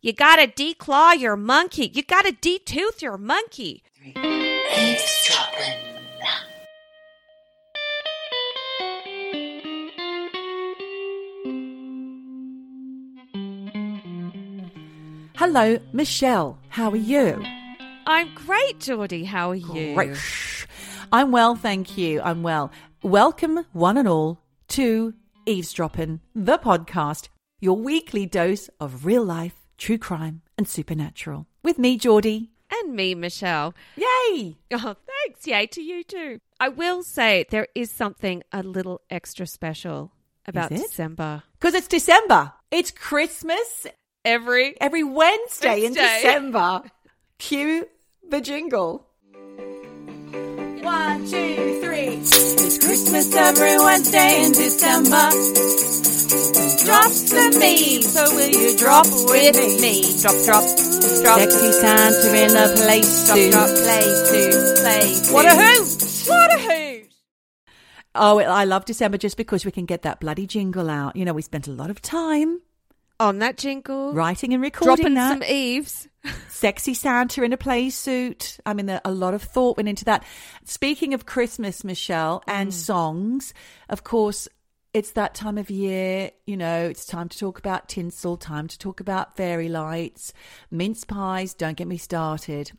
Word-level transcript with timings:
You 0.00 0.12
gotta 0.12 0.46
declaw 0.46 1.18
your 1.18 1.36
monkey. 1.36 1.90
You 1.92 2.04
gotta 2.04 2.30
detooth 2.32 3.02
your 3.02 3.18
monkey. 3.18 3.82
Eavesdropping. 4.14 5.74
Hello, 15.34 15.78
Michelle. 15.92 16.58
How 16.68 16.90
are 16.90 16.96
you? 16.96 17.42
I'm 18.06 18.32
great, 18.34 18.78
Geordie. 18.78 19.24
How 19.24 19.50
are 19.50 19.54
you? 19.56 19.94
Great. 19.94 20.16
I'm 21.12 21.32
well, 21.32 21.56
thank 21.56 21.98
you. 21.98 22.20
I'm 22.20 22.44
well. 22.44 22.70
Welcome, 23.02 23.64
one 23.72 23.96
and 23.96 24.06
all, 24.06 24.44
to 24.68 25.14
Eavesdropping, 25.46 26.20
the 26.36 26.58
podcast, 26.58 27.28
your 27.60 27.76
weekly 27.76 28.26
dose 28.26 28.68
of 28.80 29.04
real 29.04 29.24
life, 29.24 29.67
true 29.78 29.98
crime, 29.98 30.42
and 30.58 30.68
supernatural. 30.68 31.46
With 31.62 31.78
me, 31.78 31.96
Geordie. 31.96 32.50
And 32.70 32.94
me, 32.94 33.14
Michelle. 33.14 33.74
Yay! 33.96 34.56
Oh, 34.72 34.94
thanks. 35.06 35.46
Yay 35.46 35.66
to 35.68 35.80
you 35.80 36.04
too. 36.04 36.40
I 36.60 36.68
will 36.68 37.02
say 37.02 37.46
there 37.48 37.68
is 37.74 37.90
something 37.90 38.42
a 38.52 38.62
little 38.62 39.00
extra 39.08 39.46
special 39.46 40.12
about? 40.46 40.68
December. 40.68 41.44
Because 41.58 41.74
it's 41.74 41.88
December. 41.88 42.52
It's 42.70 42.90
Christmas 42.90 43.86
Every 44.24 44.78
every 44.80 45.04
Wednesday, 45.04 45.86
in 45.86 45.94
December. 45.94 46.82
Cue 47.38 47.86
the 48.28 48.40
jingle. 48.40 49.07
One, 50.98 51.20
two, 51.26 51.80
three. 51.80 52.18
It's 52.18 52.78
Christmas 52.84 53.32
every 53.34 53.78
Wednesday 53.78 54.42
in 54.44 54.50
December. 54.52 55.30
Drop 56.84 57.12
some 57.12 57.58
me, 57.60 58.02
so 58.02 58.34
will 58.34 58.50
you 58.50 58.76
drop 58.76 59.06
with 59.06 59.56
me? 59.80 60.02
drop, 60.20 60.34
drop, 60.44 60.64
drop, 61.22 61.38
Sexy 61.38 61.72
Santa 61.72 62.28
in 62.34 62.56
a 62.56 62.68
place 62.82 63.26
drop, 63.26 63.36
to. 63.38 63.50
drop, 63.50 63.68
play 63.68 64.02
to, 64.02 64.74
play. 64.80 65.32
What 65.32 65.44
a 65.46 65.54
hoot! 65.54 66.28
What 66.28 66.50
a 66.54 66.58
hoot! 66.58 67.10
Oh, 68.16 68.38
I 68.40 68.64
love 68.64 68.84
December 68.84 69.18
just 69.18 69.36
because 69.36 69.64
we 69.64 69.70
can 69.70 69.84
get 69.86 70.02
that 70.02 70.18
bloody 70.18 70.46
jingle 70.48 70.90
out. 70.90 71.14
You 71.14 71.24
know, 71.24 71.32
we 71.34 71.42
spent 71.42 71.68
a 71.68 71.72
lot 71.72 71.90
of 71.90 72.02
time 72.02 72.60
On 73.20 73.38
that 73.38 73.56
jingle, 73.56 74.12
writing 74.14 74.52
and 74.52 74.62
recording 74.62 74.96
dropping 74.96 75.14
that. 75.14 75.28
some 75.30 75.44
eaves. 75.44 76.07
Sexy 76.48 76.94
Santa 76.94 77.42
in 77.42 77.52
a 77.52 77.56
play 77.56 77.90
suit. 77.90 78.58
I 78.66 78.74
mean, 78.74 78.88
a 78.88 79.10
lot 79.10 79.34
of 79.34 79.42
thought 79.42 79.76
went 79.76 79.88
into 79.88 80.04
that. 80.06 80.24
Speaking 80.64 81.14
of 81.14 81.26
Christmas, 81.26 81.84
Michelle, 81.84 82.42
and 82.46 82.70
mm. 82.70 82.74
songs, 82.74 83.54
of 83.88 84.04
course, 84.04 84.48
it's 84.94 85.12
that 85.12 85.34
time 85.34 85.58
of 85.58 85.70
year. 85.70 86.30
You 86.46 86.56
know, 86.56 86.86
it's 86.86 87.06
time 87.06 87.28
to 87.28 87.38
talk 87.38 87.58
about 87.58 87.88
tinsel, 87.88 88.36
time 88.36 88.68
to 88.68 88.78
talk 88.78 89.00
about 89.00 89.36
fairy 89.36 89.68
lights, 89.68 90.32
mince 90.70 91.04
pies. 91.04 91.54
Don't 91.54 91.76
get 91.76 91.86
me 91.86 91.98
started. 91.98 92.72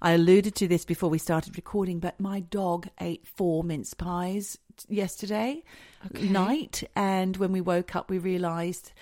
I 0.00 0.12
alluded 0.12 0.54
to 0.56 0.68
this 0.68 0.84
before 0.84 1.10
we 1.10 1.18
started 1.18 1.56
recording, 1.56 1.98
but 1.98 2.20
my 2.20 2.40
dog 2.40 2.88
ate 3.00 3.26
four 3.26 3.64
mince 3.64 3.94
pies 3.94 4.58
yesterday 4.88 5.62
night. 6.12 6.84
And 6.94 7.36
when 7.36 7.52
we 7.52 7.60
woke 7.60 7.96
up, 7.96 8.10
we 8.10 8.18
realized 8.18 8.92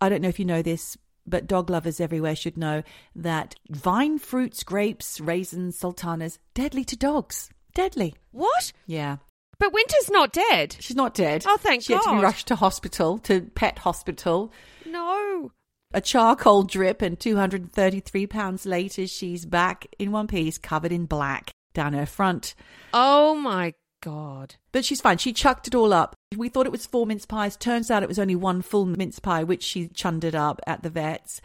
I 0.00 0.08
don't 0.08 0.20
know 0.20 0.28
if 0.28 0.38
you 0.38 0.44
know 0.44 0.62
this, 0.62 0.96
but 1.26 1.46
dog 1.46 1.70
lovers 1.70 2.00
everywhere 2.00 2.36
should 2.36 2.56
know 2.56 2.82
that 3.14 3.54
vine 3.68 4.18
fruits, 4.18 4.62
grapes, 4.62 5.20
raisins, 5.20 5.78
sultanas, 5.78 6.38
deadly 6.54 6.84
to 6.84 6.96
dogs. 6.96 7.50
Deadly. 7.74 8.14
What? 8.30 8.72
Yeah. 8.86 9.16
But 9.58 9.72
Winter's 9.72 10.10
not 10.10 10.32
dead. 10.32 10.76
She's 10.80 10.96
not 10.96 11.14
dead. 11.14 11.44
Oh, 11.46 11.56
thank 11.58 11.82
she 11.82 11.94
had 11.94 12.02
to 12.02 12.16
be 12.16 12.22
rushed 12.22 12.48
to 12.48 12.56
hospital, 12.56 13.18
to 13.18 13.42
pet 13.42 13.78
hospital. 13.78 14.52
No. 14.84 15.52
A 15.94 16.00
charcoal 16.00 16.62
drip, 16.64 17.00
and 17.00 17.18
233 17.18 18.26
pounds 18.26 18.66
later, 18.66 19.06
she's 19.06 19.46
back 19.46 19.86
in 19.98 20.12
one 20.12 20.26
piece, 20.26 20.58
covered 20.58 20.92
in 20.92 21.06
black 21.06 21.52
down 21.72 21.92
her 21.92 22.06
front. 22.06 22.54
Oh 22.92 23.34
my 23.34 23.74
God. 24.06 24.54
But 24.70 24.84
she's 24.84 25.00
fine. 25.00 25.18
She 25.18 25.32
chucked 25.32 25.66
it 25.66 25.74
all 25.74 25.92
up. 25.92 26.14
We 26.36 26.48
thought 26.48 26.66
it 26.66 26.70
was 26.72 26.86
four 26.86 27.06
mince 27.06 27.26
pies. 27.26 27.56
Turns 27.56 27.90
out 27.90 28.04
it 28.04 28.08
was 28.08 28.20
only 28.20 28.36
one 28.36 28.62
full 28.62 28.86
mince 28.86 29.18
pie, 29.18 29.42
which 29.42 29.64
she 29.64 29.88
chundered 29.88 30.36
up 30.36 30.60
at 30.64 30.84
the 30.84 30.90
vet's. 30.90 31.40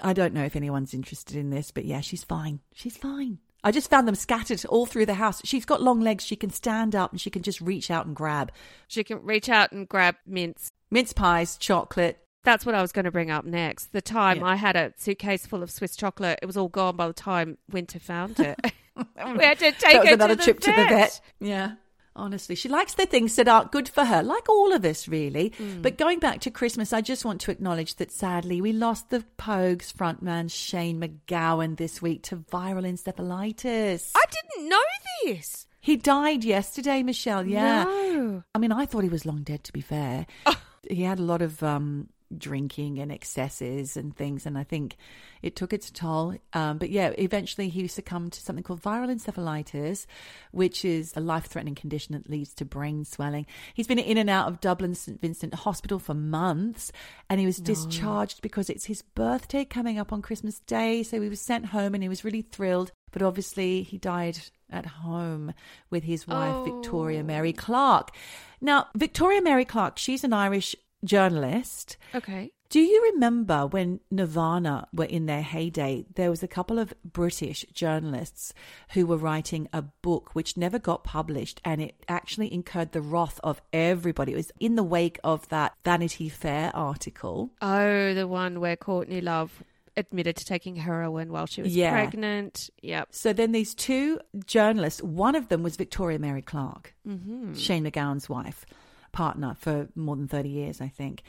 I 0.00 0.12
don't 0.12 0.32
know 0.32 0.44
if 0.44 0.54
anyone's 0.54 0.94
interested 0.94 1.36
in 1.36 1.50
this, 1.50 1.72
but 1.72 1.84
yeah, 1.84 2.00
she's 2.00 2.22
fine. 2.22 2.60
She's 2.72 2.96
fine. 2.96 3.38
I 3.64 3.72
just 3.72 3.90
found 3.90 4.06
them 4.06 4.14
scattered 4.14 4.64
all 4.66 4.86
through 4.86 5.06
the 5.06 5.14
house. 5.14 5.40
She's 5.44 5.64
got 5.64 5.82
long 5.82 6.00
legs. 6.00 6.24
She 6.24 6.36
can 6.36 6.50
stand 6.50 6.94
up 6.94 7.10
and 7.10 7.20
she 7.20 7.30
can 7.30 7.42
just 7.42 7.60
reach 7.60 7.90
out 7.90 8.06
and 8.06 8.14
grab 8.14 8.52
She 8.86 9.02
can 9.02 9.20
reach 9.24 9.48
out 9.48 9.72
and 9.72 9.88
grab 9.88 10.14
mince. 10.24 10.70
mince 10.92 11.12
pies, 11.12 11.56
chocolate. 11.56 12.20
That's 12.44 12.64
what 12.64 12.76
I 12.76 12.80
was 12.80 12.92
going 12.92 13.06
to 13.06 13.10
bring 13.10 13.32
up 13.32 13.44
next. 13.44 13.92
The 13.92 14.00
time 14.00 14.38
Yeah. 14.38 14.46
I 14.46 14.54
had 14.54 14.76
a 14.76 14.92
suitcase 14.96 15.46
full 15.46 15.64
of 15.64 15.70
Swiss 15.72 15.96
chocolate, 15.96 16.38
it 16.40 16.46
was 16.46 16.56
all 16.56 16.68
gone 16.68 16.94
by 16.94 17.08
the 17.08 17.12
time 17.12 17.58
Winter 17.68 17.98
found 17.98 18.38
it. 18.38 18.56
we 19.36 19.44
had 19.44 19.58
to 19.58 19.72
take 19.72 19.80
that 19.94 20.00
was 20.00 20.08
her 20.10 20.14
another 20.14 20.36
trip 20.36 20.62
vet. 20.62 20.76
to 20.76 20.82
the 20.82 20.88
vet. 20.88 21.20
Yeah. 21.40 21.72
Honestly, 22.16 22.54
she 22.54 22.68
likes 22.68 22.94
the 22.94 23.06
things 23.06 23.36
that 23.36 23.48
aren't 23.48 23.72
good 23.72 23.88
for 23.88 24.04
her, 24.04 24.22
like 24.22 24.48
all 24.48 24.72
of 24.72 24.84
us, 24.84 25.06
really. 25.08 25.52
Hmm. 25.56 25.82
But 25.82 25.98
going 25.98 26.18
back 26.18 26.40
to 26.40 26.50
Christmas, 26.50 26.92
I 26.92 27.00
just 27.00 27.24
want 27.24 27.40
to 27.42 27.50
acknowledge 27.50 27.96
that 27.96 28.10
sadly 28.10 28.60
we 28.60 28.72
lost 28.72 29.10
the 29.10 29.24
Pogues 29.38 29.92
frontman 29.92 30.50
Shane 30.50 31.00
McGowan 31.00 31.76
this 31.76 32.02
week 32.02 32.22
to 32.24 32.36
viral 32.36 32.84
encephalitis. 32.84 34.12
I 34.16 34.24
didn't 34.30 34.68
know 34.68 34.78
this. 35.24 35.66
He 35.80 35.96
died 35.96 36.44
yesterday, 36.44 37.02
Michelle. 37.02 37.46
Yeah. 37.46 37.84
No. 37.84 38.42
I 38.54 38.58
mean, 38.58 38.72
I 38.72 38.84
thought 38.84 39.04
he 39.04 39.08
was 39.08 39.24
long 39.24 39.42
dead, 39.42 39.64
to 39.64 39.72
be 39.72 39.80
fair. 39.80 40.26
He 40.88 41.02
had 41.02 41.18
a 41.18 41.22
lot 41.22 41.42
of 41.42 41.62
um, 41.62 42.08
drinking 42.36 42.98
and 42.98 43.10
excesses 43.10 43.96
and 43.96 44.16
things, 44.16 44.46
and 44.46 44.58
I 44.58 44.64
think 44.64 44.96
it 45.42 45.56
took 45.56 45.72
its 45.72 45.90
toll. 45.90 46.34
Um, 46.52 46.78
but 46.78 46.90
yeah, 46.90 47.12
eventually 47.18 47.68
he 47.68 47.86
succumbed 47.86 48.32
to 48.34 48.40
something 48.40 48.62
called 48.62 48.82
viral 48.82 49.08
encephalitis, 49.10 50.06
which 50.50 50.84
is 50.84 51.12
a 51.16 51.20
life 51.20 51.46
threatening 51.46 51.74
condition 51.74 52.14
that 52.14 52.28
leads 52.28 52.52
to 52.54 52.64
brain 52.64 53.04
swelling. 53.04 53.46
He's 53.74 53.86
been 53.86 53.98
in 53.98 54.18
and 54.18 54.28
out 54.28 54.48
of 54.48 54.60
Dublin 54.60 54.94
St 54.94 55.20
Vincent 55.20 55.54
Hospital 55.54 55.98
for 55.98 56.14
months, 56.14 56.92
and 57.30 57.40
he 57.40 57.46
was 57.46 57.58
discharged 57.58 58.42
because 58.42 58.68
it's 58.68 58.86
his 58.86 59.02
birthday 59.02 59.64
coming 59.64 59.98
up 59.98 60.12
on 60.12 60.22
Christmas 60.22 60.60
Day. 60.60 61.02
So 61.02 61.20
he 61.20 61.28
was 61.28 61.40
sent 61.40 61.66
home 61.66 61.94
and 61.94 62.02
he 62.02 62.08
was 62.08 62.24
really 62.24 62.42
thrilled. 62.42 62.92
But 63.10 63.22
obviously, 63.22 63.82
he 63.84 63.96
died 63.96 64.38
at 64.70 64.84
home 64.84 65.54
with 65.88 66.04
his 66.04 66.26
wife, 66.28 66.54
Oh. 66.56 66.64
Victoria 66.64 67.24
Mary 67.24 67.54
Clarke. 67.54 68.14
Now, 68.60 68.88
Victoria 68.94 69.40
Mary 69.40 69.64
Clarke, 69.64 69.96
she's 69.96 70.24
an 70.24 70.34
Irish 70.34 70.76
journalist. 71.04 71.96
Okay. 72.14 72.52
Do 72.70 72.80
you 72.80 73.10
remember 73.14 73.66
when 73.66 74.00
Nirvana 74.10 74.88
were 74.92 75.06
in 75.06 75.24
their 75.24 75.40
heyday? 75.40 76.04
There 76.16 76.28
was 76.28 76.42
a 76.42 76.48
couple 76.48 76.78
of 76.78 76.92
British 77.02 77.64
journalists 77.72 78.52
who 78.90 79.06
were 79.06 79.16
writing 79.16 79.68
a 79.72 79.80
book 79.80 80.34
which 80.34 80.56
never 80.58 80.78
got 80.78 81.02
published, 81.02 81.62
and 81.64 81.80
it 81.80 81.94
actually 82.08 82.52
incurred 82.52 82.92
the 82.92 83.00
wrath 83.00 83.40
of 83.42 83.62
everybody. 83.72 84.32
It 84.32 84.36
was 84.36 84.52
in 84.60 84.76
the 84.76 84.82
wake 84.82 85.18
of 85.24 85.48
that 85.48 85.72
Vanity 85.82 86.28
Fair 86.28 86.70
article. 86.76 87.50
Oh, 87.62 88.12
the 88.12 88.28
one 88.28 88.60
where 88.60 88.76
Courtney 88.76 89.22
Love 89.22 89.62
admitted 89.96 90.36
to 90.36 90.44
taking 90.44 90.76
heroin 90.76 91.32
while 91.32 91.46
she 91.46 91.62
was 91.62 91.74
Yeah. 91.74 91.90
pregnant. 91.92 92.68
Yep. 92.82 93.08
So 93.12 93.32
then 93.32 93.52
these 93.52 93.74
two 93.74 94.20
journalists, 94.44 95.02
one 95.02 95.34
of 95.34 95.48
them 95.48 95.62
was 95.62 95.76
Victoria 95.76 96.18
Mary 96.18 96.42
Clarke, 96.42 96.94
Mm-hmm. 97.08 97.54
Shane 97.54 97.84
McGowan's 97.84 98.28
wife, 98.28 98.66
partner 99.12 99.56
for 99.58 99.88
more 99.94 100.16
than 100.16 100.28
30 100.28 100.48
years, 100.48 100.80
I 100.80 100.88
think. 100.88 101.22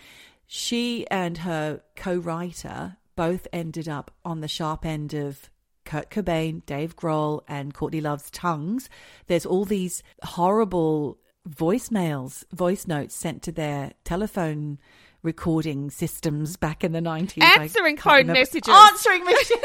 She 0.47 1.05
and 1.09 1.39
her 1.39 1.81
co 1.95 2.15
writer 2.15 2.97
both 3.15 3.47
ended 3.51 3.87
up 3.87 4.11
on 4.23 4.41
the 4.41 4.47
sharp 4.47 4.85
end 4.85 5.13
of 5.13 5.49
Kurt 5.85 6.09
Cobain, 6.09 6.65
Dave 6.65 6.95
Grohl, 6.95 7.41
and 7.47 7.73
Courtney 7.73 8.01
Love's 8.01 8.29
tongues. 8.31 8.89
There's 9.27 9.45
all 9.45 9.65
these 9.65 10.03
horrible 10.23 11.17
voicemails, 11.47 12.43
voice 12.53 12.87
notes 12.87 13.15
sent 13.15 13.41
to 13.43 13.51
their 13.51 13.93
telephone 14.03 14.79
recording 15.21 15.89
systems 15.89 16.55
back 16.55 16.83
in 16.83 16.91
the 16.91 16.99
90s. 16.99 17.43
Answering 17.43 17.97
code 17.97 18.27
messages. 18.27 18.73
Answering 18.73 19.25
machine. 19.25 19.57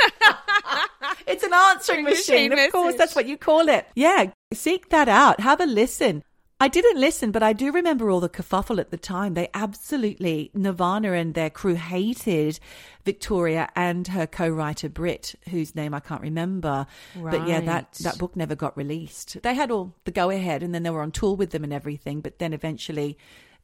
it's 1.26 1.44
an 1.44 1.52
answering 1.52 2.04
Machine 2.04 2.50
machine. 2.50 2.66
Of 2.66 2.72
course, 2.72 2.96
that's 2.96 3.14
what 3.14 3.26
you 3.26 3.36
call 3.36 3.68
it. 3.68 3.86
Yeah, 3.94 4.32
seek 4.52 4.88
that 4.90 5.08
out. 5.08 5.40
Have 5.40 5.60
a 5.60 5.66
listen. 5.66 6.24
I 6.64 6.68
didn't 6.68 6.98
listen, 6.98 7.30
but 7.30 7.42
I 7.42 7.52
do 7.52 7.70
remember 7.70 8.08
all 8.08 8.20
the 8.20 8.28
kerfuffle 8.30 8.80
at 8.80 8.90
the 8.90 8.96
time. 8.96 9.34
They 9.34 9.50
absolutely, 9.52 10.50
Nirvana 10.54 11.12
and 11.12 11.34
their 11.34 11.50
crew 11.50 11.74
hated 11.74 12.58
Victoria 13.04 13.68
and 13.76 14.08
her 14.08 14.26
co-writer 14.26 14.88
Britt, 14.88 15.34
whose 15.50 15.74
name 15.74 15.92
I 15.92 16.00
can't 16.00 16.22
remember. 16.22 16.86
But 17.14 17.46
yeah, 17.46 17.60
that, 17.60 17.92
that 18.00 18.16
book 18.16 18.34
never 18.34 18.54
got 18.54 18.74
released. 18.78 19.42
They 19.42 19.52
had 19.52 19.70
all 19.70 19.92
the 20.06 20.10
go-ahead 20.10 20.62
and 20.62 20.74
then 20.74 20.84
they 20.84 20.88
were 20.88 21.02
on 21.02 21.10
tour 21.10 21.36
with 21.36 21.50
them 21.50 21.64
and 21.64 21.72
everything. 21.72 22.22
But 22.22 22.38
then 22.38 22.54
eventually 22.54 23.18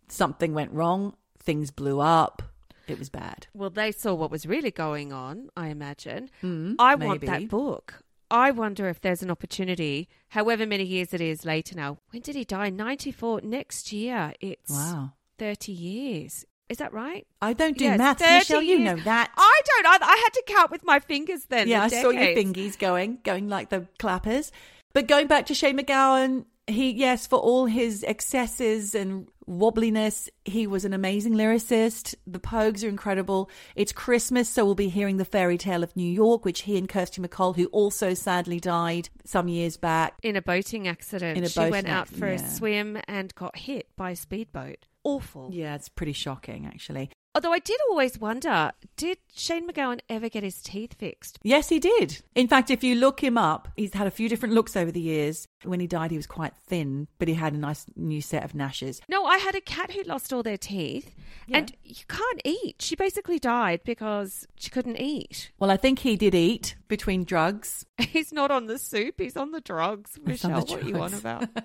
something 0.08 0.53
went 0.53 0.70
wrong. 0.73 1.17
Things 1.38 1.70
blew 1.70 2.00
up. 2.00 2.43
It 2.87 2.99
was 2.99 3.08
bad. 3.08 3.46
Well, 3.55 3.70
they 3.70 3.93
saw 3.93 4.12
what 4.12 4.31
was 4.31 4.44
really 4.44 4.73
going 4.73 5.11
on, 5.11 5.49
I 5.56 5.69
imagine. 5.69 6.29
Mm, 6.43 6.75
I 6.79 6.96
want 6.96 7.23
that 7.23 7.49
book. 7.49 8.03
I 8.31 8.50
wonder 8.53 8.88
if 8.88 9.00
there's 9.00 9.23
an 9.23 9.31
opportunity, 9.31 10.09
however 10.29 10.65
many 10.67 10.85
years 10.85 11.12
it 11.12 11.21
is 11.21 11.44
later 11.44 11.75
now. 11.75 11.99
When 12.11 12.23
did 12.23 12.37
he 12.37 12.44
die? 12.44 12.71
94. 12.71 13.41
Next 13.43 13.93
year, 13.93 14.35
it's 14.41 14.71
Wow. 14.71 15.12
30 15.38 15.73
years. 15.73 16.44
Is 16.69 16.77
that 16.79 16.93
right? 16.93 17.27
I 17.43 17.53
don't 17.53 17.77
do 17.77 17.85
Yes, 17.85 17.99
maths, 17.99 18.23
30 18.23 18.35
Michelle. 18.38 18.62
You 18.62 18.79
know 18.79 18.97
that. 18.97 19.32
I 19.37 19.61
don't. 19.67 19.87
I, 19.87 19.99
I 20.06 20.17
had 20.17 20.32
to 20.35 20.43
count 20.47 20.71
with 20.71 20.85
my 20.85 21.00
fingers 21.00 21.47
then. 21.47 21.67
yeah, 21.67 21.82
I 21.85 21.88
the 21.88 21.97
saw 22.00 22.11
your 22.11 22.23
decades. 22.23 22.53
fingies 22.53 22.79
going, 22.79 23.19
going 23.25 23.49
like 23.49 23.71
the 23.71 23.88
clappers. 23.99 24.53
But 24.93 25.09
going 25.09 25.27
back 25.27 25.47
to 25.47 25.55
Shane 25.55 25.79
McGowan, 25.79 26.44
he 26.70 26.90
yes, 26.90 27.26
for 27.26 27.38
all 27.38 27.67
his 27.67 28.05
excesses 28.05 28.94
and 28.94 29.28
wobbliness, 29.46 30.28
he 30.44 30.67
was 30.67 30.84
an 30.84 30.93
amazing 30.93 31.34
lyricist. 31.34 32.14
The 32.26 32.38
Pogues 32.38 32.84
are 32.84 32.88
incredible. 32.88 33.50
It's 33.75 33.93
Christmas, 33.93 34.49
so 34.49 34.64
we'll 34.64 34.75
be 34.75 34.88
hearing 34.88 35.17
the 35.17 35.25
fairy 35.25 35.58
tale 35.58 35.82
of 35.82 35.96
New 35.96 36.11
York, 36.11 36.44
which 36.44 36.62
he 36.62 36.78
and 36.78 36.88
Kirsty 36.88 37.20
MacColl, 37.20 37.56
who 37.56 37.67
also 37.67 38.14
sadly 38.14 38.61
died 38.61 39.08
some 39.25 39.49
years 39.49 39.76
back. 39.76 40.14
in 40.22 40.37
a 40.37 40.43
boating 40.43 40.87
accident. 40.87 41.37
In 41.37 41.44
a 41.44 41.49
she 41.49 41.58
boating 41.58 41.72
went 41.72 41.88
out 41.88 42.08
for 42.08 42.28
yeah. 42.28 42.34
a 42.34 42.38
swim 42.38 42.99
and 43.08 43.34
got 43.34 43.56
hit 43.56 43.88
by 43.96 44.11
a 44.11 44.17
speedboat. 44.17 44.87
Awful. 45.05 45.50
Yeah, 45.52 45.75
it's 45.75 45.88
pretty 45.88 46.12
shocking, 46.12 46.67
actually. 46.67 47.11
Although 47.32 47.52
I 47.52 47.61
did 47.61 47.79
always 47.88 48.19
wonder, 48.19 48.73
did 48.97 49.19
Shane 49.32 49.69
McGowan 49.69 50.00
ever 50.08 50.29
get 50.29 50.43
his 50.43 50.61
teeth 50.61 50.94
fixed? 50.99 51.38
Yes, 51.44 51.69
he 51.69 51.79
did. 51.79 52.23
In 52.35 52.49
fact, 52.49 52.70
if 52.70 52.82
you 52.82 52.97
look 52.97 53.23
him 53.23 53.38
up, 53.38 53.69
he's 53.76 53.94
had 53.94 54.08
a 54.08 54.11
few 54.11 54.29
different 54.29 54.52
looks 54.52 54.75
over 54.76 54.91
the 54.91 55.00
years. 55.00 55.47
When 55.62 55.79
he 55.79 55.87
died, 55.87 56.11
he 56.11 56.17
was 56.17 56.26
quite 56.26 56.55
thin, 56.67 57.06
but 57.20 57.29
he 57.29 57.35
had 57.35 57.52
a 57.52 57.56
nice 57.58 57.87
new 57.94 58.20
set 58.20 58.43
of 58.43 58.56
gnashes. 58.56 59.00
No, 59.08 59.26
I 59.26 59.38
had 59.38 59.55
a 59.55 59.61
cat 59.61 59.93
who 59.93 60.02
lost 60.02 60.32
all 60.32 60.43
their 60.43 60.56
teeth, 60.58 61.14
Yeah. 61.46 61.58
and 61.58 61.73
you 61.85 62.05
can't 62.08 62.41
eat. 62.44 62.82
She 62.82 62.96
basically 62.96 63.38
died 63.38 63.82
because 63.85 64.49
she 64.56 64.69
couldn't 64.70 65.00
eat. 65.00 65.53
Well, 65.61 65.70
I 65.70 65.76
think 65.76 66.00
he 66.00 66.17
did 66.17 66.35
eat 66.35 66.75
between 66.88 67.23
drugs. 67.23 67.87
He's 68.00 68.32
not 68.32 68.50
on 68.50 68.67
the 68.67 68.76
soup; 68.79 69.20
he's 69.20 69.37
on 69.37 69.53
the 69.53 69.61
drugs. 69.61 70.17
He's 70.17 70.26
Michelle, 70.43 70.64
the 70.64 70.73
what 70.73 70.82
are 70.82 70.88
you 70.88 70.96
on 70.96 71.14
about? 71.14 71.49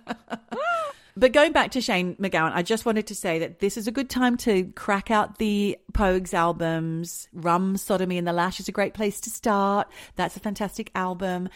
But 1.17 1.31
going 1.31 1.53
back 1.53 1.71
to 1.71 1.81
Shane 1.81 2.15
McGowan, 2.17 2.51
I 2.53 2.61
just 2.61 2.85
wanted 2.85 3.07
to 3.07 3.15
say 3.15 3.39
that 3.39 3.59
this 3.59 3.77
is 3.77 3.87
a 3.87 3.91
good 3.91 4.09
time 4.09 4.35
to 4.37 4.65
crack 4.75 5.09
out 5.09 5.37
the 5.37 5.77
Pogues 5.93 6.33
albums. 6.33 7.29
Rum, 7.31 7.77
Sodomy, 7.77 8.17
and 8.17 8.27
the 8.27 8.33
Lash 8.33 8.59
is 8.59 8.67
a 8.67 8.73
great 8.73 8.93
place 8.93 9.21
to 9.21 9.29
start. 9.29 9.87
That's 10.17 10.35
a 10.35 10.41
fantastic 10.41 10.91
album. 10.93 11.47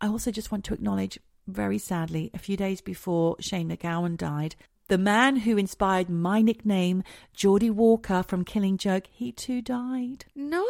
I 0.00 0.06
also 0.06 0.30
just 0.30 0.52
want 0.52 0.64
to 0.66 0.74
acknowledge, 0.74 1.18
very 1.48 1.78
sadly, 1.78 2.30
a 2.34 2.38
few 2.38 2.56
days 2.56 2.80
before 2.80 3.34
Shane 3.40 3.68
McGowan 3.68 4.16
died, 4.16 4.54
the 4.86 4.98
man 4.98 5.36
who 5.36 5.56
inspired 5.56 6.08
my 6.08 6.40
nickname, 6.40 7.02
Geordie 7.34 7.70
Walker 7.70 8.22
from 8.22 8.44
Killing 8.44 8.76
Joke, 8.76 9.04
he 9.10 9.32
too 9.32 9.60
died. 9.60 10.24
no. 10.34 10.64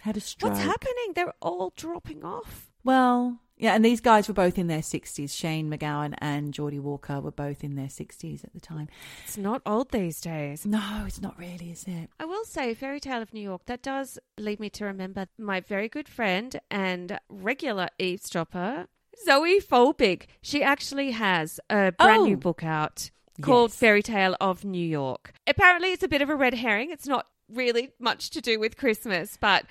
Had 0.00 0.16
a 0.16 0.20
stroke. 0.20 0.52
What's 0.52 0.64
happening? 0.64 1.12
They're 1.14 1.34
all 1.40 1.72
dropping 1.76 2.24
off. 2.24 2.70
Well, 2.84 3.40
yeah, 3.56 3.74
and 3.74 3.84
these 3.84 4.00
guys 4.00 4.28
were 4.28 4.34
both 4.34 4.58
in 4.58 4.66
their 4.66 4.80
60s. 4.80 5.30
Shane 5.36 5.70
McGowan 5.70 6.14
and 6.18 6.52
Geordie 6.52 6.78
Walker 6.78 7.20
were 7.20 7.30
both 7.30 7.64
in 7.64 7.74
their 7.74 7.86
60s 7.88 8.44
at 8.44 8.52
the 8.52 8.60
time. 8.60 8.88
It's 9.24 9.36
not 9.38 9.62
old 9.64 9.90
these 9.92 10.20
days. 10.20 10.66
No, 10.66 11.04
it's 11.06 11.20
not 11.20 11.38
really, 11.38 11.70
is 11.70 11.84
it? 11.86 12.10
I 12.20 12.24
will 12.26 12.44
say, 12.44 12.74
Fairy 12.74 13.00
Tale 13.00 13.22
of 13.22 13.32
New 13.32 13.40
York, 13.40 13.62
that 13.66 13.82
does 13.82 14.18
lead 14.38 14.60
me 14.60 14.68
to 14.70 14.84
remember 14.84 15.26
my 15.38 15.60
very 15.60 15.88
good 15.88 16.08
friend 16.08 16.60
and 16.70 17.18
regular 17.28 17.88
eavesdropper, 17.98 18.86
Zoe 19.24 19.60
Folbigg. 19.60 20.24
She 20.42 20.62
actually 20.62 21.12
has 21.12 21.58
a 21.70 21.92
brand 21.92 22.24
new 22.24 22.34
Oh. 22.34 22.40
book 22.40 22.62
out 22.62 23.10
called 23.40 23.70
Yes. 23.70 23.78
Fairy 23.78 24.02
Tale 24.02 24.36
of 24.40 24.64
New 24.64 24.86
York. 24.86 25.32
Apparently, 25.46 25.92
it's 25.92 26.02
a 26.02 26.08
bit 26.08 26.20
of 26.22 26.28
a 26.28 26.36
red 26.36 26.54
herring. 26.54 26.90
It's 26.90 27.06
not 27.06 27.26
really 27.48 27.92
much 27.98 28.30
to 28.30 28.40
do 28.40 28.58
with 28.58 28.76
Christmas, 28.76 29.36
but 29.40 29.64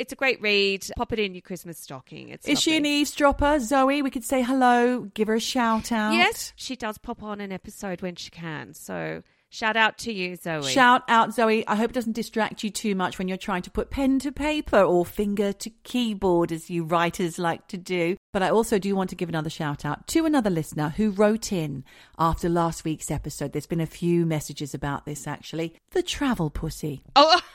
it's 0.00 0.12
a 0.12 0.16
great 0.16 0.40
read. 0.40 0.86
Pop 0.96 1.12
it 1.12 1.18
in 1.18 1.34
your 1.34 1.42
Christmas 1.42 1.78
stocking. 1.78 2.30
It's 2.30 2.48
Is 2.48 2.60
she 2.60 2.76
an 2.76 2.86
eavesdropper, 2.86 3.60
Zoe? 3.60 4.02
We 4.02 4.10
could 4.10 4.24
say 4.24 4.42
hello, 4.42 5.10
give 5.14 5.28
her 5.28 5.34
a 5.34 5.40
shout 5.40 5.92
out. 5.92 6.14
Yes, 6.14 6.52
she 6.56 6.74
does 6.74 6.98
pop 6.98 7.22
on 7.22 7.40
an 7.40 7.52
episode 7.52 8.00
when 8.02 8.16
she 8.16 8.30
can. 8.30 8.72
So 8.74 9.22
shout 9.50 9.76
out 9.76 9.98
to 9.98 10.12
you, 10.12 10.36
Zoe. 10.36 10.62
Shout 10.70 11.02
out, 11.08 11.34
Zoe. 11.34 11.66
I 11.66 11.74
hope 11.76 11.90
it 11.90 11.94
doesn't 11.94 12.14
distract 12.14 12.64
you 12.64 12.70
too 12.70 12.94
much 12.94 13.18
when 13.18 13.28
you're 13.28 13.36
trying 13.36 13.62
to 13.62 13.70
put 13.70 13.90
pen 13.90 14.18
to 14.20 14.32
paper 14.32 14.80
or 14.80 15.04
finger 15.04 15.52
to 15.52 15.70
keyboard, 15.84 16.50
as 16.50 16.70
you 16.70 16.84
writers 16.84 17.38
like 17.38 17.66
to 17.68 17.76
do. 17.76 18.16
But 18.32 18.42
I 18.42 18.50
also 18.50 18.78
do 18.78 18.94
want 18.96 19.10
to 19.10 19.16
give 19.16 19.28
another 19.28 19.50
shout 19.50 19.84
out 19.84 20.06
to 20.08 20.24
another 20.24 20.50
listener 20.50 20.90
who 20.96 21.10
wrote 21.10 21.52
in 21.52 21.84
after 22.18 22.48
last 22.48 22.84
week's 22.84 23.10
episode. 23.10 23.52
There's 23.52 23.66
been 23.66 23.80
a 23.80 23.86
few 23.86 24.24
messages 24.24 24.72
about 24.72 25.04
this, 25.04 25.26
actually. 25.26 25.74
The 25.90 26.02
travel 26.02 26.48
pussy. 26.48 27.02
oh, 27.16 27.40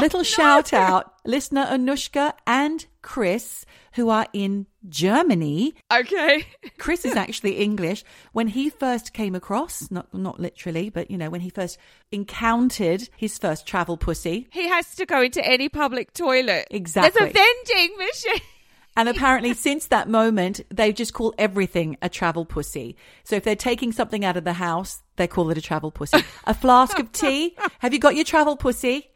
Little 0.04 0.20
no. 0.20 0.24
shout 0.24 0.72
out, 0.72 1.14
listener 1.24 1.66
Anushka 1.66 2.32
and 2.46 2.86
Chris, 3.02 3.64
who 3.94 4.08
are 4.08 4.26
in 4.32 4.66
Germany. 4.88 5.74
Okay. 5.92 6.46
Chris 6.78 7.04
is 7.04 7.16
actually 7.16 7.56
English. 7.58 8.04
When 8.32 8.48
he 8.48 8.70
first 8.70 9.12
came 9.12 9.34
across, 9.34 9.90
not 9.90 10.12
not 10.14 10.38
literally, 10.40 10.90
but 10.90 11.10
you 11.10 11.18
know, 11.18 11.30
when 11.30 11.40
he 11.40 11.50
first 11.50 11.78
encountered 12.12 13.08
his 13.16 13.38
first 13.38 13.66
travel 13.66 13.96
pussy, 13.96 14.48
He 14.52 14.68
has 14.68 14.94
to 14.96 15.06
go 15.06 15.22
into 15.22 15.44
any 15.44 15.68
public 15.68 16.12
toilet. 16.12 16.68
Exactly. 16.70 17.10
There's 17.18 17.30
a 17.30 17.32
vending 17.32 17.96
machine. 17.98 18.42
and 18.96 19.08
apparently 19.08 19.54
since 19.54 19.86
that 19.86 20.08
moment, 20.08 20.60
they 20.70 20.92
just 20.92 21.12
call 21.14 21.34
everything 21.38 21.96
a 22.02 22.08
travel 22.08 22.44
pussy. 22.44 22.96
So 23.24 23.36
if 23.36 23.44
they're 23.44 23.56
taking 23.56 23.92
something 23.92 24.24
out 24.24 24.36
of 24.36 24.44
the 24.44 24.52
house, 24.54 25.02
they 25.16 25.26
call 25.26 25.50
it 25.50 25.58
a 25.58 25.62
travel 25.62 25.90
pussy. 25.90 26.22
A 26.44 26.54
flask 26.54 26.98
of 26.98 27.10
tea. 27.12 27.56
Have 27.80 27.92
you 27.92 27.98
got 27.98 28.14
your 28.14 28.24
travel 28.24 28.56
pussy? 28.56 29.09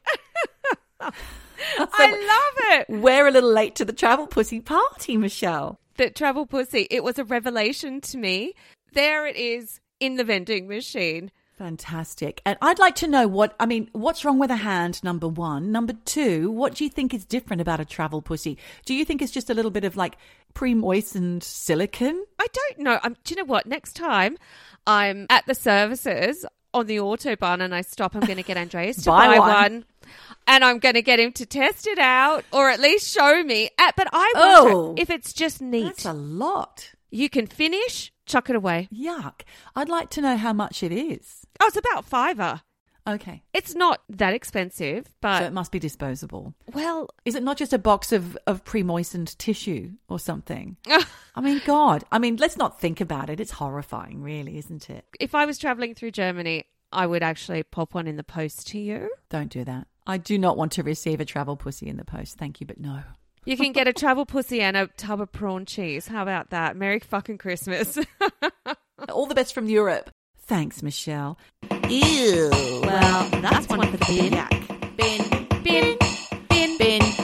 I 1.79 2.11
love 2.11 2.87
it. 2.89 3.03
We're 3.03 3.27
a 3.27 3.31
little 3.31 3.53
late 3.53 3.75
to 3.77 3.85
the 3.85 3.93
travel 3.93 4.27
pussy 4.27 4.61
party, 4.61 5.17
Michelle. 5.17 5.79
That 5.97 6.15
travel 6.17 6.47
pussy, 6.47 6.87
it 6.91 7.05
was 7.05 7.19
a 7.19 7.25
revelation 7.25 8.01
to 8.03 8.19
me. 8.19 8.55
There 8.93 9.27
it 9.27 9.37
is 9.37 9.81
in 10.01 10.17
the 10.17 10.25
vending 10.25 10.67
machine. 10.69 11.31
Fantastic. 11.57 12.43
And 12.45 12.59
I'd 12.61 12.81
like 12.81 12.97
to 12.97 13.07
know 13.07 13.29
what, 13.29 13.55
I 13.61 13.67
mean, 13.67 13.89
what's 13.93 14.25
wrong 14.25 14.41
with 14.41 14.51
a 14.51 14.57
hand, 14.57 15.03
number 15.05 15.29
one? 15.29 15.71
Number 15.71 15.93
two, 16.05 16.51
what 16.51 16.75
do 16.75 16.83
you 16.83 16.91
think 16.91 17.15
is 17.15 17.25
different 17.25 17.63
about 17.63 17.79
a 17.79 17.85
travel 17.85 18.21
pussy? 18.21 18.59
Do 18.85 18.93
you 18.93 19.05
think 19.05 19.23
it's 19.23 19.31
just 19.31 19.51
a 19.51 19.55
little 19.55 19.71
bit 19.71 19.85
of 19.85 19.97
like 19.97 20.17
pre 20.53 20.75
moistened 20.75 21.45
silicon? 21.45 22.25
I 22.41 22.47
don't 22.53 22.81
know. 22.81 22.99
Um, 23.05 23.17
do 23.23 23.35
you 23.35 23.41
know 23.41 23.47
what? 23.47 23.67
Next 23.67 23.93
time 23.95 24.37
I'm 24.85 25.27
at 25.31 25.47
the 25.47 25.55
services 25.55 26.45
on 26.73 26.87
the 26.87 26.97
Autobahn 26.97 27.63
and 27.63 27.73
I 27.73 27.83
stop, 27.83 28.17
I'm 28.17 28.23
going 28.23 28.37
to 28.37 28.43
get 28.43 28.57
Andreas 28.57 28.97
to 29.05 29.11
Buy 29.11 29.29
buy, 29.29 29.39
one. 29.39 29.49
one. 29.53 29.85
And 30.47 30.63
I'm 30.65 30.79
going 30.79 30.95
to 30.95 31.03
get 31.03 31.19
him 31.21 31.33
to 31.33 31.47
test 31.47 31.87
it 31.87 31.99
out 31.99 32.45
or 32.53 32.69
at 32.71 32.81
least 32.81 33.13
show 33.13 33.43
me. 33.43 33.71
Uh, 33.79 33.93
But 33.97 34.09
I 34.13 34.33
Oh. 34.37 34.95
if 34.99 35.09
it's 35.11 35.33
just 35.33 35.61
neat. 35.63 35.85
That's 35.85 36.05
a 36.05 36.13
lot. 36.13 36.91
You 37.11 37.29
can 37.31 37.47
finish, 37.47 38.13
chuck 38.27 38.51
it 38.51 38.57
away. 38.57 38.89
Yuck. 38.93 39.43
I'd 39.77 39.89
like 39.89 40.11
to 40.11 40.21
know 40.21 40.37
how 40.37 40.53
much 40.53 40.83
it 40.83 40.93
is. 40.93 41.47
Oh, 41.61 41.67
it's 41.69 41.77
about 41.77 42.05
fiver. 42.05 42.63
Okay. 43.07 43.43
It's 43.53 43.75
not 43.75 44.01
that 44.09 44.33
expensive, 44.35 45.11
but 45.21 45.41
So 45.41 45.45
it 45.45 45.53
must 45.53 45.71
be 45.73 45.79
disposable. 45.79 46.55
well, 46.73 47.09
Is 47.25 47.35
it 47.35 47.43
not 47.43 47.57
just 47.59 47.73
a 47.75 47.79
box 47.79 48.13
of, 48.13 48.37
of 48.47 48.65
pre 48.65 48.83
moistened 48.83 49.39
tissue 49.39 49.93
or 50.09 50.19
something? 50.19 50.77
I 51.35 51.41
mean, 51.43 51.61
God. 51.67 52.05
I 52.11 52.19
mean, 52.19 52.37
let's 52.37 52.57
not 52.57 52.81
think 52.81 53.01
about 53.01 53.29
it. 53.31 53.41
It's 53.41 53.53
horrifying, 53.53 54.23
really, 54.23 54.57
isn't 54.59 54.89
it? 54.91 55.05
if 55.21 55.35
I 55.35 55.45
was 55.47 55.59
traveling 55.59 55.95
through 55.95 56.13
Germany, 56.13 56.65
I 56.93 57.07
would 57.07 57.23
actually 57.23 57.63
pop 57.63 57.93
one 57.95 58.07
in 58.07 58.17
the 58.17 58.25
post 58.25 58.67
to 58.69 58.79
you. 58.79 59.11
Don't 59.29 59.51
do 59.51 59.65
that. 59.65 59.87
I 60.07 60.19
do 60.19 60.39
not 60.39 60.57
want 60.57 60.73
to 60.73 60.83
receive 60.83 61.21
a 61.21 61.25
travel 61.25 61.57
pussy 61.57 61.89
in 61.89 61.97
the 61.97 62.05
post. 62.05 62.37
Thank 62.39 62.61
you, 62.61 62.67
but 62.67 62.79
no. 62.79 63.03
You 63.47 63.57
can 63.57 63.73
get 63.73 63.89
a 63.89 63.93
travel 63.93 64.25
pussy 64.25 64.61
and 64.61 64.77
a 64.77 64.87
tub 64.97 65.21
of 65.21 65.31
prawn 65.33 65.67
cheese. 65.67 66.07
How 66.07 66.23
about 66.23 66.51
that? 66.51 66.77
Merry 66.77 66.99
fucking 66.99 67.39
Christmas. 67.39 67.99
All 69.11 69.27
the 69.27 69.35
best 69.35 69.55
from 69.55 69.69
Europe. 69.69 70.11
Thanks, 70.47 70.83
Michelle. 70.83 71.39
Ew. 71.89 72.51
Well, 72.83 73.29
that's 73.41 73.69
one 73.69 73.87
for 73.91 73.97
the 73.97 74.05
bin. 74.07 74.97
Bin. 74.97 75.63
bin, 75.63 75.99
bin, 76.49 76.79
Bin. 76.79 77.24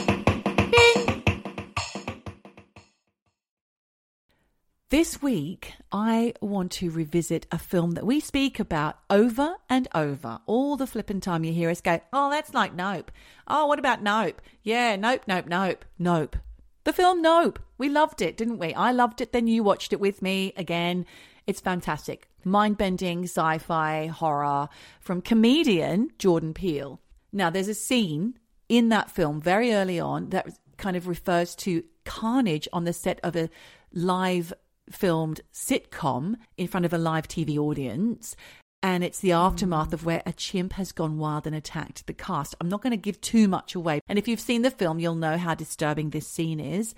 This 4.91 5.21
week, 5.21 5.71
I 5.93 6.33
want 6.41 6.73
to 6.73 6.91
revisit 6.91 7.47
a 7.49 7.57
film 7.57 7.91
that 7.91 8.05
we 8.05 8.19
speak 8.19 8.59
about 8.59 8.99
over 9.09 9.55
and 9.69 9.87
over. 9.95 10.39
All 10.45 10.75
the 10.75 10.85
flipping 10.85 11.21
time 11.21 11.45
you 11.45 11.53
hear 11.53 11.69
us 11.69 11.79
go, 11.79 12.01
oh, 12.11 12.29
that's 12.29 12.53
like 12.53 12.75
Nope. 12.75 13.09
Oh, 13.47 13.67
what 13.67 13.79
about 13.79 14.03
Nope? 14.03 14.41
Yeah, 14.63 14.97
Nope, 14.97 15.21
Nope, 15.27 15.45
Nope, 15.47 15.85
Nope. 15.97 16.35
The 16.83 16.91
film 16.91 17.21
Nope. 17.21 17.57
We 17.77 17.87
loved 17.87 18.21
it, 18.21 18.35
didn't 18.35 18.57
we? 18.57 18.73
I 18.73 18.91
loved 18.91 19.21
it, 19.21 19.31
then 19.31 19.47
you 19.47 19.63
watched 19.63 19.93
it 19.93 20.01
with 20.01 20.21
me 20.21 20.51
again. 20.57 21.05
It's 21.47 21.61
fantastic. 21.61 22.27
Mind 22.43 22.77
bending 22.77 23.23
sci 23.23 23.59
fi 23.59 24.07
horror 24.07 24.67
from 24.99 25.21
comedian 25.21 26.09
Jordan 26.19 26.53
Peele. 26.53 26.99
Now, 27.31 27.49
there's 27.49 27.69
a 27.69 27.73
scene 27.73 28.37
in 28.67 28.89
that 28.89 29.09
film 29.09 29.39
very 29.39 29.71
early 29.71 30.01
on 30.01 30.31
that 30.31 30.49
kind 30.75 30.97
of 30.97 31.07
refers 31.07 31.55
to 31.55 31.85
carnage 32.03 32.67
on 32.73 32.83
the 32.83 32.91
set 32.91 33.21
of 33.23 33.37
a 33.37 33.49
live 33.93 34.51
filmed 34.91 35.41
sitcom 35.53 36.35
in 36.57 36.67
front 36.67 36.85
of 36.85 36.93
a 36.93 36.97
live 36.97 37.27
TV 37.27 37.57
audience. 37.57 38.35
And 38.83 39.03
it's 39.03 39.19
the 39.19 39.31
aftermath 39.33 39.93
of 39.93 40.05
where 40.05 40.23
a 40.25 40.33
chimp 40.33 40.73
has 40.73 40.91
gone 40.91 41.19
wild 41.19 41.45
and 41.45 41.55
attacked 41.55 42.07
the 42.07 42.13
cast. 42.13 42.55
I'm 42.59 42.69
not 42.69 42.81
going 42.81 42.91
to 42.91 42.97
give 42.97 43.21
too 43.21 43.47
much 43.47 43.75
away. 43.75 44.01
And 44.07 44.17
if 44.17 44.27
you've 44.27 44.39
seen 44.39 44.63
the 44.63 44.71
film, 44.71 44.97
you'll 44.99 45.13
know 45.15 45.37
how 45.37 45.53
disturbing 45.53 46.09
this 46.09 46.27
scene 46.27 46.59
is. 46.59 46.95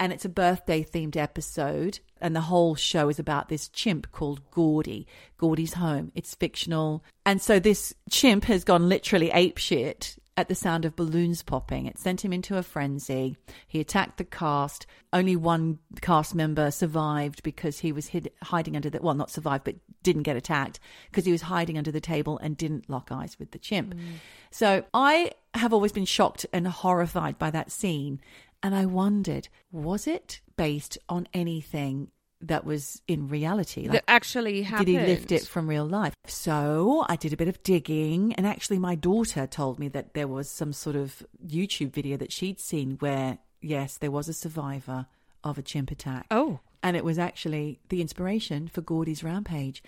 and 0.00 0.14
it's 0.14 0.24
a 0.24 0.30
birthday 0.30 0.82
themed 0.82 1.14
episode. 1.14 2.00
And 2.22 2.34
the 2.34 2.40
whole 2.40 2.74
show 2.74 3.10
is 3.10 3.18
about 3.18 3.50
this 3.50 3.68
chimp 3.68 4.10
called 4.12 4.40
Gordy. 4.50 5.06
Gordy's 5.36 5.74
home. 5.74 6.10
It's 6.14 6.34
fictional. 6.34 7.04
And 7.26 7.40
so 7.40 7.58
this 7.58 7.94
chimp 8.10 8.44
has 8.44 8.64
gone 8.64 8.88
literally 8.88 9.28
apeshit 9.28 10.18
at 10.40 10.48
the 10.48 10.54
sound 10.54 10.84
of 10.84 10.96
balloons 10.96 11.42
popping. 11.42 11.86
It 11.86 11.98
sent 11.98 12.24
him 12.24 12.32
into 12.32 12.56
a 12.56 12.62
frenzy. 12.62 13.36
He 13.68 13.78
attacked 13.78 14.16
the 14.16 14.24
cast. 14.24 14.86
Only 15.12 15.36
one 15.36 15.78
cast 16.00 16.34
member 16.34 16.70
survived 16.70 17.42
because 17.42 17.80
he 17.80 17.92
was 17.92 18.08
hid, 18.08 18.32
hiding 18.42 18.74
under 18.74 18.88
the, 18.88 19.00
well, 19.02 19.14
not 19.14 19.30
survived, 19.30 19.64
but 19.64 19.76
didn't 20.02 20.22
get 20.22 20.36
attacked 20.36 20.80
because 21.10 21.26
he 21.26 21.32
was 21.32 21.42
hiding 21.42 21.76
under 21.76 21.92
the 21.92 22.00
table 22.00 22.38
and 22.38 22.56
didn't 22.56 22.88
lock 22.88 23.12
eyes 23.12 23.38
with 23.38 23.50
the 23.50 23.58
chimp. 23.58 23.94
Mm. 23.94 24.14
So 24.50 24.84
I 24.94 25.32
have 25.54 25.74
always 25.74 25.92
been 25.92 26.06
shocked 26.06 26.46
and 26.52 26.66
horrified 26.66 27.38
by 27.38 27.50
that 27.50 27.70
scene. 27.70 28.20
And 28.62 28.74
I 28.74 28.86
wondered, 28.86 29.48
was 29.70 30.06
it 30.06 30.40
based 30.56 30.96
on 31.08 31.28
anything 31.34 32.08
that 32.42 32.64
was 32.64 33.02
in 33.06 33.28
reality? 33.28 33.86
that 33.88 34.04
actually 34.08 34.62
happened. 34.62 34.86
Did 34.86 35.00
he 35.00 35.06
lift 35.06 35.32
it 35.32 35.46
from 35.46 35.68
real 35.68 35.86
life? 35.86 36.14
So 36.26 37.04
I 37.08 37.16
did 37.16 37.32
a 37.32 37.36
bit 37.36 37.48
of 37.48 37.62
digging, 37.62 38.32
and 38.34 38.46
actually, 38.46 38.78
my 38.78 38.94
daughter 38.94 39.46
told 39.46 39.78
me 39.78 39.88
that 39.88 40.14
there 40.14 40.28
was 40.28 40.48
some 40.48 40.72
sort 40.72 40.96
of 40.96 41.22
YouTube 41.44 41.92
video 41.92 42.16
that 42.16 42.32
she'd 42.32 42.60
seen 42.60 42.96
where, 43.00 43.38
yes, 43.60 43.96
there 43.98 44.10
was 44.10 44.28
a 44.28 44.32
survivor 44.32 45.06
of 45.44 45.58
a 45.58 45.62
chimp 45.62 45.90
attack. 45.90 46.26
Oh, 46.30 46.60
And 46.82 46.96
it 46.96 47.04
was 47.04 47.18
actually 47.18 47.80
the 47.88 48.00
inspiration 48.00 48.68
for 48.68 48.80
Gordy's 48.80 49.22
rampage. 49.24 49.82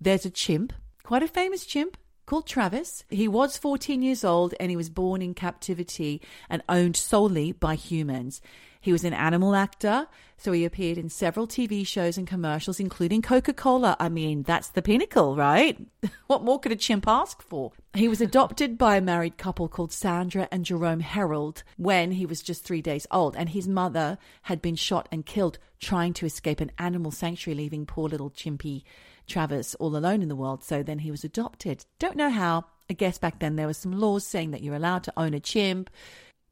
There's 0.00 0.24
a 0.26 0.30
chimp, 0.30 0.72
quite 1.02 1.22
a 1.22 1.28
famous 1.28 1.64
chimp, 1.64 1.96
called 2.26 2.46
Travis. 2.46 3.04
He 3.08 3.28
was 3.28 3.56
14 3.56 4.02
years 4.02 4.24
old 4.24 4.54
and 4.58 4.70
he 4.70 4.76
was 4.76 4.90
born 4.90 5.22
in 5.22 5.34
captivity 5.34 6.20
and 6.48 6.62
owned 6.68 6.96
solely 6.96 7.52
by 7.52 7.74
humans. 7.74 8.40
He 8.84 8.92
was 8.92 9.04
an 9.04 9.14
animal 9.14 9.54
actor, 9.54 10.08
so 10.36 10.52
he 10.52 10.66
appeared 10.66 10.98
in 10.98 11.08
several 11.08 11.46
TV 11.46 11.86
shows 11.86 12.18
and 12.18 12.26
commercials, 12.26 12.78
including 12.78 13.22
Coca 13.22 13.54
Cola. 13.54 13.96
I 13.98 14.10
mean, 14.10 14.42
that's 14.42 14.68
the 14.68 14.82
pinnacle, 14.82 15.36
right? 15.36 15.78
what 16.26 16.44
more 16.44 16.60
could 16.60 16.70
a 16.70 16.76
chimp 16.76 17.08
ask 17.08 17.40
for? 17.40 17.72
He 17.94 18.08
was 18.08 18.20
adopted 18.20 18.76
by 18.76 18.96
a 18.96 19.00
married 19.00 19.38
couple 19.38 19.68
called 19.68 19.90
Sandra 19.90 20.48
and 20.52 20.66
Jerome 20.66 21.00
Herold 21.00 21.62
when 21.78 22.12
he 22.12 22.26
was 22.26 22.42
just 22.42 22.62
three 22.62 22.82
days 22.82 23.06
old, 23.10 23.36
and 23.36 23.48
his 23.48 23.66
mother 23.66 24.18
had 24.42 24.60
been 24.60 24.76
shot 24.76 25.08
and 25.10 25.24
killed 25.24 25.58
trying 25.80 26.12
to 26.12 26.26
escape 26.26 26.60
an 26.60 26.70
animal 26.78 27.10
sanctuary, 27.10 27.56
leaving 27.56 27.86
poor 27.86 28.06
little 28.06 28.28
chimpy 28.28 28.84
Travis 29.26 29.74
all 29.76 29.96
alone 29.96 30.22
in 30.22 30.28
the 30.28 30.36
world. 30.36 30.62
So 30.62 30.82
then 30.82 31.00
he 31.00 31.10
was 31.10 31.24
adopted. 31.24 31.84
Don't 31.98 32.16
know 32.16 32.30
how. 32.30 32.66
I 32.90 32.94
guess 32.94 33.16
back 33.18 33.38
then 33.38 33.56
there 33.56 33.66
were 33.66 33.74
some 33.74 33.98
laws 33.98 34.26
saying 34.26 34.50
that 34.50 34.62
you're 34.62 34.74
allowed 34.74 35.04
to 35.04 35.12
own 35.16 35.32
a 35.32 35.40
chimp. 35.40 35.90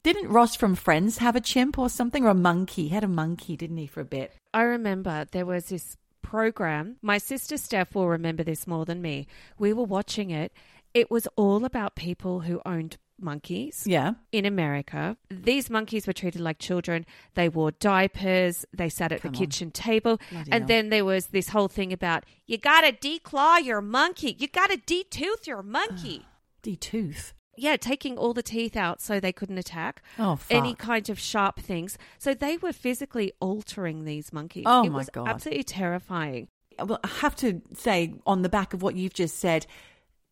Didn't 0.03 0.31
Ross 0.31 0.57
from 0.57 0.75
Friends 0.75 1.19
have 1.19 1.37
a 1.37 1.41
chimp 1.41 1.79
or 1.79 1.89
something, 1.89 2.25
or 2.25 2.31
a 2.31 2.35
monkey? 2.35 2.85
He 2.85 2.89
had 2.89 3.05
a 3.05 3.09
monkey, 3.09 3.57
didn't 3.57 3.77
he, 3.77 3.87
for 3.87 4.01
a 4.01 4.05
bit? 4.05 4.33
I 4.53 4.63
remember 4.63 5.27
there 5.31 5.47
was 5.47 5.67
this 5.67 5.97
program. 6.23 6.97
My 7.03 7.19
sister 7.19 7.57
Steph 7.57 7.95
will 7.95 8.09
remember 8.09 8.43
this 8.43 8.67
more 8.67 8.85
than 8.85 9.03
me. 9.03 9.27
We 9.59 9.73
were 9.73 9.85
watching 9.85 10.31
it. 10.31 10.53
It 10.95 11.11
was 11.11 11.29
all 11.37 11.65
about 11.65 11.95
people 11.95 12.41
who 12.41 12.61
owned 12.67 12.97
monkeys 13.23 13.85
Yeah. 13.87 14.13
in 14.33 14.45
America. 14.45 15.17
These 15.31 15.71
monkeys 15.71 16.07
were 16.07 16.13
treated 16.13 16.41
like 16.41 16.59
children. 16.59 17.07
They 17.35 17.49
wore 17.49 17.71
diapers. 17.73 18.65
They 18.73 18.89
sat 18.89 19.13
at 19.13 19.23
Come 19.23 19.33
the 19.33 19.39
on. 19.39 19.45
kitchen 19.45 19.71
table. 19.71 20.19
Bloody 20.31 20.51
and 20.53 20.63
hell. 20.63 20.69
then 20.69 20.89
there 20.91 21.05
was 21.05 21.27
this 21.29 21.49
whole 21.51 21.69
thing 21.69 21.93
about 21.93 22.25
you 22.47 22.59
got 22.59 22.83
to 22.83 22.93
declaw 22.93 23.63
your 23.65 23.81
monkey. 23.81 24.37
You 24.39 24.49
got 24.49 24.71
to 24.71 24.77
detooth 24.79 25.47
your 25.47 25.63
monkey. 25.63 26.27
D-tooth. 26.63 27.35
yeah, 27.57 27.77
taking 27.77 28.17
all 28.17 28.33
the 28.33 28.43
teeth 28.43 28.77
out 28.77 29.01
so 29.01 29.19
they 29.21 29.33
couldn't 29.33 29.59
attack. 29.59 30.03
Oh, 30.19 30.37
fuck. 30.37 30.57
Any 30.57 30.75
kind 30.75 31.11
of 31.11 31.19
sharp 31.19 31.59
things. 31.61 31.99
So 32.19 32.35
they 32.35 32.57
were 32.57 32.73
physically 32.73 33.33
altering 33.41 34.05
these 34.05 34.33
monkeys. 34.33 34.65
Oh, 34.67 34.85
it 34.85 34.91
my 34.91 35.05
God. 35.13 35.29
Absolutely 35.29 35.65
terrifying. 35.65 36.49
Well, 36.79 37.01
I 37.05 37.09
have 37.09 37.37
to 37.37 37.61
say, 37.75 38.15
on 38.27 38.43
the 38.43 38.49
back 38.49 38.73
of 38.75 38.81
what 38.83 38.95
you've 38.97 39.13
just 39.13 39.39
said, 39.39 39.67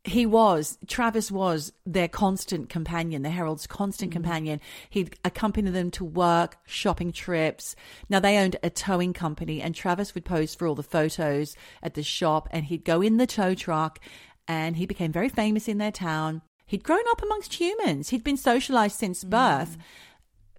he 0.05 0.25
was, 0.25 0.79
Travis 0.87 1.31
was 1.31 1.73
their 1.85 2.09
constant 2.09 2.71
companion, 2.71 3.23
the 3.23 3.31
Herold's 3.31 3.67
constant 3.67 4.11
mm-hmm. 4.11 4.23
companion. 4.23 4.61
He'd 4.89 5.17
accompany 5.25 5.71
them 5.71 5.91
to 5.93 6.05
work, 6.05 6.57
shopping 6.67 7.13
trips. 7.13 7.77
Now, 8.09 8.19
they 8.21 8.39
owned 8.39 8.57
a 8.63 8.71
towing 8.71 9.13
company, 9.13 9.61
and 9.61 9.75
Travis 9.75 10.15
would 10.15 10.25
pose 10.25 10.55
for 10.55 10.67
all 10.67 10.75
the 10.75 10.83
photos 10.83 11.55
at 11.83 11.95
the 11.95 12.03
shop, 12.03 12.49
and 12.51 12.65
he'd 12.65 12.85
go 12.85 13.03
in 13.03 13.19
the 13.19 13.27
tow 13.27 13.55
truck, 13.55 14.01
and 14.49 14.77
he 14.77 14.87
became 14.87 15.13
very 15.13 15.29
famous 15.29 15.69
in 15.69 15.79
their 15.79 15.93
town. 15.93 16.41
He'd 16.65 16.85
grown 16.85 17.05
up 17.11 17.23
amongst 17.23 17.55
humans, 17.55 18.09
he'd 18.09 18.25
been 18.25 18.39
socialized 18.39 18.99
since 18.99 19.23
mm. 19.23 19.31
birth. 19.31 19.77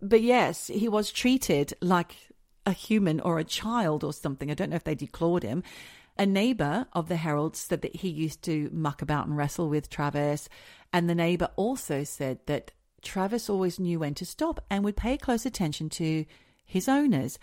But 0.03 0.21
yes, 0.21 0.67
he 0.67 0.88
was 0.88 1.12
treated 1.12 1.74
like 1.81 2.15
a 2.65 2.74
human 2.74 3.19
or 3.19 3.39
a 3.39 3.43
child 3.43 4.03
or 4.03 4.13
something. 4.13 4.51
I 4.51 4.53
don't 4.53 4.69
know 4.69 4.75
if 4.75 4.83
they 4.83 4.95
declawed 4.95 5.43
him. 5.43 5.63
A 6.17 6.25
neighbor 6.25 6.87
of 6.93 7.07
the 7.07 7.15
Herold 7.15 7.55
said 7.55 7.81
that 7.81 7.97
he 7.97 8.09
used 8.09 8.43
to 8.43 8.69
muck 8.71 9.01
about 9.01 9.27
and 9.27 9.35
wrestle 9.35 9.69
with 9.69 9.89
Travis. 9.89 10.49
And 10.93 11.09
the 11.09 11.15
neighbor 11.15 11.49
also 11.55 12.03
said 12.03 12.39
that 12.45 12.71
Travis 13.01 13.49
always 13.49 13.79
knew 13.79 13.99
when 13.99 14.13
to 14.15 14.25
stop 14.25 14.63
and 14.69 14.83
would 14.83 14.97
pay 14.97 15.17
close 15.17 15.45
attention 15.45 15.89
to 15.91 16.25
his 16.65 16.87
owners. 16.87 17.39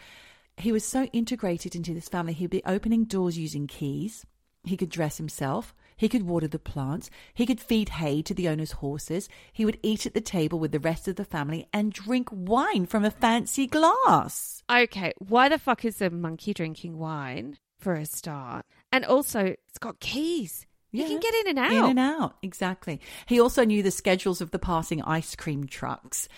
He 0.57 0.73
was 0.73 0.85
so 0.85 1.05
integrated 1.07 1.75
into 1.75 1.95
this 1.95 2.09
family, 2.09 2.33
he'd 2.33 2.51
be 2.51 2.65
opening 2.65 3.05
doors 3.05 3.39
using 3.39 3.67
keys. 3.67 4.25
He 4.65 4.77
could 4.77 4.91
dress 4.91 5.17
himself. 5.17 5.75
He 5.97 6.09
could 6.09 6.23
water 6.23 6.47
the 6.47 6.59
plants. 6.61 7.11
He 7.35 7.47
could 7.47 7.61
feed 7.61 7.89
hay 7.89 8.23
to 8.23 8.35
the 8.35 8.49
owner's 8.49 8.73
horses. 8.73 9.29
He 9.53 9.65
would 9.65 9.79
eat 9.83 10.07
at 10.07 10.15
the 10.15 10.21
table 10.21 10.61
with 10.61 10.71
the 10.71 10.79
rest 10.79 11.09
of 11.09 11.17
the 11.17 11.25
family 11.25 11.67
and 11.73 11.93
drink 11.93 12.29
wine 12.31 12.87
from 12.87 13.05
a 13.05 13.11
fancy 13.11 13.67
glass. 13.67 14.63
Okay, 14.71 15.13
why 15.19 15.49
the 15.49 15.59
fuck 15.59 15.85
is 15.85 16.01
a 16.01 16.11
monkey 16.11 16.55
drinking 16.55 16.99
wine 16.99 17.59
for 17.79 17.95
a 17.95 18.05
start? 18.07 18.65
And 18.93 19.05
also, 19.05 19.55
it's 19.69 19.79
got 19.79 20.01
keys. 20.01 20.67
You 20.91 21.03
Yeah. 21.03 21.09
can 21.09 21.21
get 21.21 21.35
in 21.35 21.49
and 21.49 21.59
out. 21.59 21.73
In 21.73 21.85
and 21.85 21.99
out, 21.99 22.37
exactly. 22.43 23.01
He 23.27 23.41
also 23.41 23.65
knew 23.65 23.83
the 23.83 23.91
schedules 23.91 24.41
of 24.41 24.51
the 24.51 24.59
passing 24.59 25.03
ice 25.03 25.35
cream 25.37 25.67
trucks. 25.67 26.29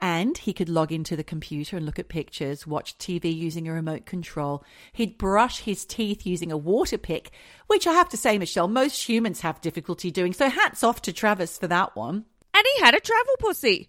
And 0.00 0.36
he 0.36 0.52
could 0.52 0.68
log 0.68 0.92
into 0.92 1.16
the 1.16 1.24
computer 1.24 1.76
and 1.76 1.86
look 1.86 1.98
at 1.98 2.08
pictures, 2.08 2.66
watch 2.66 2.98
TV 2.98 3.34
using 3.34 3.66
a 3.68 3.72
remote 3.72 4.04
control. 4.04 4.62
He'd 4.92 5.16
brush 5.16 5.60
his 5.60 5.86
teeth 5.86 6.26
using 6.26 6.52
a 6.52 6.56
water 6.58 6.98
pick, 6.98 7.30
which 7.68 7.86
I 7.86 7.92
have 7.92 8.08
to 8.10 8.16
say, 8.16 8.36
Michelle, 8.36 8.68
most 8.68 9.08
humans 9.08 9.40
have 9.40 9.60
difficulty 9.62 10.10
doing. 10.10 10.32
So 10.34 10.50
hats 10.50 10.82
off 10.84 11.00
to 11.02 11.12
Travis 11.12 11.56
for 11.56 11.68
that 11.68 11.96
one. 11.96 12.24
And 12.52 12.64
he 12.76 12.82
had 12.82 12.94
a 12.94 13.00
travel 13.00 13.34
pussy. 13.38 13.88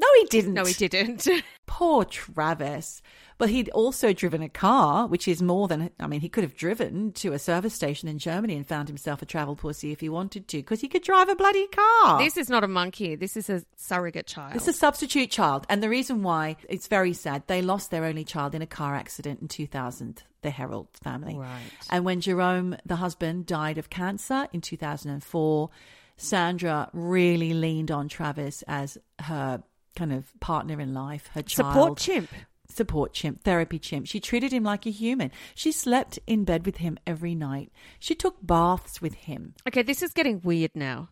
No, 0.00 0.06
he 0.20 0.24
didn't. 0.26 0.54
No, 0.54 0.64
he 0.64 0.72
didn't. 0.72 1.28
Poor 1.66 2.04
Travis. 2.04 3.02
But 3.36 3.50
he'd 3.50 3.70
also 3.70 4.12
driven 4.12 4.42
a 4.42 4.48
car, 4.48 5.06
which 5.06 5.26
is 5.26 5.40
more 5.40 5.66
than, 5.66 5.90
I 5.98 6.06
mean, 6.06 6.20
he 6.20 6.28
could 6.28 6.44
have 6.44 6.56
driven 6.56 7.12
to 7.12 7.32
a 7.32 7.38
service 7.38 7.74
station 7.74 8.08
in 8.08 8.18
Germany 8.18 8.54
and 8.54 8.66
found 8.66 8.88
himself 8.88 9.22
a 9.22 9.26
travel 9.26 9.56
pussy 9.56 9.92
if 9.92 10.00
he 10.00 10.08
wanted 10.08 10.46
to, 10.48 10.58
because 10.58 10.80
he 10.80 10.88
could 10.88 11.02
drive 11.02 11.28
a 11.28 11.34
bloody 11.34 11.66
car. 11.68 12.18
this 12.18 12.36
is 12.36 12.50
not 12.50 12.64
a 12.64 12.68
monkey. 12.68 13.14
This 13.14 13.36
is 13.38 13.48
a 13.48 13.62
surrogate 13.76 14.26
child. 14.26 14.56
It's 14.56 14.68
a 14.68 14.74
substitute 14.74 15.30
child. 15.30 15.66
And 15.70 15.82
the 15.82 15.88
reason 15.88 16.22
why 16.22 16.56
it's 16.68 16.86
very 16.86 17.14
sad, 17.14 17.44
they 17.46 17.62
lost 17.62 17.90
their 17.90 18.04
only 18.04 18.24
child 18.24 18.54
in 18.54 18.62
a 18.62 18.66
car 18.66 18.94
accident 18.94 19.40
in 19.40 19.48
2000, 19.48 20.22
the 20.42 20.50
Herold 20.50 20.88
family. 21.02 21.36
Right. 21.38 21.60
And 21.90 22.04
when 22.04 22.20
Jerome, 22.20 22.76
the 22.84 22.96
husband, 22.96 23.46
died 23.46 23.78
of 23.78 23.88
cancer 23.88 24.48
in 24.52 24.60
2004, 24.60 25.70
Sandra 26.18 26.90
really 26.92 27.54
leaned 27.54 27.90
on 27.90 28.08
Travis 28.08 28.62
as 28.68 28.98
her 29.20 29.62
kind 29.96 30.12
of 30.12 30.38
partner 30.40 30.80
in 30.80 30.94
life, 30.94 31.28
her 31.34 31.42
child. 31.42 31.74
Support 31.74 31.98
chimp. 31.98 32.30
Support 32.68 33.12
chimp, 33.12 33.42
therapy 33.42 33.78
chimp. 33.78 34.06
She 34.06 34.20
treated 34.20 34.52
him 34.52 34.62
like 34.62 34.86
a 34.86 34.90
human. 34.90 35.32
She 35.54 35.72
slept 35.72 36.18
in 36.26 36.44
bed 36.44 36.64
with 36.64 36.76
him 36.76 36.98
every 37.06 37.34
night. 37.34 37.72
She 37.98 38.14
took 38.14 38.36
baths 38.40 39.02
with 39.02 39.14
him. 39.14 39.54
Okay, 39.66 39.82
this 39.82 40.02
is 40.02 40.12
getting 40.12 40.40
weird 40.42 40.70
now. 40.74 41.08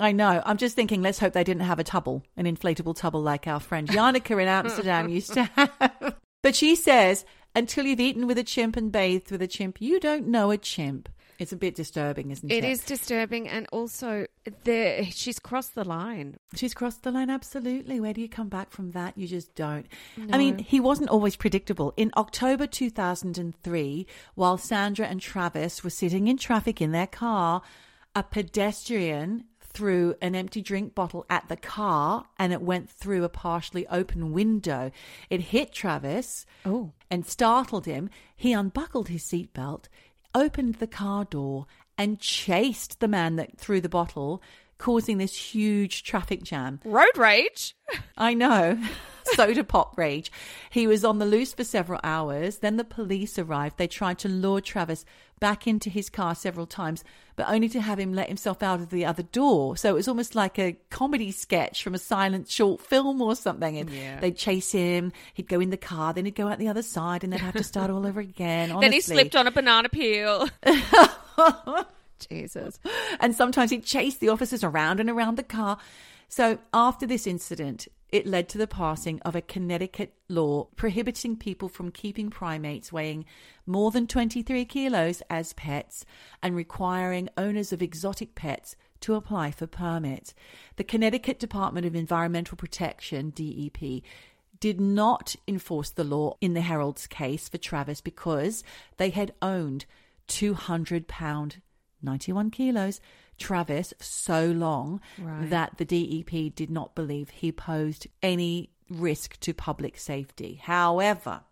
I 0.00 0.12
know. 0.12 0.42
I'm 0.44 0.56
just 0.56 0.74
thinking, 0.74 1.02
let's 1.02 1.18
hope 1.18 1.34
they 1.34 1.44
didn't 1.44 1.62
have 1.62 1.78
a 1.78 1.84
tubble, 1.84 2.24
an 2.36 2.46
inflatable 2.46 2.96
tubble 2.96 3.20
like 3.22 3.46
our 3.46 3.60
friend 3.60 3.86
Yannicka 3.88 4.40
in 4.42 4.48
Amsterdam 4.48 5.08
used 5.08 5.34
to 5.34 5.44
have. 5.44 6.16
But 6.42 6.54
she 6.54 6.76
says, 6.76 7.24
until 7.54 7.86
you've 7.86 8.00
eaten 8.00 8.26
with 8.26 8.36
a 8.36 8.44
chimp 8.44 8.76
and 8.76 8.92
bathed 8.92 9.30
with 9.30 9.40
a 9.40 9.46
chimp, 9.46 9.80
you 9.80 9.98
don't 9.98 10.26
know 10.28 10.50
a 10.50 10.58
chimp. 10.58 11.08
It's 11.38 11.52
a 11.52 11.56
bit 11.56 11.74
disturbing, 11.74 12.30
isn't 12.30 12.50
it? 12.50 12.54
It 12.56 12.64
is 12.64 12.84
disturbing, 12.84 13.48
and 13.48 13.66
also 13.72 14.26
there 14.64 15.04
she's 15.06 15.38
crossed 15.38 15.74
the 15.74 15.84
line. 15.84 16.36
She's 16.54 16.74
crossed 16.74 17.02
the 17.02 17.10
line, 17.10 17.30
absolutely. 17.30 17.98
Where 18.00 18.12
do 18.12 18.20
you 18.20 18.28
come 18.28 18.48
back 18.48 18.70
from 18.70 18.92
that? 18.92 19.18
You 19.18 19.26
just 19.26 19.54
don't. 19.54 19.86
I 20.32 20.38
mean, 20.38 20.58
he 20.58 20.78
wasn't 20.80 21.10
always 21.10 21.34
predictable. 21.36 21.92
In 21.96 22.12
October 22.16 22.66
2003, 22.66 24.06
while 24.34 24.58
Sandra 24.58 25.06
and 25.06 25.20
Travis 25.20 25.82
were 25.82 25.90
sitting 25.90 26.28
in 26.28 26.36
traffic 26.36 26.80
in 26.80 26.92
their 26.92 27.06
car, 27.06 27.62
a 28.14 28.22
pedestrian 28.22 29.44
threw 29.60 30.14
an 30.22 30.36
empty 30.36 30.62
drink 30.62 30.94
bottle 30.94 31.26
at 31.28 31.48
the 31.48 31.56
car 31.56 32.24
and 32.38 32.52
it 32.52 32.62
went 32.62 32.88
through 32.88 33.24
a 33.24 33.28
partially 33.28 33.84
open 33.88 34.32
window. 34.32 34.92
It 35.30 35.40
hit 35.40 35.72
Travis 35.72 36.46
Oh. 36.64 36.92
and 37.10 37.26
startled 37.26 37.84
him. 37.86 38.08
He 38.36 38.52
unbuckled 38.52 39.08
his 39.08 39.24
seatbelt, 39.24 39.86
opened 40.34 40.76
the 40.76 40.86
car 40.86 41.24
door, 41.24 41.66
and 41.96 42.18
chased 42.18 43.00
the 43.00 43.08
man 43.08 43.36
that 43.36 43.56
threw 43.56 43.80
the 43.80 43.88
bottle, 43.88 44.42
causing 44.84 45.16
this 45.16 45.34
huge 45.34 46.02
traffic 46.02 46.42
jam. 46.42 46.78
Road 46.84 47.16
rage. 47.16 47.74
I 48.18 48.34
know. 48.34 48.78
soda 49.32 49.64
pop 49.64 49.96
rage. 49.96 50.30
He 50.68 50.86
was 50.86 51.06
on 51.06 51.18
the 51.18 51.24
loose 51.24 51.54
for 51.54 51.64
several 51.64 52.00
hours. 52.04 52.58
Then 52.58 52.76
the 52.76 52.84
police 52.84 53.38
arrived. 53.38 53.78
They 53.78 53.86
tried 53.86 54.18
to 54.18 54.28
lure 54.28 54.60
Travis 54.60 55.06
back 55.40 55.66
into 55.66 55.88
his 55.88 56.10
car 56.10 56.34
several 56.34 56.66
times, 56.66 57.02
but 57.34 57.48
only 57.48 57.70
to 57.70 57.80
have 57.80 57.98
him 57.98 58.12
let 58.12 58.28
himself 58.28 58.62
out 58.62 58.80
of 58.80 58.90
the 58.90 59.06
other 59.06 59.22
door. 59.22 59.78
So 59.78 59.88
it 59.88 59.94
was 59.94 60.06
almost 60.06 60.34
like 60.34 60.58
a 60.58 60.76
comedy 60.90 61.30
sketch 61.32 61.82
from 61.82 61.94
a 61.94 61.98
silent 61.98 62.48
short 62.50 62.82
film 62.82 63.22
or 63.22 63.34
something. 63.34 63.78
And 63.78 63.88
Yeah. 63.88 64.20
they'd 64.20 64.36
chase 64.36 64.72
him, 64.72 65.12
he'd 65.32 65.48
go 65.48 65.60
in 65.60 65.70
the 65.70 65.78
car, 65.78 66.12
then 66.12 66.26
he'd 66.26 66.34
go 66.34 66.48
out 66.48 66.58
the 66.58 66.68
other 66.68 66.82
side, 66.82 67.24
and 67.24 67.32
they'd 67.32 67.40
have 67.40 67.54
to 67.54 67.64
start 67.64 67.90
all 67.90 68.06
over 68.06 68.20
again. 68.20 68.68
Then 68.80 68.92
he 68.92 69.00
slipped 69.00 69.34
on 69.34 69.46
a 69.46 69.50
banana 69.50 69.88
peel. 69.88 70.46
Jesus. 72.18 72.78
and 73.20 73.34
sometimes 73.34 73.70
he'd 73.70 73.84
chase 73.84 74.16
the 74.16 74.28
officers 74.28 74.64
around 74.64 75.00
and 75.00 75.10
around 75.10 75.36
the 75.36 75.42
car. 75.42 75.78
So 76.28 76.58
after 76.72 77.06
this 77.06 77.26
incident, 77.26 77.88
it 78.10 78.26
led 78.26 78.48
to 78.50 78.58
the 78.58 78.66
passing 78.66 79.20
of 79.22 79.34
a 79.34 79.42
Connecticut 79.42 80.14
law 80.28 80.68
prohibiting 80.76 81.36
people 81.36 81.68
from 81.68 81.90
keeping 81.90 82.30
primates 82.30 82.92
weighing 82.92 83.24
more 83.66 83.90
than 83.90 84.06
23 84.06 84.64
kilos 84.66 85.22
as 85.28 85.52
pets 85.54 86.04
and 86.42 86.54
requiring 86.54 87.28
owners 87.36 87.72
of 87.72 87.82
exotic 87.82 88.34
pets 88.34 88.76
to 89.00 89.14
apply 89.14 89.50
for 89.50 89.66
permits. 89.66 90.32
The 90.76 90.84
Connecticut 90.84 91.38
Department 91.38 91.86
of 91.86 91.94
Environmental 91.94 92.56
Protection, 92.56 93.30
DEP, 93.30 94.02
did 94.60 94.80
not 94.80 95.36
enforce 95.46 95.90
the 95.90 96.04
law 96.04 96.36
in 96.40 96.54
the 96.54 96.60
Herold's 96.60 97.06
case 97.06 97.48
for 97.48 97.58
Travis 97.58 98.00
because 98.00 98.64
they 98.96 99.10
had 99.10 99.34
owned 99.42 99.84
200 100.28 101.06
pound 101.06 101.60
91 102.04 102.50
kilos 102.50 103.00
Travis 103.38 103.92
so 104.00 104.46
long 104.46 105.00
Right. 105.18 105.50
that 105.50 105.78
the 105.78 105.84
DEP 105.84 106.54
did 106.54 106.70
not 106.70 106.94
believe 106.94 107.30
he 107.30 107.50
posed 107.50 108.06
any 108.22 108.70
risk 108.88 109.40
to 109.40 109.52
public 109.54 109.98
safety. 109.98 110.60
However, 110.62 111.42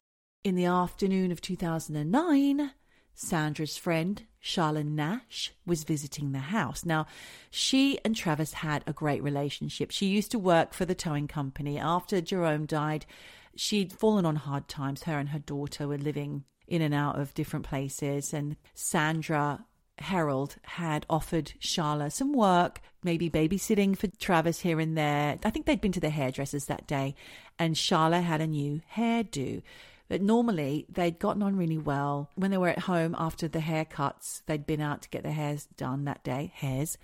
in 0.45 0.55
the 0.55 0.67
afternoon 0.67 1.33
of 1.33 1.41
2009, 1.41 2.73
Sandra's 3.15 3.77
friend, 3.77 4.25
Charlotte 4.41 4.87
Nash, 4.87 5.53
was 5.67 5.85
visiting 5.85 6.33
the 6.33 6.39
house. 6.39 6.85
Now, 6.85 7.07
she 7.51 7.99
and 8.05 8.17
Travis 8.17 8.55
had 8.55 8.83
a 8.87 8.93
great 8.93 9.23
relationship. 9.23 9.91
She 9.91 10.07
used 10.07 10.31
to 10.33 10.39
work 10.39 10.73
for 10.75 10.85
the 10.85 10.95
towing 10.95 11.29
company. 11.29 11.79
After 11.79 12.21
Jerome 12.21 12.67
died, 12.67 13.07
she'd 13.55 13.93
fallen 13.93 14.25
on 14.27 14.37
hard 14.37 14.67
times. 14.67 15.05
Her 15.05 15.19
and 15.19 15.29
her 15.31 15.39
daughter 15.39 15.87
were 15.87 15.99
living 15.99 16.45
in 16.67 16.81
and 16.83 16.95
out 16.95 17.19
of 17.19 17.35
different 17.35 17.67
places, 17.67 18.33
and 18.33 18.57
Sandra 18.75 19.67
Herold 20.01 20.57
had 20.63 21.07
offered 21.09 21.53
Charla 21.61 22.11
some 22.11 22.33
work, 22.33 22.81
maybe 23.03 23.31
babysitting 23.31 23.97
for 23.97 24.09
Travis 24.09 24.61
here 24.61 24.81
and 24.81 24.97
there. 24.97 25.39
I 25.45 25.51
think 25.51 25.67
they'd 25.67 25.81
been 25.81 25.93
to 25.93 26.01
the 26.01 26.11
hairdressers 26.11 26.67
that 26.67 26.87
day, 26.87 27.15
and 27.59 27.75
Charla 27.75 28.23
had 28.23 28.41
a 28.41 28.47
new 28.47 28.81
hairdo. 28.97 29.63
But 30.09 30.21
normally 30.21 30.87
they'd 30.89 31.19
gotten 31.19 31.43
on 31.43 31.57
really 31.57 31.79
well. 31.79 32.31
When 32.35 32.51
they 32.51 32.59
were 32.59 32.69
at 32.69 32.81
home 32.81 33.15
after 33.19 33.49
the 33.49 33.61
haircuts, 33.61 34.43
they'd 34.47 34.67
been 34.67 34.81
out 34.81 35.03
to 35.03 35.09
get 35.09 35.23
their 35.23 35.33
hairs 35.33 35.69
done 35.77 36.05
that 36.05 36.23
day. 36.23 36.53
Hairs, 36.55 36.99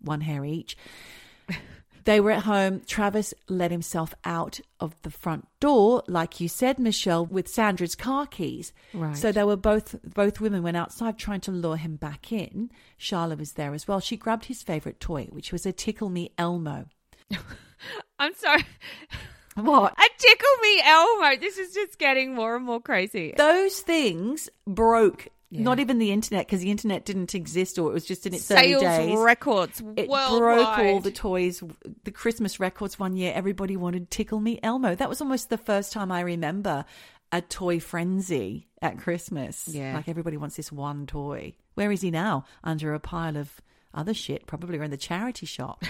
one 0.00 0.22
hair 0.22 0.44
each. 0.44 0.76
They 2.04 2.20
were 2.20 2.32
at 2.32 2.42
home. 2.42 2.82
Travis 2.86 3.32
let 3.48 3.70
himself 3.70 4.14
out 4.24 4.60
of 4.80 5.00
the 5.02 5.10
front 5.10 5.46
door, 5.60 6.02
like 6.08 6.40
you 6.40 6.48
said, 6.48 6.78
Michelle, 6.78 7.24
with 7.24 7.48
Sandra's 7.48 7.94
car 7.94 8.26
keys. 8.26 8.72
Right. 8.92 9.16
So 9.16 9.30
they 9.30 9.44
were 9.44 9.56
both 9.56 9.96
both 10.02 10.40
women 10.40 10.62
went 10.62 10.76
outside 10.76 11.18
trying 11.18 11.40
to 11.42 11.52
lure 11.52 11.76
him 11.76 11.96
back 11.96 12.32
in. 12.32 12.70
Charlotte 12.96 13.38
was 13.38 13.52
there 13.52 13.74
as 13.74 13.86
well. 13.86 14.00
She 14.00 14.16
grabbed 14.16 14.46
his 14.46 14.62
favorite 14.62 15.00
toy, 15.00 15.28
which 15.30 15.52
was 15.52 15.66
a 15.66 15.72
Tickle 15.72 16.08
Me 16.08 16.30
Elmo. 16.38 16.86
I'm 18.18 18.34
sorry. 18.34 18.64
What? 19.54 19.92
A 19.92 20.08
tickle 20.18 20.56
me 20.62 20.82
Elmo. 20.82 21.36
This 21.38 21.58
is 21.58 21.74
just 21.74 21.98
getting 21.98 22.34
more 22.34 22.56
and 22.56 22.64
more 22.64 22.80
crazy. 22.80 23.34
Those 23.36 23.80
things 23.80 24.48
broke. 24.66 25.28
Yeah. 25.52 25.64
Not 25.64 25.80
even 25.80 25.98
the 25.98 26.12
internet 26.12 26.46
because 26.46 26.60
the 26.60 26.70
internet 26.70 27.04
didn't 27.04 27.34
exist 27.34 27.78
or 27.78 27.90
it 27.90 27.92
was 27.92 28.06
just 28.06 28.26
in 28.26 28.32
its 28.32 28.50
early 28.50 28.70
Sales 28.70 28.82
days. 28.82 29.18
records 29.18 29.82
It 29.96 30.08
worldwide. 30.08 30.38
broke 30.38 30.78
all 30.78 31.00
the 31.00 31.10
toys, 31.10 31.62
the 32.04 32.10
Christmas 32.10 32.58
records 32.58 32.98
one 32.98 33.16
year. 33.16 33.32
Everybody 33.34 33.76
wanted 33.76 34.10
Tickle 34.10 34.40
Me 34.40 34.58
Elmo. 34.62 34.94
That 34.94 35.10
was 35.10 35.20
almost 35.20 35.50
the 35.50 35.58
first 35.58 35.92
time 35.92 36.10
I 36.10 36.20
remember 36.22 36.86
a 37.32 37.42
toy 37.42 37.80
frenzy 37.80 38.68
at 38.80 38.98
Christmas. 38.98 39.68
Yeah. 39.68 39.94
Like 39.94 40.08
everybody 40.08 40.38
wants 40.38 40.56
this 40.56 40.72
one 40.72 41.06
toy. 41.06 41.52
Where 41.74 41.92
is 41.92 42.00
he 42.00 42.10
now? 42.10 42.46
Under 42.64 42.94
a 42.94 42.98
pile 43.00 43.36
of 43.36 43.60
other 43.94 44.14
shit, 44.14 44.46
probably 44.46 44.78
in 44.78 44.90
the 44.90 44.96
charity 44.96 45.44
shop. 45.44 45.84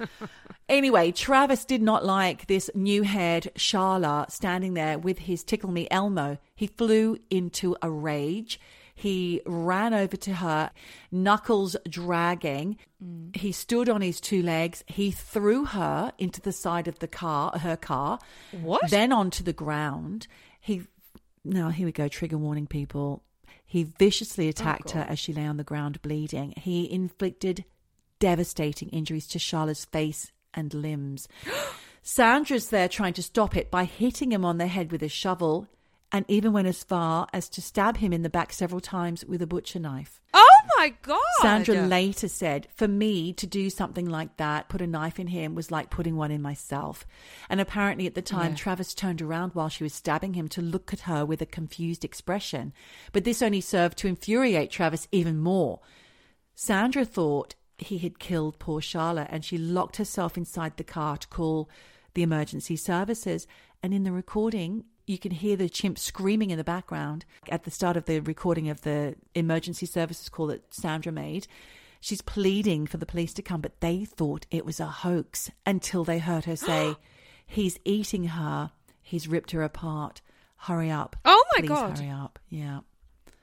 anyway, 0.68 1.12
Travis 1.12 1.64
did 1.64 1.82
not 1.82 2.04
like 2.04 2.46
this 2.46 2.70
new 2.74 3.02
haired 3.02 3.50
Charla 3.56 4.30
standing 4.30 4.74
there 4.74 4.98
with 4.98 5.18
his 5.18 5.44
Tickle 5.44 5.70
Me 5.70 5.86
Elmo. 5.90 6.38
He 6.54 6.66
flew 6.66 7.18
into 7.30 7.76
a 7.82 7.90
rage. 7.90 8.58
He 8.98 9.42
ran 9.44 9.92
over 9.92 10.16
to 10.16 10.32
her, 10.36 10.70
knuckles 11.12 11.76
dragging. 11.86 12.78
Mm. 13.04 13.36
He 13.36 13.52
stood 13.52 13.90
on 13.90 14.00
his 14.00 14.22
two 14.22 14.42
legs. 14.42 14.82
He 14.86 15.10
threw 15.10 15.66
her 15.66 16.12
into 16.16 16.40
the 16.40 16.50
side 16.50 16.88
of 16.88 16.98
the 16.98 17.06
car, 17.06 17.58
her 17.58 17.76
car, 17.76 18.18
What? 18.62 18.90
then 18.90 19.12
onto 19.12 19.44
the 19.44 19.52
ground. 19.52 20.26
He, 20.58 20.84
now 21.44 21.68
here 21.68 21.84
we 21.84 21.92
go, 21.92 22.08
trigger 22.08 22.38
warning 22.38 22.66
people. 22.66 23.22
He 23.66 23.82
viciously 23.82 24.46
oh, 24.46 24.50
attacked 24.50 24.92
her 24.92 25.04
as 25.06 25.18
she 25.18 25.34
lay 25.34 25.44
on 25.44 25.58
the 25.58 25.62
ground 25.62 26.00
bleeding. 26.00 26.54
He 26.56 26.90
inflicted 26.90 27.66
devastating 28.18 28.88
injuries 28.88 29.26
to 29.26 29.38
Charlotte's 29.38 29.84
face 29.84 30.32
and 30.54 30.72
limbs. 30.72 31.28
Sandra's 32.02 32.70
there 32.70 32.88
trying 32.88 33.12
to 33.12 33.22
stop 33.22 33.56
it 33.58 33.70
by 33.70 33.84
hitting 33.84 34.32
him 34.32 34.42
on 34.42 34.56
the 34.56 34.68
head 34.68 34.90
with 34.90 35.02
a 35.02 35.08
shovel 35.08 35.68
and 36.12 36.24
even 36.28 36.52
went 36.52 36.68
as 36.68 36.84
far 36.84 37.26
as 37.32 37.48
to 37.50 37.60
stab 37.60 37.96
him 37.96 38.12
in 38.12 38.22
the 38.22 38.30
back 38.30 38.52
several 38.52 38.80
times 38.80 39.24
with 39.24 39.42
a 39.42 39.46
butcher 39.46 39.78
knife. 39.80 40.20
oh 40.32 40.46
my 40.78 40.94
god. 41.02 41.18
Sandra 41.40 41.74
later 41.86 42.28
said, 42.28 42.68
For 42.76 42.86
me 42.86 43.32
to 43.34 43.46
do 43.46 43.70
something 43.70 44.08
like 44.08 44.36
that, 44.36 44.68
put 44.68 44.80
a 44.80 44.86
knife 44.86 45.18
in 45.18 45.26
him, 45.28 45.54
was 45.54 45.70
like 45.70 45.90
putting 45.90 46.16
one 46.16 46.30
in 46.30 46.40
myself. 46.42 47.04
And 47.48 47.60
apparently 47.60 48.06
at 48.06 48.14
the 48.14 48.22
time, 48.22 48.50
Yeah. 48.52 48.56
Travis 48.56 48.94
turned 48.94 49.20
around 49.22 49.54
while 49.54 49.68
she 49.68 49.82
was 49.84 49.94
stabbing 49.94 50.34
him 50.34 50.48
to 50.50 50.62
look 50.62 50.92
at 50.92 51.00
her 51.00 51.24
with 51.26 51.42
a 51.42 51.46
confused 51.46 52.04
expression. 52.04 52.72
But 53.12 53.24
this 53.24 53.42
only 53.42 53.60
served 53.60 53.98
to 53.98 54.08
infuriate 54.08 54.70
Travis 54.70 55.08
even 55.12 55.38
more. 55.38 55.80
Sandra 56.54 57.04
thought 57.04 57.54
he 57.78 57.98
had 57.98 58.18
killed 58.18 58.58
poor 58.58 58.80
Charlotte 58.80 59.28
and 59.30 59.44
she 59.44 59.58
locked 59.58 59.96
herself 59.96 60.36
inside 60.36 60.76
the 60.76 60.84
car 60.84 61.16
to 61.16 61.28
call 61.28 61.68
the 62.14 62.22
emergency 62.22 62.76
services. 62.76 63.46
And 63.82 63.92
in 63.92 64.04
the 64.04 64.12
recording, 64.12 64.84
you 65.06 65.18
can 65.18 65.30
hear 65.30 65.56
the 65.56 65.68
chimp 65.68 65.98
screaming 65.98 66.50
in 66.50 66.58
the 66.58 66.64
background 66.64 67.24
at 67.48 67.64
the 67.64 67.70
start 67.70 67.96
of 67.96 68.06
the 68.06 68.20
recording 68.20 68.68
of 68.68 68.82
the 68.82 69.14
emergency 69.34 69.86
services 69.86 70.28
call 70.28 70.48
that 70.48 70.74
Sandra 70.74 71.12
made. 71.12 71.46
She's 72.00 72.22
pleading 72.22 72.86
for 72.86 72.96
the 72.98 73.06
police 73.06 73.32
to 73.34 73.42
come, 73.42 73.60
but 73.60 73.80
they 73.80 74.04
thought 74.04 74.46
it 74.50 74.66
was 74.66 74.80
a 74.80 74.86
hoax 74.86 75.50
until 75.64 76.04
they 76.04 76.18
heard 76.18 76.44
her 76.44 76.56
say, 76.56 76.96
He's 77.46 77.78
eating 77.84 78.24
her. 78.24 78.72
He's 79.00 79.28
ripped 79.28 79.52
her 79.52 79.62
apart. 79.62 80.20
Hurry 80.56 80.90
up. 80.90 81.14
Oh 81.24 81.44
my 81.54 81.60
Please 81.60 81.68
God. 81.68 81.98
hurry 81.98 82.10
up. 82.10 82.38
Yeah. 82.48 82.80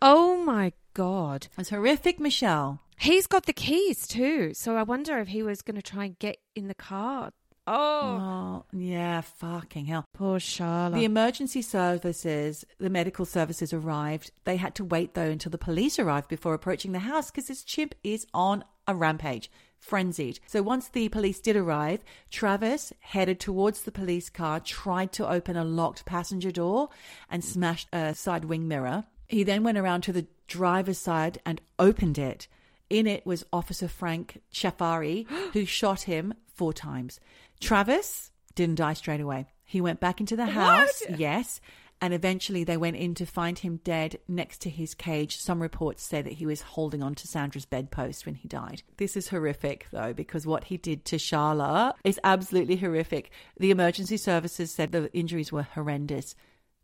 Oh 0.02 0.44
my 0.44 0.74
god. 0.94 1.48
It's 1.58 1.70
horrific, 1.70 2.20
Michelle. 2.20 2.82
He's 2.98 3.28
got 3.28 3.46
the 3.46 3.54
keys 3.54 4.06
too. 4.08 4.54
So 4.54 4.76
I 4.76 4.84
wonder 4.84 5.18
if 5.20 5.30
he 5.30 5.42
was 5.42 5.62
going 5.62 5.76
to 5.76 5.82
try 5.82 6.06
and 6.06 6.20
get 6.20 6.38
in 6.56 6.68
the 6.68 6.76
car. 6.76 7.32
Oh, 7.66 8.64
Oh, 8.64 8.66
yeah, 8.78 9.22
fucking 9.22 9.86
hell. 9.86 10.06
poor 10.14 10.40
Charlotte. 10.40 10.98
The 10.98 11.06
emergency 11.06 11.62
services, 11.62 12.66
the 12.78 12.90
medical 12.90 13.26
services 13.26 13.72
arrived. 13.74 14.32
They 14.44 14.58
had 14.58 14.76
to 14.76 14.84
wait, 14.86 15.14
though, 15.14 15.30
until 15.30 15.50
the 15.50 15.58
police 15.58 15.98
arrived 16.00 16.28
before 16.28 16.54
approaching 16.54 16.92
the 16.92 17.00
house 17.00 17.32
because 17.32 17.48
this 17.48 17.64
chimp 17.64 17.96
is 18.04 18.28
on 18.34 18.64
a 18.88 18.94
rampage, 18.96 19.50
frenzied. 19.78 20.40
So 20.46 20.62
once 20.62 20.90
the 20.90 21.08
police 21.10 21.40
did 21.40 21.56
arrive, 21.56 22.04
Travis 22.30 22.92
headed 23.00 23.40
towards 23.40 23.84
the 23.84 23.92
police 23.92 24.30
car, 24.30 24.60
tried 24.60 25.12
to 25.14 25.30
open 25.30 25.56
a 25.56 25.64
locked 25.64 26.06
passenger 26.06 26.52
door, 26.52 26.90
and 27.30 27.44
smashed 27.44 27.88
a 27.94 28.14
side 28.14 28.46
wing 28.46 28.68
mirror. 28.68 29.06
He 29.30 29.44
then 29.44 29.64
went 29.64 29.78
around 29.78 30.02
to 30.02 30.12
the 30.14 30.28
driver's 30.48 30.98
side 30.98 31.40
and 31.46 31.62
opened 31.80 32.18
it. 32.18 32.48
In 32.90 33.08
it 33.08 33.26
was 33.26 33.46
Officer 33.54 33.88
Frank 33.88 34.42
Chiafari, 34.54 35.26
who 35.54 35.66
shot 35.66 36.02
him 36.02 36.34
four 36.54 36.74
times. 36.74 37.20
Travis 37.64 38.32
didn't 38.56 38.76
die 38.76 38.94
straight 38.94 39.22
away. 39.22 39.48
He 39.64 39.82
went 39.82 40.00
back 40.00 40.20
into 40.20 40.36
the 40.36 40.46
house, 40.46 41.02
yes, 41.18 41.60
and 42.02 42.14
eventually 42.14 42.64
they 42.64 42.78
went 42.78 42.98
in 42.98 43.16
to 43.16 43.26
find 43.26 43.58
him 43.58 43.80
dead 43.84 44.20
next 44.28 44.62
to 44.62 44.70
his 44.70 44.94
cage. 44.94 45.38
Some 45.38 45.62
reports 45.62 46.04
say 46.04 46.22
that 46.22 46.34
he 46.34 46.46
was 46.46 46.62
holding 46.62 47.02
on 47.02 47.16
to 47.16 47.28
Sandra's 47.28 47.66
bedpost 47.66 48.26
when 48.26 48.36
he 48.36 48.48
died. 48.48 48.84
This 48.98 49.16
is 49.16 49.30
horrific, 49.30 49.88
though, 49.92 50.14
because 50.14 50.46
what 50.46 50.66
he 50.66 50.78
did 50.78 51.06
to 51.06 51.16
Charla 51.16 51.94
is 52.04 52.20
absolutely 52.24 52.76
horrific. 52.76 53.32
The 53.58 53.72
emergency 53.72 54.18
services 54.18 54.72
said 54.72 54.92
the 54.92 55.12
injuries 55.14 55.52
were 55.52 55.64
horrendous, 55.64 56.36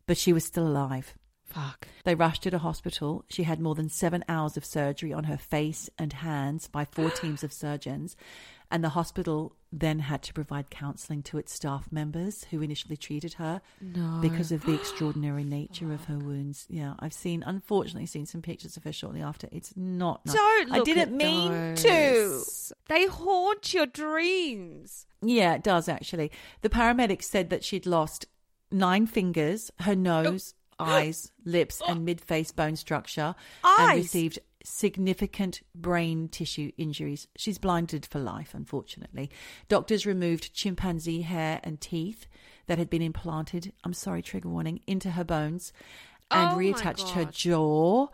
but 0.07 0.17
she 0.17 0.33
was 0.33 0.45
still 0.45 0.65
alive. 0.65 1.13
Fuck. 1.49 1.87
They 2.05 2.15
rushed 2.15 2.45
her 2.45 2.51
to 2.51 2.59
hospital. 2.59 3.25
She 3.27 3.43
had 3.43 3.59
more 3.59 3.73
than 3.75 3.89
seven 3.89 4.23
hours 4.29 4.55
of 4.55 4.63
surgery 4.63 5.11
on 5.11 5.23
her 5.25 5.37
face 5.37 5.89
and 5.97 6.13
hands 6.13 6.67
by 6.67 6.85
four 6.85 7.09
teams 7.09 7.43
of 7.43 7.51
surgeons. 7.51 8.15
And 8.71 8.84
the 8.84 8.89
hospital 8.89 9.55
then 9.71 9.99
had 9.99 10.21
to 10.23 10.34
provide 10.34 10.69
counselling 10.69 11.23
to 11.23 11.38
its 11.39 11.51
staff 11.53 11.91
members 11.91 12.45
who 12.51 12.62
initially 12.62 12.97
treated 12.97 13.34
her 13.34 13.62
No. 13.82 14.19
because 14.21 14.51
of 14.51 14.63
the 14.65 14.73
extraordinary 14.79 15.43
nature 15.43 15.91
of 15.91 16.05
her 16.05 16.17
wounds. 16.19 16.65
Yeah, 16.69 16.93
I've 16.99 17.13
seen, 17.13 17.43
unfortunately, 17.45 18.05
seen 18.05 18.25
some 18.27 18.41
pictures 18.43 18.77
of 18.77 18.84
her 18.84 18.91
shortly 18.91 19.21
after. 19.21 19.47
It's 19.51 19.73
not. 19.75 20.23
nice. 20.25 20.36
Don't 20.36 20.71
I 20.71 20.79
didn't 20.82 21.15
mean 21.17 21.75
to. 21.77 22.43
They 22.88 23.08
haunt 23.08 23.73
your 23.73 23.86
dreams. 23.88 25.05
Yeah, 25.21 25.55
it 25.55 25.63
does 25.63 25.89
actually. 25.89 26.32
The 26.62 26.69
paramedics 26.69 27.23
said 27.23 27.49
that 27.49 27.63
she'd 27.63 27.86
lost 27.86 28.25
nine 28.71 29.08
fingers, 29.08 29.71
her 29.79 29.95
nose, 29.95 30.53
eyes, 30.79 31.32
lips, 31.43 31.82
and 31.88 32.05
mid 32.05 32.21
face 32.21 32.51
bone 32.51 32.75
structure, 32.75 33.36
and 33.63 33.97
received 33.99 34.39
significant 34.63 35.61
brain 35.73 36.27
tissue 36.27 36.71
injuries. 36.77 37.27
She's 37.35 37.57
blinded 37.57 38.05
for 38.05 38.19
life, 38.19 38.53
unfortunately. 38.53 39.29
Doctors 39.67 40.05
removed 40.05 40.53
chimpanzee 40.53 41.21
hair 41.21 41.59
and 41.63 41.79
teeth 41.79 42.27
that 42.67 42.77
had 42.77 42.89
been 42.89 43.01
implanted, 43.01 43.73
I'm 43.83 43.93
sorry, 43.93 44.21
trigger 44.21 44.49
warning, 44.49 44.81
into 44.85 45.11
her 45.11 45.23
bones 45.23 45.73
and 46.31 46.51
Oh 46.51 46.57
reattached 46.57 47.11
her 47.11 47.25
jaw. 47.25 48.07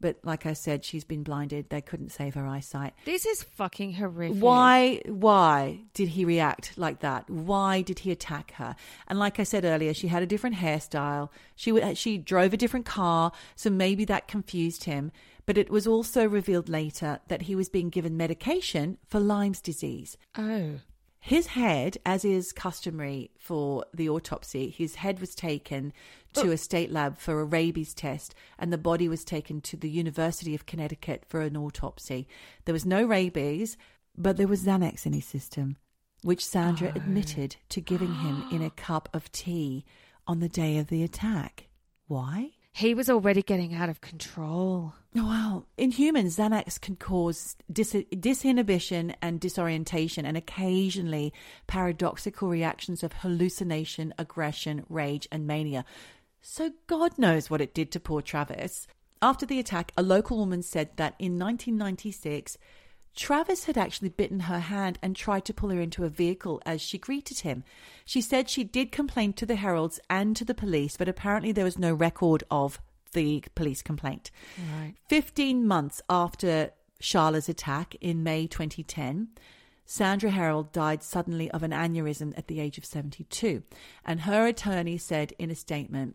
But 0.00 0.18
like 0.24 0.46
I 0.46 0.54
said, 0.54 0.82
she's 0.82 1.04
been 1.04 1.22
blinded. 1.22 1.68
They 1.68 1.82
couldn't 1.82 2.10
save 2.10 2.34
her 2.34 2.46
eyesight. 2.46 2.94
This 3.04 3.26
is 3.26 3.42
fucking 3.42 3.92
horrific. 3.92 4.42
Why 4.42 5.02
why 5.06 5.80
did 5.92 6.08
he 6.08 6.24
react 6.24 6.72
like 6.78 7.00
that? 7.00 7.28
Why 7.28 7.82
did 7.82 7.98
he 7.98 8.10
attack 8.10 8.52
her? 8.52 8.76
And 9.08 9.18
like 9.18 9.38
I 9.38 9.42
said 9.42 9.66
earlier, 9.66 9.92
she 9.92 10.08
had 10.08 10.22
a 10.22 10.26
different 10.26 10.56
hairstyle. 10.56 11.28
She 11.54 11.94
she 11.94 12.16
drove 12.16 12.54
a 12.54 12.56
different 12.56 12.86
car, 12.86 13.32
so 13.56 13.68
maybe 13.68 14.06
that 14.06 14.26
confused 14.26 14.84
him. 14.84 15.12
But 15.50 15.58
it 15.58 15.68
was 15.68 15.84
also 15.84 16.28
revealed 16.28 16.68
later 16.68 17.18
that 17.26 17.42
he 17.42 17.56
was 17.56 17.68
being 17.68 17.88
given 17.88 18.16
medication 18.16 18.98
for 19.04 19.18
Lyme's 19.18 19.60
disease. 19.60 20.16
Oh. 20.38 20.78
His 21.18 21.48
head, 21.48 21.98
as 22.06 22.24
is 22.24 22.52
customary 22.52 23.32
for 23.36 23.84
the 23.92 24.08
autopsy, 24.08 24.70
his 24.70 24.94
head 24.94 25.18
was 25.18 25.34
taken 25.34 25.92
to 26.34 26.50
oh. 26.50 26.52
a 26.52 26.56
state 26.56 26.92
lab 26.92 27.18
for 27.18 27.40
a 27.40 27.44
rabies 27.44 27.94
test, 27.94 28.32
and 28.60 28.72
the 28.72 28.78
body 28.78 29.08
was 29.08 29.24
taken 29.24 29.60
to 29.62 29.76
the 29.76 29.90
University 29.90 30.54
of 30.54 30.66
Connecticut 30.66 31.24
for 31.26 31.40
an 31.40 31.56
autopsy. 31.56 32.28
There 32.64 32.72
was 32.72 32.86
no 32.86 33.02
rabies, 33.04 33.76
but 34.16 34.36
there 34.36 34.46
was 34.46 34.62
Xanax 34.62 35.04
in 35.04 35.14
his 35.14 35.24
system, 35.24 35.78
which 36.22 36.46
Sandra 36.46 36.92
oh. 36.94 36.96
admitted 36.96 37.56
to 37.70 37.80
giving 37.80 38.14
him 38.14 38.44
in 38.52 38.62
a 38.62 38.70
cup 38.70 39.08
of 39.12 39.32
tea 39.32 39.84
on 40.28 40.38
the 40.38 40.48
day 40.48 40.78
of 40.78 40.86
the 40.86 41.02
attack. 41.02 41.66
Why? 42.06 42.52
He 42.72 42.94
was 42.94 43.10
already 43.10 43.42
getting 43.42 43.74
out 43.74 43.88
of 43.88 44.00
control. 44.00 44.94
Well, 45.12 45.66
in 45.76 45.90
humans, 45.90 46.36
Xanax 46.36 46.80
can 46.80 46.96
cause 46.96 47.56
dis- 47.70 47.92
disinhibition 48.12 49.14
and 49.20 49.40
disorientation, 49.40 50.24
and 50.24 50.36
occasionally 50.36 51.32
paradoxical 51.66 52.48
reactions 52.48 53.02
of 53.02 53.12
hallucination, 53.14 54.14
aggression, 54.18 54.84
rage, 54.88 55.26
and 55.32 55.46
mania. 55.46 55.84
So, 56.40 56.72
God 56.86 57.18
knows 57.18 57.50
what 57.50 57.60
it 57.60 57.74
did 57.74 57.90
to 57.92 58.00
poor 58.00 58.22
Travis. 58.22 58.86
After 59.20 59.44
the 59.44 59.58
attack, 59.58 59.92
a 59.96 60.02
local 60.02 60.38
woman 60.38 60.62
said 60.62 60.96
that 60.96 61.14
in 61.18 61.38
1996, 61.38 62.56
Travis 63.16 63.64
had 63.64 63.76
actually 63.76 64.08
bitten 64.08 64.40
her 64.40 64.60
hand 64.60 64.98
and 65.02 65.14
tried 65.14 65.44
to 65.46 65.54
pull 65.54 65.70
her 65.70 65.80
into 65.80 66.04
a 66.04 66.08
vehicle 66.08 66.62
as 66.64 66.80
she 66.80 66.98
greeted 66.98 67.40
him. 67.40 67.64
She 68.04 68.20
said 68.20 68.48
she 68.48 68.64
did 68.64 68.92
complain 68.92 69.32
to 69.34 69.46
the 69.46 69.56
Herolds 69.56 70.00
and 70.08 70.36
to 70.36 70.44
the 70.44 70.54
police, 70.54 70.96
but 70.96 71.08
apparently 71.08 71.52
there 71.52 71.64
was 71.64 71.78
no 71.78 71.92
record 71.92 72.44
of 72.50 72.80
the 73.12 73.44
police 73.54 73.82
complaint. 73.82 74.30
Right. 74.78 74.94
15 75.08 75.66
months 75.66 76.00
after 76.08 76.70
Charla's 77.02 77.48
attack 77.48 77.96
in 78.00 78.22
May 78.22 78.46
2010, 78.46 79.28
Sandra 79.84 80.30
Herold 80.30 80.70
died 80.70 81.02
suddenly 81.02 81.50
of 81.50 81.64
an 81.64 81.72
aneurysm 81.72 82.32
at 82.38 82.46
the 82.46 82.60
age 82.60 82.78
of 82.78 82.84
72. 82.84 83.64
And 84.04 84.20
her 84.20 84.46
attorney 84.46 84.98
said 84.98 85.32
in 85.38 85.50
a 85.50 85.56
statement 85.56 86.14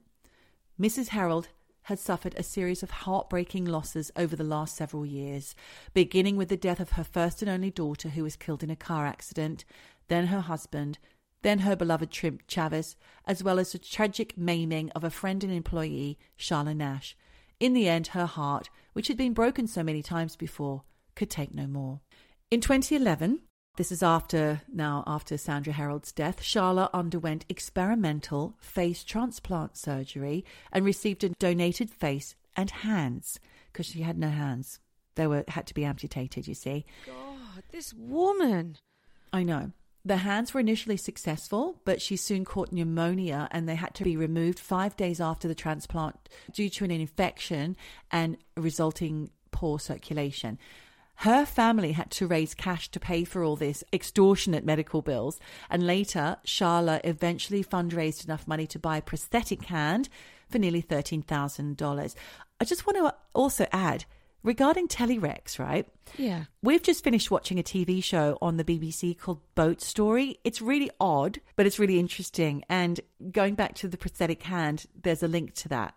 Mrs. 0.79 1.09
Herold 1.09 1.47
had 1.85 1.99
suffered 1.99 2.33
a 2.35 2.43
series 2.43 2.81
of 2.81 2.89
heartbreaking 2.89 3.65
losses 3.65 4.11
over 4.15 4.35
the 4.35 4.43
last 4.43 4.75
several 4.75 5.05
years, 5.05 5.53
beginning 5.93 6.35
with 6.35 6.49
the 6.49 6.57
death 6.57 6.79
of 6.79 6.91
her 6.91 7.03
first 7.03 7.43
and 7.43 7.49
only 7.49 7.69
daughter, 7.69 8.09
who 8.09 8.23
was 8.23 8.35
killed 8.35 8.63
in 8.63 8.71
a 8.71 8.75
car 8.75 9.05
accident, 9.05 9.65
then 10.07 10.27
her 10.27 10.41
husband, 10.41 10.97
then 11.43 11.59
her 11.59 11.75
beloved 11.75 12.09
chimp 12.09 12.47
Travis, 12.47 12.95
as 13.25 13.43
well 13.43 13.59
as 13.59 13.71
the 13.71 13.77
tragic 13.77 14.35
maiming 14.35 14.89
of 14.91 15.03
a 15.03 15.11
friend 15.11 15.43
and 15.43 15.53
employee, 15.53 16.17
Charla 16.39 16.75
Nash. 16.75 17.15
In 17.59 17.73
the 17.73 17.87
end, 17.87 18.07
her 18.07 18.25
heart, 18.25 18.71
which 18.93 19.07
had 19.07 19.17
been 19.17 19.33
broken 19.33 19.67
so 19.67 19.83
many 19.83 20.01
times 20.01 20.35
before, 20.35 20.81
could 21.15 21.29
take 21.29 21.53
no 21.53 21.67
more. 21.67 22.01
In 22.49 22.61
2011, 22.61 23.41
this 23.75 23.91
is 23.91 24.03
after 24.03 24.61
now 24.71 25.03
after 25.05 25.37
Sandra 25.37 25.73
Herold's 25.73 26.11
death, 26.11 26.41
Charla 26.41 26.89
underwent 26.93 27.45
experimental 27.49 28.55
face 28.59 29.03
transplant 29.03 29.77
surgery 29.77 30.45
and 30.71 30.85
received 30.85 31.23
a 31.23 31.29
donated 31.29 31.89
face 31.89 32.35
and 32.55 32.71
hands 32.71 33.39
because 33.71 33.87
she 33.87 34.01
had 34.01 34.17
no 34.17 34.29
hands. 34.29 34.79
They 35.15 35.27
were 35.27 35.43
had 35.47 35.67
to 35.67 35.73
be 35.73 35.85
amputated, 35.85 36.47
you 36.47 36.53
see. 36.53 36.85
God, 37.05 37.63
this 37.71 37.93
woman. 37.93 38.77
I 39.31 39.43
know. 39.43 39.71
The 40.03 40.17
hands 40.17 40.53
were 40.53 40.59
initially 40.59 40.97
successful, 40.97 41.81
but 41.83 41.99
she 41.99 42.15
soon 42.15 42.45
caught 42.45 42.71
pneumonia 42.71 43.47
and 43.49 43.67
they 43.67 43.75
had 43.75 43.95
to 43.95 44.03
be 44.03 44.15
removed 44.15 44.59
five 44.59 44.95
days 44.95 45.19
after 45.19 45.47
the 45.47 45.55
transplant 45.55 46.29
due 46.53 46.69
to 46.69 46.85
an 46.85 46.91
infection 46.91 47.75
and 48.11 48.37
resulting 48.55 49.31
poor 49.49 49.79
circulation. 49.79 50.59
Her 51.17 51.45
family 51.45 51.93
had 51.93 52.11
to 52.11 52.27
raise 52.27 52.53
cash 52.53 52.89
to 52.89 52.99
pay 52.99 53.23
for 53.23 53.43
all 53.43 53.55
this 53.55 53.83
extortionate 53.93 54.65
medical 54.65 55.01
bills, 55.01 55.39
and 55.69 55.87
later, 55.87 56.37
Charla 56.45 57.01
eventually 57.03 57.63
fundraised 57.63 58.25
enough 58.25 58.47
money 58.47 58.67
to 58.67 58.79
buy 58.79 58.97
a 58.97 59.01
prosthetic 59.01 59.65
hand 59.65 60.09
for 60.49 60.59
nearly 60.59 60.83
$13,000. 60.83 62.15
I 62.59 62.65
just 62.65 62.85
want 62.85 62.97
to 62.97 63.15
also 63.33 63.67
add 63.71 64.05
regarding 64.43 64.87
Telerex, 64.87 65.57
right? 65.57 65.87
Yeah. 66.17 66.45
We've 66.61 66.83
just 66.83 67.03
finished 67.03 67.31
watching 67.31 67.59
a 67.59 67.63
TV 67.63 68.03
show 68.03 68.37
on 68.41 68.57
the 68.57 68.63
BBC 68.63 69.17
called 69.17 69.41
Boat 69.55 69.81
Story. 69.81 70.39
It's 70.43 70.61
really 70.61 70.91
odd, 70.99 71.39
but 71.55 71.65
it's 71.65 71.79
really 71.79 71.99
interesting. 71.99 72.63
And 72.69 73.01
going 73.31 73.55
back 73.55 73.73
to 73.75 73.87
the 73.87 73.97
prosthetic 73.97 74.43
hand, 74.43 74.85
there's 75.01 75.23
a 75.23 75.27
link 75.27 75.55
to 75.55 75.69
that. 75.69 75.95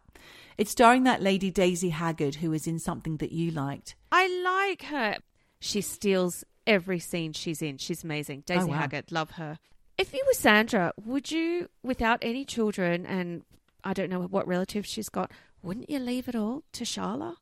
It's 0.59 0.71
starring 0.73 1.05
that 1.05 1.23
lady 1.23 1.51
Daisy 1.51 1.91
Haggard, 1.91 2.37
who 2.37 2.53
is 2.53 2.67
in 2.67 2.79
something 2.81 3.17
that 3.19 3.31
you 3.33 3.51
liked. 3.53 3.95
I 4.11 4.27
like 4.69 4.83
her. 4.91 5.19
She 5.61 5.81
steals 5.81 6.45
every 6.67 6.99
scene 6.99 7.33
she's 7.33 7.63
in. 7.63 7.79
She's 7.79 8.03
amazing. 8.05 8.41
Oh, 8.41 8.55
Daisy 8.55 8.61
Oh, 8.63 8.67
wow. 8.67 8.79
Haggard, 8.79 9.13
love 9.13 9.31
her. 9.33 9.59
If 9.97 10.13
you 10.13 10.23
were 10.27 10.33
Sandra, 10.35 10.93
would 11.05 11.31
you, 11.31 11.69
without 11.83 12.19
any 12.23 12.45
children 12.45 13.07
and 13.07 13.43
I 13.85 13.93
don't 13.95 14.11
know 14.11 14.21
what 14.23 14.47
relatives 14.47 14.89
she's 14.89 15.09
got, 15.09 15.31
wouldn't 15.63 15.89
you 15.91 15.99
leave 16.01 16.29
it 16.29 16.35
all 16.37 16.63
to 16.73 16.85
Charla 16.85 17.37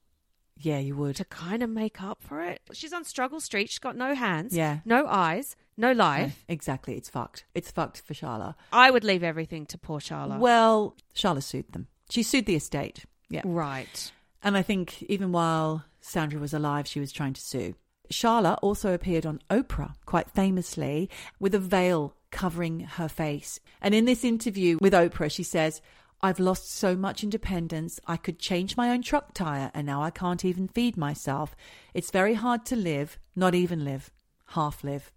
Yeah, 0.58 0.78
you 0.78 0.94
would. 0.96 1.16
to 1.16 1.24
kind 1.24 1.62
of 1.62 1.68
make 1.70 2.02
up 2.02 2.22
for 2.22 2.42
it? 2.42 2.60
She's 2.72 2.92
on 2.92 3.04
Struggle 3.04 3.40
Street. 3.40 3.68
She's 3.70 3.78
got 3.78 3.96
no 3.96 4.14
hands, 4.14 4.54
Yeah. 4.56 4.78
no 4.84 5.06
eyes, 5.06 5.56
no 5.76 5.92
life. 5.92 6.44
Yeah, 6.48 6.52
exactly. 6.54 6.96
It's 6.96 7.10
fucked. 7.10 7.44
It's 7.54 7.70
fucked 7.70 8.00
for 8.02 8.14
Charla. 8.14 8.54
I 8.72 8.90
would 8.90 9.04
leave 9.04 9.22
everything 9.22 9.64
to 9.66 9.78
poor 9.78 10.00
Charla. 10.00 10.38
Well, 10.38 10.96
Charla 11.14 11.42
sued 11.42 11.72
them. 11.72 11.88
She 12.10 12.22
sued 12.22 12.46
the 12.46 12.56
estate. 12.56 13.04
Yeah. 13.28 13.42
right. 13.44 14.12
And 14.42 14.56
I 14.56 14.62
think 14.62 15.02
even 15.04 15.32
while 15.32 15.84
Sandra 16.00 16.38
was 16.38 16.54
alive, 16.54 16.86
she 16.86 17.00
was 17.00 17.10
trying 17.10 17.32
to 17.32 17.40
sue. 17.40 17.74
Charla 18.12 18.58
also 18.62 18.94
appeared 18.94 19.26
on 19.26 19.40
Oprah, 19.50 19.94
quite 20.04 20.30
famously, 20.30 21.10
with 21.40 21.54
a 21.54 21.58
veil 21.58 22.14
covering 22.30 22.80
her 22.80 23.08
face. 23.08 23.58
And 23.80 23.94
in 23.94 24.04
this 24.04 24.24
interview 24.24 24.78
with 24.80 24.92
Oprah, 24.92 25.30
she 25.30 25.42
says, 25.42 25.80
I've 26.22 26.38
lost 26.38 26.70
so 26.70 26.96
much 26.96 27.22
independence. 27.22 28.00
I 28.06 28.16
could 28.16 28.38
change 28.38 28.76
my 28.76 28.90
own 28.90 29.02
truck 29.02 29.34
tire, 29.34 29.70
and 29.74 29.86
now 29.86 30.02
I 30.02 30.10
can't 30.10 30.44
even 30.44 30.68
feed 30.68 30.96
myself. 30.96 31.54
It's 31.92 32.10
very 32.10 32.34
hard 32.34 32.64
to 32.66 32.76
live, 32.76 33.18
not 33.34 33.54
even 33.54 33.84
live, 33.84 34.10
half 34.48 34.82
live. 34.82 35.12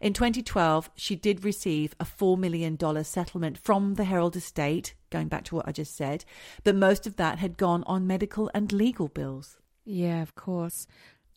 In 0.00 0.12
2012, 0.12 0.90
she 0.94 1.16
did 1.16 1.44
receive 1.44 1.94
a 1.98 2.04
$4 2.04 2.38
million 2.38 2.78
settlement 3.04 3.58
from 3.58 3.94
the 3.94 4.04
Herold 4.04 4.36
estate, 4.36 4.94
going 5.16 5.28
back 5.28 5.44
to 5.44 5.54
what 5.54 5.66
I 5.66 5.72
just 5.72 5.96
said, 5.96 6.26
but 6.62 6.76
most 6.76 7.06
of 7.06 7.16
that 7.16 7.38
had 7.38 7.56
gone 7.56 7.82
on 7.86 8.06
medical 8.06 8.50
and 8.52 8.70
legal 8.70 9.08
bills. 9.08 9.56
Yeah, 9.86 10.20
of 10.20 10.34
course. 10.34 10.86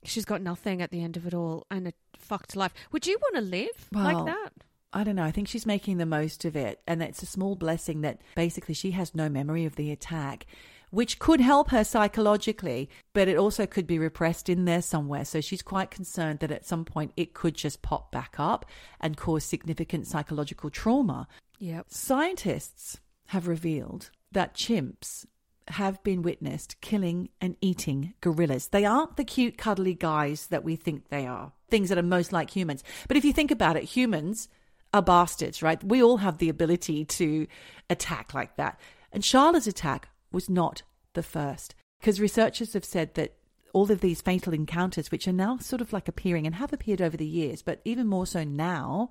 She's 0.03 0.25
got 0.25 0.41
nothing 0.41 0.81
at 0.81 0.91
the 0.91 1.01
end 1.01 1.15
of 1.15 1.25
it 1.25 1.33
all 1.33 1.65
and 1.71 1.87
a 1.87 1.93
fucked 2.17 2.57
life. 2.57 2.73
Would 2.91 3.07
you 3.07 3.17
want 3.21 3.35
to 3.35 3.41
live 3.41 3.87
Well, 3.93 4.03
like 4.03 4.25
that? 4.25 4.51
I 4.91 5.05
don't 5.05 5.15
know. 5.15 5.23
I 5.23 5.31
think 5.31 5.47
she's 5.47 5.65
making 5.65 5.97
the 5.97 6.05
most 6.05 6.43
of 6.43 6.57
it. 6.57 6.81
And 6.87 7.01
it's 7.01 7.23
a 7.23 7.27
small 7.27 7.55
blessing 7.55 8.01
that 8.01 8.19
basically 8.35 8.73
she 8.73 8.91
has 8.91 9.15
no 9.15 9.29
memory 9.29 9.63
of 9.63 9.77
the 9.77 9.91
attack, 9.91 10.45
which 10.89 11.19
could 11.19 11.39
help 11.39 11.69
her 11.69 11.83
psychologically, 11.85 12.89
but 13.13 13.29
it 13.29 13.37
also 13.37 13.65
could 13.65 13.87
be 13.87 13.99
repressed 13.99 14.49
in 14.49 14.65
there 14.65 14.81
somewhere. 14.81 15.23
So 15.23 15.39
she's 15.39 15.61
quite 15.61 15.89
concerned 15.89 16.39
that 16.39 16.51
at 16.51 16.65
some 16.65 16.83
point 16.83 17.13
it 17.15 17.33
could 17.33 17.55
just 17.55 17.81
pop 17.81 18.11
back 18.11 18.35
up 18.37 18.65
and 18.99 19.15
cause 19.15 19.45
significant 19.45 20.07
psychological 20.07 20.69
trauma. 20.69 21.27
Yep. 21.59 21.85
Scientists 21.89 22.99
have 23.29 23.47
revealed 23.47 24.11
that 24.31 24.53
chimps 24.53 25.25
have 25.69 26.01
been 26.03 26.21
witnessed 26.23 26.81
killing 26.81 27.29
and 27.39 27.55
eating 27.61 28.13
gorillas. 28.21 28.69
They 28.69 28.85
aren't 28.85 29.17
the 29.17 29.23
cute, 29.23 29.57
cuddly 29.57 29.93
guys 29.93 30.47
that 30.47 30.63
we 30.63 30.75
think 30.75 31.09
they 31.09 31.27
are. 31.27 31.51
things 31.69 31.89
that 31.89 31.97
are 31.97 32.03
most 32.03 32.33
like 32.33 32.49
humans. 32.49 32.83
But 33.07 33.17
if 33.17 33.25
you 33.25 33.33
think 33.33 33.51
about 33.51 33.77
it, 33.77 33.83
humans 33.83 34.49
are 34.93 35.01
bastards, 35.01 35.61
right? 35.61 35.83
We 35.83 36.03
all 36.03 36.17
have 36.17 36.37
the 36.37 36.49
ability 36.49 37.05
to 37.05 37.47
attack 37.89 38.33
like 38.33 38.55
that. 38.57 38.79
And 39.11 39.23
Charlotte's 39.23 39.67
attack 39.67 40.09
was 40.31 40.49
not 40.49 40.83
the 41.13 41.23
first. 41.23 41.75
Because 41.99 42.19
researchers 42.21 42.73
have 42.73 42.85
said 42.85 43.13
that 43.15 43.35
all 43.73 43.91
of 43.91 44.01
these 44.01 44.21
fatal 44.21 44.53
encounters, 44.53 45.11
which 45.11 45.27
are 45.27 45.33
now 45.33 45.57
sort 45.57 45.81
of 45.81 45.93
like 45.93 46.07
appearing 46.07 46.45
and 46.45 46.55
have 46.55 46.73
appeared 46.73 47.01
over 47.01 47.17
the 47.17 47.25
years, 47.25 47.61
but 47.61 47.81
even 47.85 48.07
more 48.07 48.25
so 48.25 48.43
now, 48.43 49.09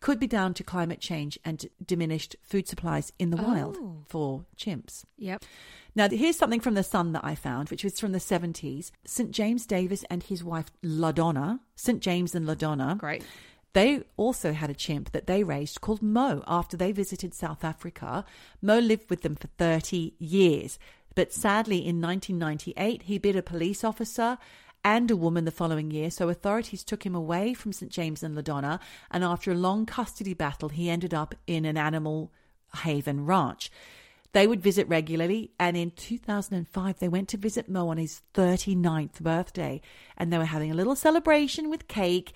could 0.00 0.20
be 0.20 0.26
down 0.26 0.54
to 0.54 0.62
climate 0.62 1.00
change 1.00 1.38
and 1.44 1.66
diminished 1.84 2.36
food 2.42 2.68
supplies 2.68 3.12
in 3.18 3.30
the 3.30 3.36
wild 3.36 3.76
Oh. 3.80 4.04
for 4.08 4.44
chimps. 4.56 5.04
Yep. 5.16 5.44
Now, 5.94 6.08
here's 6.08 6.36
something 6.36 6.60
from 6.60 6.74
the 6.74 6.84
Sun 6.84 7.12
that 7.12 7.24
I 7.24 7.34
found, 7.34 7.70
which 7.70 7.82
was 7.82 7.98
from 7.98 8.12
the 8.12 8.20
70s. 8.20 8.92
St. 9.04 9.30
James 9.32 9.66
Davis 9.66 10.04
and 10.08 10.22
his 10.22 10.44
wife, 10.44 10.70
LaDonna, 10.84 11.60
St. 11.74 12.00
James 12.00 12.34
and 12.36 12.46
LaDonna, 12.46 12.96
Great. 12.98 13.24
they 13.72 14.04
also 14.16 14.52
had 14.52 14.70
a 14.70 14.74
chimp 14.74 15.10
that 15.10 15.26
they 15.26 15.42
raised 15.42 15.80
called 15.80 16.00
Mo 16.02 16.44
after 16.46 16.76
they 16.76 16.92
visited 16.92 17.34
South 17.34 17.64
Africa. 17.64 18.24
Mo 18.62 18.78
lived 18.78 19.10
with 19.10 19.22
them 19.22 19.34
for 19.34 19.48
30 19.58 20.14
years. 20.18 20.78
But 21.16 21.32
sadly, 21.32 21.78
in 21.78 22.00
1998, 22.00 23.02
he 23.02 23.18
bit 23.18 23.34
a 23.34 23.42
police 23.42 23.82
officer 23.82 24.38
and 24.84 25.10
a 25.10 25.16
woman 25.16 25.44
the 25.44 25.50
following 25.50 25.90
year. 25.90 26.10
So 26.10 26.28
authorities 26.28 26.84
took 26.84 27.04
him 27.04 27.14
away 27.14 27.54
from 27.54 27.72
St. 27.72 27.90
James 27.90 28.22
and 28.22 28.36
LaDonna. 28.36 28.80
And 29.10 29.24
after 29.24 29.52
a 29.52 29.56
long 29.56 29.86
custody 29.86 30.34
battle, 30.34 30.68
he 30.68 30.90
ended 30.90 31.12
up 31.12 31.34
in 31.46 31.64
an 31.64 31.76
animal 31.76 32.32
haven 32.82 33.26
ranch. 33.26 33.70
They 34.32 34.46
would 34.46 34.60
visit 34.62 34.86
regularly, 34.88 35.52
and 35.58 35.74
in 35.74 35.90
2005, 35.92 36.98
they 36.98 37.08
went 37.08 37.28
to 37.30 37.38
visit 37.38 37.68
Mo 37.68 37.88
on 37.88 37.96
his 37.96 38.20
39th 38.34 39.20
birthday, 39.20 39.80
and 40.18 40.30
they 40.30 40.36
were 40.36 40.44
having 40.44 40.70
a 40.70 40.74
little 40.74 40.94
celebration 40.94 41.70
with 41.70 41.88
cake 41.88 42.34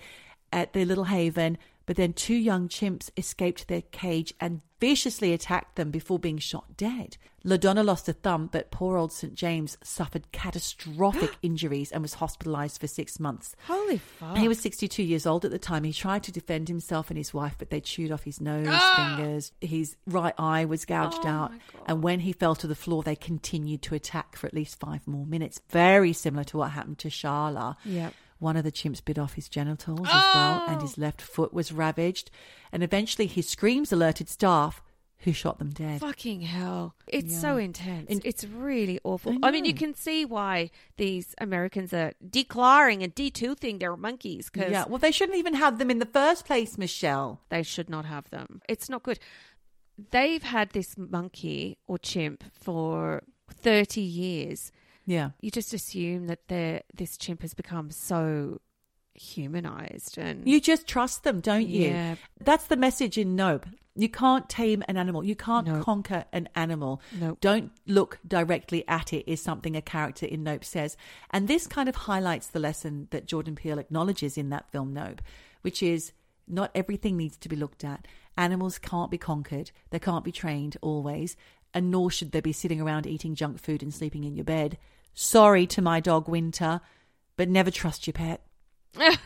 at 0.51 0.73
their 0.73 0.85
little 0.85 1.03
haven. 1.05 1.57
But 1.85 1.97
then 1.97 2.13
two 2.13 2.35
young 2.35 2.69
chimps 2.69 3.09
escaped 3.17 3.67
their 3.67 3.81
cage 3.81 4.33
and 4.39 4.61
viciously 4.79 5.33
attacked 5.33 5.75
them 5.75 5.91
before 5.91 6.19
being 6.19 6.37
shot 6.37 6.75
dead. 6.77 7.17
LaDonna 7.45 7.83
lost 7.83 8.07
a 8.07 8.13
thumb, 8.13 8.49
but 8.51 8.71
poor 8.71 8.95
old 8.97 9.11
St. 9.11 9.33
James 9.33 9.77
suffered 9.83 10.31
catastrophic 10.31 11.35
injuries 11.41 11.91
and 11.91 12.01
was 12.01 12.15
hospitalized 12.15 12.79
for 12.79 12.87
six 12.87 13.19
months. 13.19 13.53
Holy 13.67 13.97
fuck. 13.97 14.37
He 14.37 14.47
was 14.47 14.59
62 14.59 15.03
years 15.03 15.25
old 15.25 15.43
at 15.43 15.51
the 15.51 15.59
time. 15.59 15.83
He 15.83 15.91
tried 15.91 16.23
to 16.23 16.31
defend 16.31 16.69
himself 16.69 17.09
and 17.09 17.17
his 17.17 17.33
wife, 17.33 17.55
but 17.57 17.69
they 17.69 17.81
chewed 17.81 18.11
off 18.11 18.23
his 18.23 18.39
nose, 18.39 18.67
ah! 18.69 19.15
fingers. 19.17 19.51
His 19.59 19.97
right 20.07 20.33
eye 20.37 20.63
was 20.65 20.85
gouged 20.85 21.25
Oh, 21.25 21.29
out. 21.29 21.51
And 21.85 22.01
when 22.01 22.21
he 22.21 22.31
fell 22.31 22.55
to 22.55 22.67
the 22.67 22.75
floor, 22.75 23.03
they 23.03 23.15
continued 23.15 23.81
to 23.83 23.95
attack 23.95 24.37
for 24.37 24.47
at 24.47 24.53
least 24.53 24.79
five 24.79 25.05
more 25.05 25.25
minutes. 25.25 25.59
Very 25.69 26.13
similar 26.13 26.45
to 26.45 26.57
what 26.57 26.71
happened 26.71 26.99
to 26.99 27.09
Charla. 27.09 27.75
Yep. 27.83 28.13
One 28.43 28.57
of 28.57 28.65
the 28.65 28.71
chimps 28.73 29.03
bit 29.03 29.17
off 29.17 29.35
his 29.35 29.47
genitals 29.47 30.01
as 30.07 30.35
well, 30.35 30.65
and 30.67 30.77
Oh. 30.77 30.81
his 30.81 30.97
left 30.97 31.21
foot 31.21 31.53
was 31.53 31.71
ravaged. 31.71 32.29
And 32.73 32.83
eventually, 32.83 33.25
his 33.25 33.47
screams 33.47 33.93
alerted 33.93 34.27
staff, 34.27 34.83
who 35.19 35.31
shot 35.31 35.57
them 35.59 35.69
dead. 35.69 36.01
Fucking 36.01 36.41
hell. 36.41 36.93
It's 37.07 37.31
Yeah. 37.35 37.39
so 37.39 37.55
intense. 37.57 38.09
And- 38.11 38.21
it's 38.25 38.43
really 38.43 38.99
awful. 39.05 39.37
I 39.41 39.47
I, 39.47 39.51
mean, 39.51 39.63
you 39.63 39.73
can 39.73 39.93
see 39.95 40.25
why 40.25 40.69
these 40.97 41.33
Americans 41.39 41.93
are 41.93 42.11
declaring 42.29 43.01
and 43.01 43.15
detoothing 43.15 43.79
their 43.79 43.95
monkeys 43.95 44.49
because 44.49 44.69
Yeah, 44.71 44.83
well, 44.89 44.97
they 44.99 45.11
shouldn't 45.13 45.37
even 45.37 45.53
have 45.53 45.77
them 45.79 45.89
in 45.89 45.99
the 45.99 46.05
first 46.05 46.43
place, 46.45 46.77
Michelle. 46.77 47.39
they 47.47 47.63
should 47.63 47.89
not 47.89 48.03
have 48.03 48.29
them. 48.31 48.61
It's 48.67 48.89
not 48.89 49.03
good. 49.03 49.19
They've 50.11 50.43
had 50.43 50.71
this 50.71 50.97
monkey 50.97 51.77
or 51.87 51.97
chimp 51.97 52.43
for 52.51 53.23
30 53.49 54.01
years. 54.01 54.73
Yeah. 55.05 55.31
You 55.41 55.51
just 55.51 55.73
assume 55.73 56.27
that 56.27 56.47
they're, 56.47 56.81
this 56.93 57.17
chimp 57.17 57.41
has 57.41 57.53
become 57.53 57.91
so 57.91 58.61
humanized 59.15 60.17
and 60.17 60.47
You 60.47 60.59
just 60.59 60.87
trust 60.87 61.23
them, 61.23 61.39
don't 61.39 61.67
you? 61.67 61.89
Yeah. 61.89 62.15
That's 62.43 62.65
the 62.67 62.75
message 62.77 63.17
in 63.17 63.35
Nope. 63.35 63.65
You 63.95 64.09
can't 64.09 64.49
tame 64.49 64.83
an 64.87 64.97
animal. 64.97 65.23
You 65.23 65.35
can't 65.35 65.67
Nope. 65.67 65.83
conquer 65.83 66.25
an 66.33 66.49
animal. 66.55 66.99
Nope. 67.19 67.37
Don't 67.41 67.71
look 67.85 68.17
directly 68.27 68.83
at 68.87 69.13
it, 69.13 69.29
is 69.31 69.39
something 69.41 69.75
a 69.75 69.81
character 69.81 70.25
in 70.25 70.43
Nope 70.43 70.63
says. 70.65 70.97
And 71.29 71.47
this 71.47 71.67
kind 71.67 71.87
of 71.87 71.95
highlights 71.95 72.47
the 72.47 72.59
lesson 72.59 73.07
that 73.11 73.27
Jordan 73.27 73.55
Peele 73.55 73.77
acknowledges 73.77 74.35
in 74.37 74.49
that 74.49 74.71
film, 74.71 74.93
Nope, 74.93 75.21
which 75.61 75.83
is 75.83 76.11
not 76.47 76.71
everything 76.73 77.17
needs 77.17 77.37
to 77.37 77.49
be 77.49 77.55
looked 77.55 77.83
at. 77.83 78.07
Animals 78.35 78.79
can't 78.79 79.11
be 79.11 79.19
conquered, 79.19 79.69
they 79.91 79.99
can't 79.99 80.25
be 80.25 80.31
trained 80.31 80.75
always, 80.81 81.35
and 81.71 81.91
nor 81.91 82.09
should 82.09 82.31
they 82.31 82.41
be 82.41 82.51
sitting 82.51 82.81
around 82.81 83.05
eating 83.05 83.35
junk 83.35 83.59
food 83.61 83.83
and 83.83 83.93
sleeping 83.93 84.23
in 84.23 84.35
your 84.35 84.43
bed. 84.43 84.79
Sorry 85.13 85.65
to 85.67 85.81
my 85.81 85.99
dog 85.99 86.27
Winter, 86.27 86.81
but 87.37 87.49
never 87.49 87.71
trust 87.71 88.07
your 88.07 88.13
pet. 88.13 88.41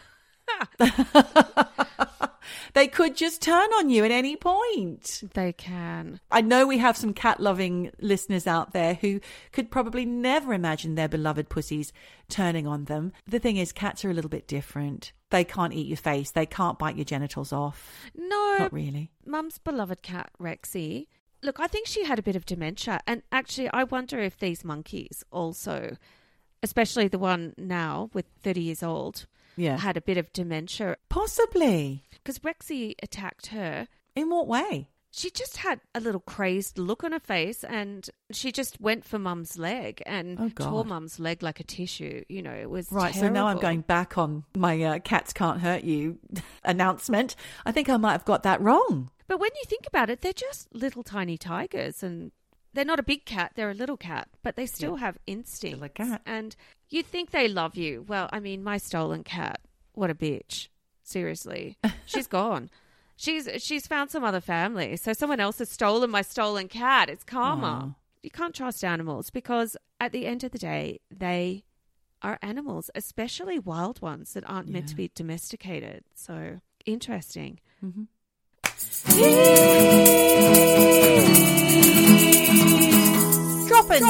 They 2.77 2.87
could 2.87 3.15
just 3.15 3.41
turn 3.41 3.69
on 3.73 3.89
you 3.89 4.05
at 4.05 4.11
any 4.11 4.35
point. 4.35 5.23
they 5.33 5.51
can. 5.51 6.19
I 6.29 6.41
know 6.41 6.67
we 6.67 6.77
have 6.77 6.95
some 6.95 7.11
cat 7.11 7.39
loving 7.39 7.91
listeners 7.99 8.45
out 8.45 8.71
there 8.71 8.93
who 8.93 9.19
could 9.51 9.71
probably 9.71 10.05
never 10.05 10.53
imagine 10.53 10.93
their 10.93 11.07
beloved 11.07 11.49
pussies 11.49 11.91
turning 12.29 12.67
on 12.67 12.85
them. 12.85 13.13
The 13.25 13.39
thing 13.39 13.57
is, 13.57 13.71
cats 13.71 14.05
are 14.05 14.11
a 14.11 14.13
little 14.13 14.29
bit 14.29 14.47
different. 14.47 15.11
They 15.31 15.43
can't 15.43 15.73
eat 15.73 15.87
your 15.87 15.97
face, 15.97 16.29
they 16.29 16.45
can't 16.45 16.77
bite 16.77 16.95
your 16.95 17.05
genitals 17.05 17.51
off. 17.51 17.91
No, 18.15 18.55
Not 18.59 18.73
really. 18.73 19.09
Mum's 19.25 19.57
beloved 19.57 20.03
cat, 20.03 20.29
Rexy. 20.39 21.07
Look, 21.43 21.59
I 21.59 21.67
think 21.67 21.87
she 21.87 22.03
had 22.05 22.19
a 22.19 22.23
bit 22.23 22.35
of 22.35 22.45
dementia. 22.45 22.99
And 23.05 23.21
actually, 23.31 23.69
I 23.71 23.83
wonder 23.83 24.19
if 24.19 24.37
these 24.39 24.63
monkeys 24.65 25.23
also, 25.31 25.97
especially 26.63 27.07
the 27.07 27.19
one 27.19 27.53
now 27.57 28.09
with 28.13 28.25
30 28.41 28.61
years 28.61 28.83
old, 28.83 29.25
Yeah. 29.55 29.77
had 29.77 29.97
a 29.97 30.01
bit 30.01 30.17
of 30.17 30.31
dementia. 30.33 30.97
Possibly. 31.09 32.03
Because 32.11 32.39
Rexy 32.39 32.95
attacked 33.03 33.47
her. 33.47 33.87
In 34.15 34.29
what 34.29 34.47
way? 34.47 34.89
She 35.11 35.29
just 35.31 35.57
had 35.57 35.79
a 35.95 35.99
little 35.99 36.19
crazed 36.19 36.77
look 36.77 37.03
on 37.03 37.11
her 37.11 37.19
face 37.19 37.63
and 37.63 38.07
she 38.31 38.51
just 38.51 38.79
went 38.81 39.03
for 39.05 39.17
Mum's 39.17 39.57
leg 39.57 40.03
and 40.05 40.37
Oh, 40.39 40.49
tore 40.49 40.83
Mum's 40.85 41.19
leg 41.19 41.41
like 41.41 41.59
a 41.59 41.63
tissue. 41.63 42.23
You 42.29 42.41
know, 42.41 42.51
it 42.53 42.69
was 42.69 42.91
Right, 42.91 43.15
so 43.15 43.29
now 43.29 43.47
I'm 43.47 43.57
going 43.59 43.81
back 43.81 44.17
on 44.17 44.43
my 44.55 44.79
uh, 44.83 44.99
cats 44.99 45.33
can't 45.33 45.61
hurt 45.61 45.83
you 45.83 46.19
announcement. 46.63 47.35
I 47.65 47.71
think 47.71 47.89
I 47.89 47.97
might 47.97 48.11
have 48.11 48.25
got 48.25 48.43
that 48.43 48.61
wrong. 48.61 49.09
But 49.27 49.39
when 49.39 49.51
you 49.55 49.63
think 49.65 49.85
about 49.87 50.09
it, 50.09 50.21
they're 50.21 50.33
just 50.33 50.73
little 50.73 51.03
tiny 51.03 51.37
tigers 51.37 52.01
and 52.01 52.31
they're 52.73 52.85
not 52.85 52.99
a 52.99 53.03
big 53.03 53.25
cat, 53.25 53.53
they're 53.55 53.71
a 53.71 53.73
little 53.75 53.97
cat, 53.97 54.29
but 54.43 54.55
they 54.55 54.65
still 54.65 54.97
have 54.97 55.17
instincts. 55.25 55.77
Still 55.77 55.83
a 55.83 55.89
cat. 55.89 56.21
And 56.25 56.55
you 56.89 57.03
think 57.03 57.31
they 57.31 57.47
love 57.47 57.75
you. 57.75 58.05
Well, 58.07 58.29
I 58.31 58.39
mean, 58.39 58.63
my 58.63 58.77
stolen 58.77 59.23
cat, 59.23 59.59
what 59.93 60.09
a 60.09 60.15
bitch. 60.15 60.67
Seriously. 61.03 61.77
She's 62.05 62.27
gone. 62.27 62.69
She's 63.19 63.49
she's 63.57 63.87
found 63.87 64.11
some 64.11 64.23
other 64.23 64.39
family. 64.39 64.95
So 64.95 65.11
someone 65.11 65.39
else 65.39 65.57
has 65.57 65.71
stolen 65.71 66.11
my 66.11 66.21
stolen 66.21 66.67
cat. 66.67 67.09
It's 67.09 67.23
karma. 67.23 67.95
You 68.21 68.29
can't 68.29 68.53
trust 68.53 68.83
animals 68.83 69.31
because 69.31 69.75
at 69.99 70.11
the 70.11 70.27
end 70.27 70.43
of 70.43 70.51
the 70.51 70.59
day, 70.59 70.99
they 71.09 71.63
are 72.21 72.37
animals, 72.43 72.91
especially 72.93 73.57
wild 73.57 74.01
ones 74.03 74.33
that 74.33 74.47
aren't 74.47 74.67
meant 74.69 74.89
to 74.89 74.95
be 74.95 75.09
domesticated. 75.15 76.03
So 76.13 76.61
interesting. 76.85 77.59
Mm-hmm. 77.83 78.03
Dropping. 83.67 84.03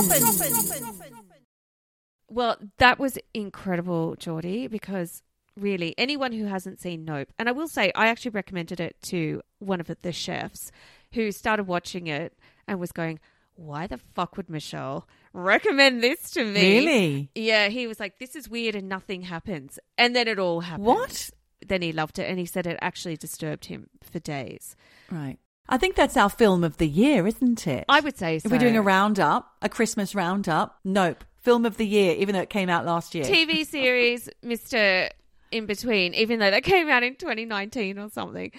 Well, 2.30 2.58
that 2.78 3.00
was 3.00 3.18
incredible, 3.34 4.16
Geordie, 4.16 4.68
because 4.68 5.24
really 5.56 5.96
anyone 5.98 6.32
who 6.32 6.46
hasn't 6.46 6.80
seen 6.80 7.06
Nope, 7.06 7.30
and 7.40 7.50
I 7.50 7.52
will 7.52 7.68
say 7.68 7.92
I 7.96 8.08
actually 8.08 8.32
recommended 8.32 8.80
it 8.80 8.96
to 9.04 9.42
one 9.60 9.80
of 9.80 9.90
the 10.02 10.12
chefs 10.12 10.72
who 11.14 11.32
started 11.32 11.64
watching 11.64 12.08
it 12.08 12.38
and 12.68 12.80
was 12.80 12.92
going, 12.92 13.20
Why 13.56 13.88
the 13.88 13.98
fuck 13.98 14.38
would 14.38 14.50
Michelle 14.50 15.08
recommend 15.34 16.04
this 16.04 16.30
to 16.32 16.46
me? 16.46 16.80
Really? 16.80 17.30
Yeah, 17.34 17.70
he 17.70 17.88
was 17.88 18.00
like, 18.00 18.20
This 18.20 18.36
is 18.36 18.50
weird 18.50 18.76
and 18.76 18.90
nothing 18.90 19.24
happens. 19.24 19.80
And 19.98 20.16
then 20.16 20.28
it 20.28 20.38
all 20.40 20.62
happened. 20.62 20.86
What? 20.86 21.30
Then 21.66 21.82
he 21.82 21.92
loved 21.92 22.20
it 22.20 22.30
and 22.30 22.38
he 22.40 22.46
said 22.46 22.68
it 22.68 22.78
actually 22.82 23.18
disturbed 23.18 23.66
him 23.66 23.90
for 24.02 24.20
days. 24.20 24.76
Right. 25.12 25.38
I 25.70 25.78
think 25.78 25.96
that's 25.96 26.16
our 26.16 26.30
film 26.30 26.64
of 26.64 26.78
the 26.78 26.88
year, 26.88 27.28
isn't 27.28 27.68
it? 27.68 27.86
I 27.90 28.00
would 28.00 28.18
say 28.18 28.40
so. 28.40 28.46
If 28.46 28.52
we're 28.52 28.58
doing 28.58 28.78
a 28.78 28.82
roundup, 28.82 29.52
a 29.62 29.68
Christmas 29.68 30.16
roundup, 30.16 30.80
nope. 30.86 31.24
Film 31.42 31.66
of 31.66 31.78
the 31.78 31.86
year, 31.86 32.16
even 32.16 32.34
though 32.36 32.42
it 32.42 32.50
came 32.50 32.70
out 32.70 32.86
last 32.86 33.14
year. 33.16 33.26
TV 33.26 33.66
series, 33.66 34.30
Mr. 34.46 35.10
Inbetween, 35.52 36.14
even 36.14 36.40
though 36.40 36.52
that 36.52 36.64
came 36.64 36.90
out 36.90 37.04
in 37.04 37.16
2019 37.16 38.00
or 38.00 38.10
something. 38.10 38.52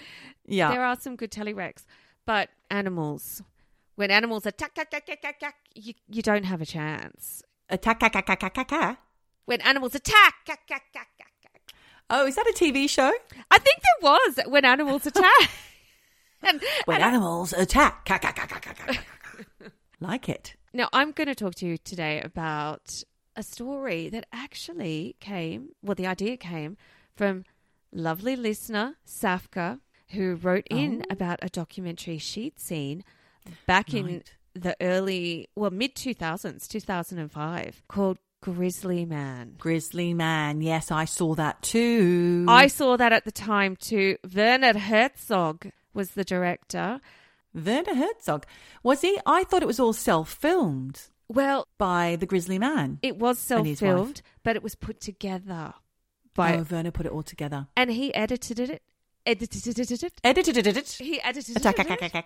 yeah. 0.45 0.71
There 0.71 0.83
are 0.83 0.99
some 0.99 1.15
good 1.15 1.31
telerecs, 1.31 1.85
but 2.25 2.49
animals, 2.69 3.41
when 3.95 4.11
animals 4.11 4.45
attack, 4.45 4.71
attack, 4.77 4.93
attack, 4.93 5.09
attack, 5.19 5.35
attack, 5.37 5.55
you, 5.75 5.93
you 6.09 6.21
don't 6.21 6.45
have 6.45 6.61
a 6.61 6.65
chance. 6.65 7.41
Attack, 7.69 8.03
attack, 8.03 8.29
attack, 8.29 8.43
attack, 8.43 8.57
attack. 8.71 8.99
When 9.45 9.61
animals 9.61 9.95
attack, 9.95 10.35
attack, 10.43 10.61
attack, 10.65 10.83
attack, 10.91 11.07
attack. 11.15 11.28
Oh, 12.09 12.25
is 12.25 12.35
that 12.35 12.47
a 12.47 12.53
TV 12.53 12.89
show? 12.89 13.11
I 13.51 13.59
think 13.59 13.81
there 13.81 14.11
was 14.11 14.39
when 14.47 14.65
animals 14.65 15.05
attack. 15.11 15.49
and, 16.41 16.61
When 16.85 16.95
and 16.95 17.03
I- 17.03 17.07
animals 17.07 17.53
attack. 17.53 18.05
Cack, 18.05 18.21
cack. 18.21 19.05
like 19.99 20.29
it. 20.29 20.55
now, 20.73 20.89
I'm 20.91 21.11
going 21.11 21.27
to 21.27 21.35
talk 21.35 21.55
to 21.55 21.65
you 21.65 21.77
today 21.77 22.21
about 22.21 23.03
a 23.35 23.43
story 23.43 24.09
that 24.09 24.25
actually 24.33 25.15
came, 25.19 25.69
well, 25.83 25.95
the 25.95 26.07
idea 26.07 26.35
came 26.37 26.77
from 27.15 27.45
lovely 27.93 28.35
listener, 28.35 28.95
Safka, 29.05 29.79
who 30.09 30.35
wrote 30.35 30.67
in 30.69 31.03
oh. 31.09 31.13
about 31.13 31.39
a 31.41 31.49
documentary 31.49 32.17
she'd 32.17 32.59
seen 32.59 33.03
back 33.67 33.93
in 33.93 34.23
the 34.53 34.75
early, 34.81 35.47
well, 35.55 35.69
mid 35.69 35.95
2000s, 35.95 36.67
2005, 36.67 37.83
called 37.87 38.17
Grizzly 38.41 39.05
Man. 39.05 39.55
Grizzly 39.57 40.13
Man. 40.13 40.61
Yes, 40.61 40.91
I 40.91 41.05
saw 41.05 41.35
that 41.35 41.61
too. 41.61 42.45
I 42.47 42.67
saw 42.67 42.95
that 42.97 43.11
at 43.13 43.25
the 43.25 43.31
time 43.31 43.75
too. 43.75 44.17
Werner 44.33 44.77
Herzog 44.77 45.71
was 45.93 46.11
the 46.11 46.23
director. 46.23 47.01
Werner 47.53 47.95
Herzog. 47.95 48.45
Was 48.83 49.01
he? 49.01 49.19
I 49.25 49.43
thought 49.43 49.61
it 49.63 49.67
was 49.67 49.79
all 49.79 49.91
self 49.93 50.31
filmed 50.31 51.09
Well, 51.27 51.67
by 51.77 52.15
the 52.17 52.25
Grizzly 52.25 52.59
Man. 52.59 52.99
it 53.01 53.17
was 53.17 53.39
self 53.39 53.59
And 53.59 53.67
his 53.67 53.81
wife. 53.81 53.89
filmed, 53.91 54.21
but 54.43 54.55
it 54.55 54.63
was 54.63 54.75
put 54.75 55.01
together 55.01 55.73
by, 56.35 56.57
oh, 56.57 56.65
Werner 56.69 56.91
put 56.91 57.05
it 57.07 57.11
all 57.11 57.23
together. 57.23 57.67
and 57.75 57.91
he 57.91 58.13
edited 58.15 58.59
it. 58.59 58.81
Edited 59.25 59.77
it. 59.77 60.13
Edited 60.23 60.65
it. 60.67 60.89
He 60.91 61.21
edited 61.21 61.57
Attack, 61.57 61.79
it. 61.79 61.85
attack, 61.85 62.01
attack, 62.01 62.25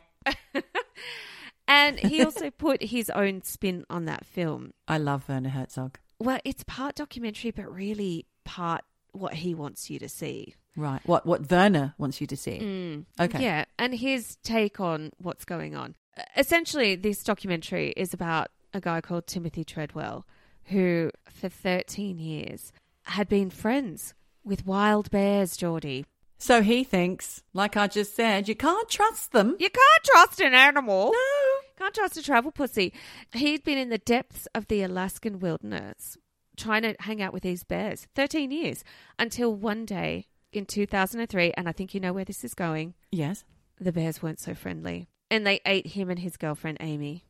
attack. 0.53 0.65
and 1.67 1.99
he 1.99 2.23
also 2.23 2.49
put 2.51 2.83
his 2.83 3.09
own 3.09 3.41
spin 3.41 3.85
on 3.89 4.05
that 4.05 4.25
film. 4.25 4.73
I 4.87 4.97
love 4.99 5.27
Werner 5.27 5.49
Herzog. 5.49 5.97
Well, 6.23 6.39
it's 6.43 6.63
part 6.63 6.95
documentary, 6.95 7.51
but 7.51 7.71
really 7.71 8.25
part 8.45 8.83
what 9.11 9.33
he 9.33 9.53
wants 9.53 9.89
you 9.89 9.99
to 9.99 10.09
see. 10.09 10.55
Right. 10.75 11.01
What 11.05 11.25
what 11.25 11.51
Werner 11.51 11.93
wants 11.97 12.19
you 12.21 12.27
to 12.27 12.37
see. 12.37 12.59
Mm. 12.59 13.05
Okay. 13.19 13.43
Yeah, 13.43 13.65
and 13.77 13.93
his 13.93 14.37
take 14.43 14.79
on 14.79 15.11
what's 15.17 15.45
going 15.45 15.75
on. 15.75 15.95
Essentially, 16.37 16.95
this 16.95 17.23
documentary 17.23 17.93
is 17.97 18.13
about 18.13 18.49
a 18.73 18.81
guy 18.81 19.01
called 19.01 19.27
Timothy 19.27 19.63
Treadwell, 19.63 20.25
who 20.65 21.11
for 21.29 21.49
13 21.49 22.17
years 22.19 22.71
had 23.03 23.27
been 23.27 23.49
friends 23.49 24.13
with 24.43 24.65
wild 24.65 25.11
bears, 25.11 25.57
Geordie. 25.57 26.05
So 26.37 26.61
he 26.61 26.83
thinks, 26.83 27.43
like 27.53 27.77
I 27.77 27.87
just 27.87 28.15
said, 28.15 28.47
you 28.47 28.55
can't 28.55 28.89
trust 28.89 29.31
them. 29.31 29.55
You 29.59 29.69
can't 29.69 30.03
trust 30.03 30.41
an 30.41 30.53
animal. 30.53 31.11
No. 31.13 31.52
Can't 31.77 31.93
trust 31.93 32.17
a 32.17 32.21
travel 32.23 32.51
pussy. 32.51 32.93
He'd 33.33 33.63
been 33.63 33.77
in 33.77 33.89
the 33.89 33.97
depths 33.97 34.47
of 34.53 34.67
the 34.67 34.81
Alaskan 34.83 35.39
wilderness 35.39 36.17
trying 36.55 36.83
to 36.83 36.95
hang 36.99 37.21
out 37.21 37.33
with 37.33 37.43
these 37.43 37.63
bears 37.63 38.07
13 38.15 38.51
years 38.51 38.83
until 39.17 39.53
one 39.55 39.85
day 39.85 40.27
in 40.51 40.65
2003, 40.67 41.51
and 41.57 41.67
I 41.67 41.71
think 41.71 41.93
you 41.95 41.99
know 41.99 42.13
where 42.13 42.25
this 42.25 42.43
is 42.43 42.53
going, 42.53 42.93
Yes. 43.11 43.43
the 43.79 43.91
bears 43.91 44.21
weren't 44.21 44.39
so 44.39 44.53
friendly. 44.53 45.07
And 45.31 45.47
they 45.47 45.61
ate 45.65 45.87
him 45.87 46.11
and 46.11 46.19
his 46.19 46.37
girlfriend, 46.37 46.77
Amie. 46.79 47.25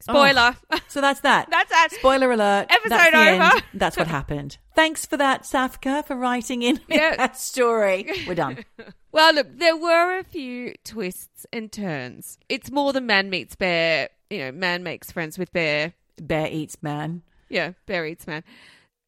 Spoiler. 0.00 0.56
Oh, 0.72 0.78
so 0.88 1.00
that's 1.00 1.20
that. 1.20 1.48
That's 1.50 1.70
that. 1.70 1.88
Spoiler 1.92 2.32
alert. 2.32 2.66
Episode 2.70 2.88
That's 2.90 3.10
the 3.12 3.18
end. 3.18 3.42
over. 3.42 3.62
That's 3.74 3.96
what 3.98 4.06
happened. 4.08 4.56
Thanks 4.74 5.04
for 5.04 5.16
that, 5.18 5.42
Safka, 5.42 6.04
for 6.06 6.16
writing 6.16 6.62
in 6.62 6.80
Yeah. 6.88 7.16
that 7.16 7.36
story. 7.36 8.10
We're 8.26 8.34
done. 8.34 8.64
Well, 9.12 9.34
look, 9.34 9.46
there 9.58 9.76
were 9.76 10.18
a 10.18 10.24
few 10.24 10.74
twists 10.84 11.44
and 11.52 11.70
turns. 11.70 12.38
It's 12.48 12.70
more 12.70 12.92
than 12.94 13.06
man 13.06 13.28
meets 13.28 13.56
bear. 13.56 14.08
You 14.30 14.38
know, 14.38 14.52
man 14.52 14.82
makes 14.82 15.12
friends 15.12 15.38
with 15.38 15.52
bear. 15.52 15.92
Bear 16.20 16.48
eats 16.50 16.82
man. 16.82 17.22
Yeah, 17.50 17.72
bear 17.86 18.06
eats 18.06 18.26
man. 18.26 18.42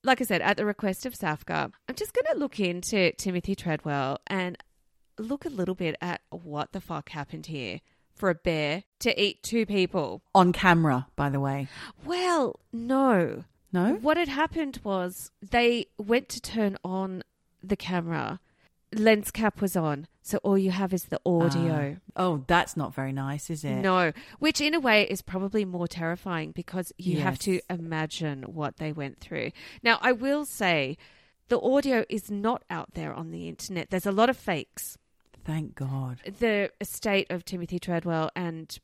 Like 0.04 0.20
I 0.20 0.24
said, 0.24 0.42
at 0.42 0.56
the 0.56 0.66
request 0.66 1.06
of 1.06 1.14
Safka, 1.14 1.72
I'm 1.88 1.94
just 1.94 2.12
going 2.12 2.34
to 2.34 2.38
look 2.38 2.58
into 2.60 3.12
Timothy 3.12 3.54
Treadwell 3.54 4.18
and 4.26 4.58
look 5.18 5.44
a 5.44 5.48
little 5.50 5.74
bit 5.76 5.94
at 6.02 6.20
what 6.30 6.72
the 6.72 6.80
fuck 6.80 7.10
happened 7.10 7.46
here 7.46 7.80
for 8.22 8.30
a 8.30 8.36
bear 8.36 8.84
to 9.00 9.20
eat 9.20 9.42
two 9.42 9.66
people. 9.66 10.22
On 10.32 10.52
camera, 10.52 11.08
by 11.16 11.28
the 11.28 11.40
way. 11.40 11.66
Well, 12.04 12.60
no. 12.72 13.42
No? 13.72 13.94
What 13.94 14.16
had 14.16 14.28
happened 14.28 14.78
was 14.84 15.32
they 15.42 15.86
went 15.98 16.28
to 16.28 16.40
turn 16.40 16.78
on 16.84 17.24
the 17.64 17.74
camera. 17.74 18.38
Lens 18.94 19.32
cap 19.32 19.60
was 19.60 19.74
on, 19.74 20.06
so 20.22 20.38
all 20.44 20.56
you 20.56 20.70
have 20.70 20.92
is 20.94 21.06
the 21.06 21.20
audio. 21.26 21.96
Ah. 22.14 22.22
oh, 22.22 22.44
that's 22.46 22.76
not 22.76 22.94
very 22.94 23.10
nice, 23.10 23.50
is 23.50 23.64
it? 23.64 23.74
No, 23.74 24.12
which 24.38 24.60
in 24.60 24.72
a 24.72 24.78
way 24.78 25.02
is 25.02 25.20
probably 25.20 25.64
more 25.64 25.88
terrifying 25.88 26.52
because 26.52 26.92
you 26.96 27.18
have 27.18 27.40
to 27.40 27.60
imagine 27.68 28.44
what 28.44 28.76
they 28.76 28.92
went 28.92 29.18
through. 29.18 29.50
Now, 29.82 29.98
I 30.00 30.12
will 30.12 30.44
say 30.44 30.96
the 31.48 31.60
audio 31.60 32.04
is 32.08 32.30
not 32.30 32.62
out 32.70 32.94
there 32.94 33.12
on 33.12 33.32
the 33.32 33.48
internet. 33.48 33.90
There's 33.90 34.06
a 34.06 34.12
lot 34.12 34.30
of 34.30 34.36
fakes. 34.36 34.96
Thank 35.44 35.74
God. 35.74 36.20
The 36.38 36.70
estate 36.80 37.30
of 37.30 37.44
Timothy 37.44 37.78
Treadwell 37.78 38.30
and 38.36 38.76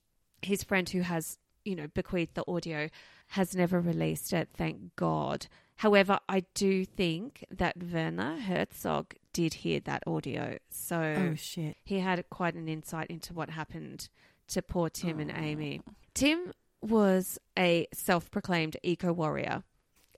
his 0.43 0.63
friend 0.63 0.89
who 0.89 1.01
has, 1.03 1.39
you 1.65 1.75
know, 1.77 1.87
bequeathed 1.89 2.35
the 2.35 2.45
audio 2.51 2.89
has 3.29 3.55
never 3.55 3.81
released 3.81 4.33
it, 4.33 4.49
thank 4.55 4.95
God. 4.97 5.47
However, 5.77 6.19
I 6.29 6.45
do 6.55 6.85
think 6.85 7.45
that 7.51 7.77
Werner 7.83 8.39
Herzog 8.39 9.15
did 9.33 9.55
hear 9.55 9.79
that 9.81 10.03
audio. 10.07 10.59
So 10.71 10.99
Oh, 11.01 11.35
shit. 11.37 11.77
he 11.85 12.01
had 12.01 12.25
quite 12.31 12.55
an 12.55 12.69
insight 12.69 13.09
into 13.09 13.33
what 13.35 13.51
happened 13.51 14.09
to 14.49 14.63
poor 14.63 14.89
Tim 14.91 15.21
and 15.21 15.31
Amie. 15.31 15.83
Tim 16.15 16.53
was 16.81 17.39
a 17.57 17.87
self 17.93 18.31
proclaimed 18.31 18.77
eco 18.83 19.13
warrior 19.13 19.63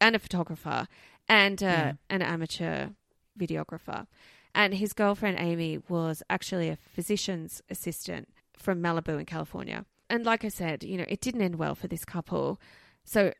and 0.01 0.15
a 0.17 0.19
photographer 0.19 0.87
and 1.29 1.63
uh, 1.63 1.67
Yeah. 1.67 1.93
an 2.09 2.23
amateur 2.23 2.89
videographer. 3.39 4.07
And 4.55 4.75
his 4.75 4.93
girlfriend 4.93 5.39
Amie 5.39 5.81
was 5.89 6.23
actually 6.29 6.69
a 6.69 6.77
physician's 6.77 7.63
assistant 7.71 8.29
from 8.53 8.83
Malibu 8.83 9.19
in 9.19 9.27
California. 9.27 9.85
And 10.09 10.25
like 10.25 10.45
I 10.45 10.49
said, 10.49 10.83
you 10.83 10.99
know, 10.99 11.05
it 11.09 11.21
didn't 11.21 11.43
end 11.43 11.57
well 11.57 11.75
for 11.75 11.87
this 11.87 12.05
couple. 12.05 12.61
So 13.05 13.33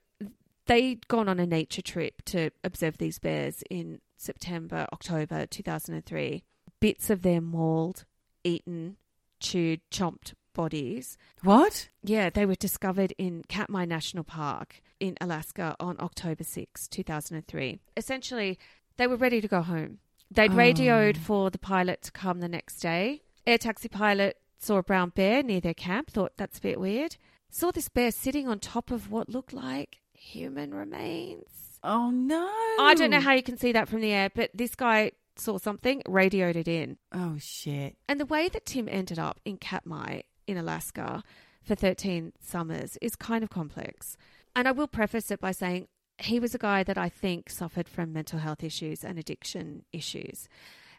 they'd 0.67 1.07
gone 1.09 1.29
on 1.29 1.41
a 1.41 1.47
nature 1.47 1.83
trip 1.83 2.23
to 2.27 2.51
observe 2.63 2.99
these 2.99 3.19
bears 3.19 3.63
in 3.69 4.01
September, 4.17 4.87
October 4.93 5.47
2003. 5.47 6.45
Bits 6.79 7.11
of 7.11 7.23
their 7.23 7.41
mauled, 7.41 8.05
eaten, 8.45 8.97
chewed, 9.41 9.81
chomped 9.91 10.35
bodies. 10.55 11.19
What? 11.43 11.89
Yeah, 12.03 12.31
they 12.31 12.47
were 12.47 12.55
discovered 12.55 13.13
in 13.19 13.45
Katmai 13.49 13.85
National 13.85 14.25
Park 14.25 14.81
in 14.99 15.17
Alaska 15.21 15.75
on 15.81 15.97
October 15.99 16.45
6, 16.45 16.89
2003. 16.89 17.81
Essentially, 17.97 18.59
they 18.97 19.07
were 19.07 19.17
ready 19.17 19.41
to 19.41 19.49
go 19.49 19.63
home. 19.63 19.99
They'd 20.31 20.53
Oh. 20.53 20.57
radioed 20.57 21.17
for 21.19 21.51
the 21.51 21.59
pilot 21.59 22.03
to 22.03 22.13
come 22.13 22.41
the 22.41 22.49
next 22.49 22.79
day. 22.79 23.23
Air 23.47 23.59
taxi 23.59 23.89
pilot 23.89 24.39
saw 24.59 24.77
a 24.77 24.83
brown 24.83 25.11
bear 25.11 25.43
near 25.43 25.61
their 25.61 25.75
camp, 25.75 26.11
thought 26.11 26.37
that's 26.37 26.59
a 26.59 26.63
bit 26.63 26.79
weird. 26.81 27.17
Saw 27.51 27.71
this 27.73 27.89
bear 27.89 28.11
sitting 28.13 28.47
on 28.47 28.61
top 28.61 28.91
of 28.91 29.11
what 29.11 29.29
looked 29.29 29.53
like 29.53 29.99
human 30.13 30.73
remains. 30.73 31.79
Oh, 31.83 32.11
no. 32.11 32.47
I 32.79 32.95
don't 32.97 33.11
know 33.11 33.21
how 33.21 33.33
you 33.33 33.43
can 33.43 33.57
see 33.57 33.73
that 33.73 33.89
from 33.89 34.03
the 34.03 34.13
air, 34.13 34.31
but 34.35 34.51
this 34.55 34.75
guy 34.75 35.13
saw 35.37 35.57
something, 35.59 36.03
radioed 36.07 36.57
it 36.57 36.69
in. 36.69 36.99
Oh, 37.11 37.37
shit. 37.41 37.97
And 38.07 38.21
the 38.21 38.27
way 38.27 38.49
that 38.51 38.67
Tim 38.67 38.87
ended 38.89 39.19
up 39.19 39.41
in 39.45 39.57
Katmai 39.57 40.21
in 40.47 40.59
Alaska 40.59 41.25
for 41.63 41.75
13 41.75 42.35
summers 42.39 42.99
is 43.01 43.17
kind 43.17 43.43
of 43.43 43.49
complex. 43.51 44.17
And 44.55 44.69
I 44.69 44.73
will 44.73 44.89
preface 44.89 45.31
it 45.31 45.41
by 45.41 45.53
saying 45.53 45.89
he 46.21 46.39
was 46.39 46.55
a 46.55 46.59
guy 46.59 46.83
that 46.83 46.99
I 46.99 47.09
think 47.09 47.51
suffered 47.51 47.89
from 47.89 48.13
mental 48.13 48.39
health 48.39 48.63
issues 48.63 49.05
and 49.05 49.19
addiction 49.19 49.85
issues. 49.93 50.49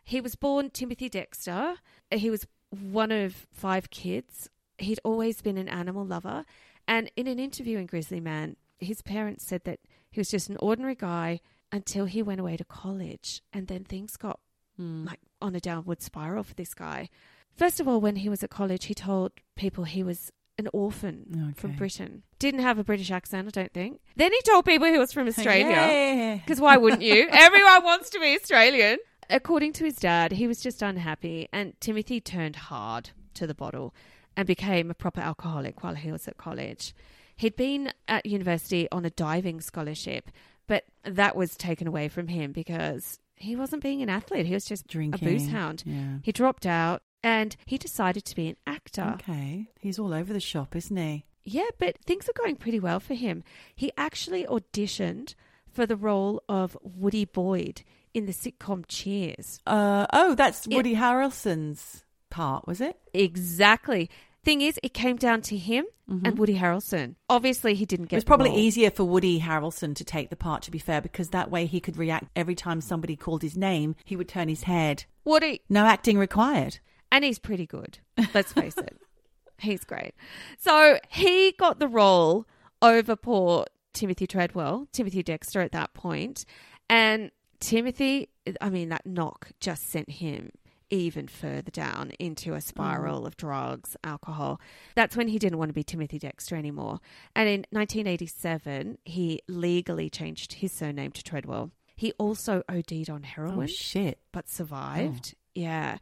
He 0.03 0.19
was 0.19 0.35
born 0.35 0.69
Timothy 0.71 1.09
Dexter. 1.09 1.75
He 2.09 2.29
was 2.29 2.47
one 2.69 3.11
of 3.11 3.47
five 3.51 3.89
kids. 3.89 4.49
He'd 4.77 4.99
always 5.03 5.41
been 5.41 5.57
an 5.57 5.69
animal 5.69 6.05
lover. 6.05 6.45
And 6.87 7.11
in 7.15 7.27
an 7.27 7.39
interview 7.39 7.77
in 7.77 7.85
Grizzly 7.85 8.19
Man, 8.19 8.55
his 8.79 9.01
parents 9.01 9.45
said 9.45 9.63
that 9.65 9.79
he 10.09 10.19
was 10.19 10.31
just 10.31 10.49
an 10.49 10.57
ordinary 10.59 10.95
guy 10.95 11.39
until 11.71 12.05
he 12.05 12.23
went 12.23 12.41
away 12.41 12.57
to 12.57 12.65
college. 12.65 13.43
And 13.53 13.67
then 13.67 13.83
things 13.83 14.17
got 14.17 14.39
hmm. 14.75 15.05
like 15.05 15.19
on 15.41 15.55
a 15.55 15.59
downward 15.59 16.01
spiral 16.01 16.43
for 16.43 16.55
this 16.55 16.73
guy. 16.73 17.09
First 17.55 17.79
of 17.79 17.87
all, 17.87 18.01
when 18.01 18.17
he 18.17 18.29
was 18.29 18.43
at 18.43 18.49
college, 18.49 18.85
he 18.85 18.95
told 18.95 19.33
people 19.55 19.83
he 19.83 20.03
was 20.03 20.31
an 20.61 20.69
orphan 20.73 21.53
from 21.57 21.73
Britain. 21.73 22.23
Didn't 22.39 22.61
have 22.61 22.77
a 22.79 22.83
British 22.83 23.11
accent, 23.11 23.47
I 23.47 23.51
don't 23.51 23.73
think. 23.73 23.99
Then 24.15 24.31
he 24.31 24.41
told 24.43 24.65
people 24.65 24.87
he 24.87 24.97
was 24.97 25.11
from 25.13 25.27
Australia. 25.33 25.65
Yeah. 25.91 26.35
Because 26.35 26.61
why 26.61 26.77
wouldn't 26.77 27.01
you? 27.01 27.27
Everyone 27.29 27.83
wants 27.83 28.09
to 28.11 28.19
be 28.19 28.35
Australian. 28.35 28.97
According 29.29 29.73
to 29.73 29.83
his 29.85 29.95
dad, 29.95 30.31
he 30.33 30.47
was 30.47 30.59
just 30.61 30.81
unhappy, 30.81 31.47
and 31.53 31.73
Timothy 31.79 32.19
turned 32.21 32.55
hard 32.55 33.11
to 33.35 33.47
the 33.47 33.53
bottle 33.55 33.93
and 34.37 34.45
became 34.47 34.89
a 34.89 34.93
proper 34.93 35.21
alcoholic 35.21 35.83
while 35.83 35.95
he 35.95 36.11
was 36.11 36.27
at 36.27 36.37
college. 36.37 36.93
He'd 37.35 37.55
been 37.55 37.91
at 38.07 38.25
university 38.25 38.87
on 38.91 39.05
a 39.05 39.09
diving 39.09 39.61
scholarship, 39.61 40.29
but 40.67 40.83
that 41.03 41.35
was 41.35 41.55
taken 41.55 41.87
away 41.87 42.07
from 42.07 42.27
him 42.27 42.51
because 42.51 43.19
he 43.35 43.55
wasn't 43.55 43.81
being 43.83 44.01
an 44.01 44.09
athlete. 44.09 44.45
He 44.45 44.53
was 44.53 44.65
just 44.65 44.85
Drinking. 44.87 45.27
a 45.27 45.31
booze 45.31 45.47
hound. 45.47 45.83
Yeah. 45.85 46.17
He 46.23 46.31
dropped 46.31 46.65
out 46.65 47.01
and 47.23 47.55
he 47.65 47.77
decided 47.77 48.25
to 48.25 48.35
be 48.35 48.47
an 48.47 48.57
actor. 48.65 49.15
Okay. 49.19 49.67
He's 49.79 49.99
all 49.99 50.13
over 50.13 50.33
the 50.33 50.39
shop, 50.39 50.75
isn't 50.75 50.97
he? 50.97 51.25
Yeah, 51.43 51.69
but 51.79 51.97
things 52.05 52.29
are 52.29 52.33
going 52.41 52.55
pretty 52.55 52.79
well 52.79 52.99
for 52.99 53.13
him. 53.13 53.43
He 53.75 53.91
actually 53.97 54.45
auditioned 54.45 55.35
for 55.71 55.85
the 55.85 55.95
role 55.95 56.43
of 56.47 56.77
Woody 56.81 57.25
Boyd 57.25 57.83
in 58.13 58.25
the 58.25 58.33
sitcom 58.33 58.85
Cheers. 58.87 59.59
Uh, 59.65 60.05
oh, 60.13 60.35
that's. 60.35 60.67
Woody 60.67 60.95
Harrelson's 60.95 62.03
part, 62.29 62.67
was 62.67 62.81
it? 62.81 62.97
Exactly. 63.13 64.09
Thing 64.43 64.61
is, 64.61 64.79
it 64.81 64.93
came 64.93 65.17
down 65.17 65.41
to 65.43 65.57
him 65.57 65.85
and 66.07 66.37
Woody 66.37 66.57
Harrelson. 66.57 67.15
Obviously, 67.29 67.73
he 67.73 67.85
didn't 67.85 68.05
get 68.05 68.09
Mm-hmm. 68.09 68.15
It 68.15 68.17
was 68.17 68.23
probably 68.25 68.49
role. 68.49 68.59
easier 68.59 68.91
for 68.91 69.03
Woody 69.05 69.39
Harrelson 69.39 69.95
to 69.95 70.03
take 70.03 70.29
the 70.29 70.35
part, 70.35 70.63
to 70.63 70.71
be 70.71 70.79
fair, 70.79 70.99
because 70.99 71.29
that 71.29 71.49
way 71.49 71.65
he 71.65 71.79
could 71.79 71.95
react 71.95 72.29
every 72.35 72.55
time 72.55 72.81
somebody 72.81 73.15
called 73.15 73.43
his 73.43 73.55
name. 73.55 73.95
He 74.03 74.15
would 74.15 74.27
turn 74.27 74.49
his 74.49 74.63
head. 74.63 75.05
Woody, 75.23 75.61
No 75.69 75.85
acting 75.85 76.17
required. 76.17 76.79
And 77.11 77.23
he's 77.23 77.39
pretty 77.39 77.65
good. 77.65 77.99
Let's 78.33 78.53
face 78.53 78.77
it, 78.77 78.97
he's 79.59 79.83
great. 79.83 80.13
So 80.59 80.99
he 81.09 81.53
got 81.57 81.79
the 81.79 81.87
role 81.87 82.45
over 82.81 83.15
poor 83.15 83.65
Timothy 83.93 84.27
Treadwell, 84.27 84.87
Timothy 84.91 85.21
Dexter 85.23 85.61
at 85.61 85.71
that 85.73 85.93
point. 85.93 86.45
and 86.89 87.31
Timothy. 87.59 88.29
I 88.59 88.69
mean, 88.69 88.89
that 88.89 89.05
knock 89.05 89.51
just 89.59 89.87
sent 89.89 90.09
him 90.09 90.49
even 90.89 91.27
further 91.27 91.71
down 91.71 92.11
into 92.19 92.53
a 92.53 92.59
spiral 92.61 93.21
mm. 93.21 93.27
of 93.27 93.37
drugs, 93.37 93.95
alcohol. 94.03 94.59
That's 94.95 95.15
when 95.15 95.27
he 95.27 95.39
didn't 95.39 95.57
want 95.59 95.69
to 95.69 95.73
be 95.73 95.83
Timothy 95.83 96.19
Dexter 96.19 96.55
anymore. 96.55 96.99
And 97.35 97.47
in 97.47 97.65
1987, 97.69 98.97
he 99.05 99.41
legally 99.47 100.09
changed 100.09 100.53
his 100.53 100.71
surname 100.71 101.11
to 101.11 101.23
Treadwell. 101.23 101.71
He 101.95 102.13
also 102.17 102.63
OD'd 102.67 103.09
on 103.09 103.23
heroin 103.23 103.63
Oh, 103.63 103.67
shit. 103.67 104.19
but 104.31 104.49
survived. 104.49 105.35
Oh. 105.35 105.39
Yeah. 105.53 105.97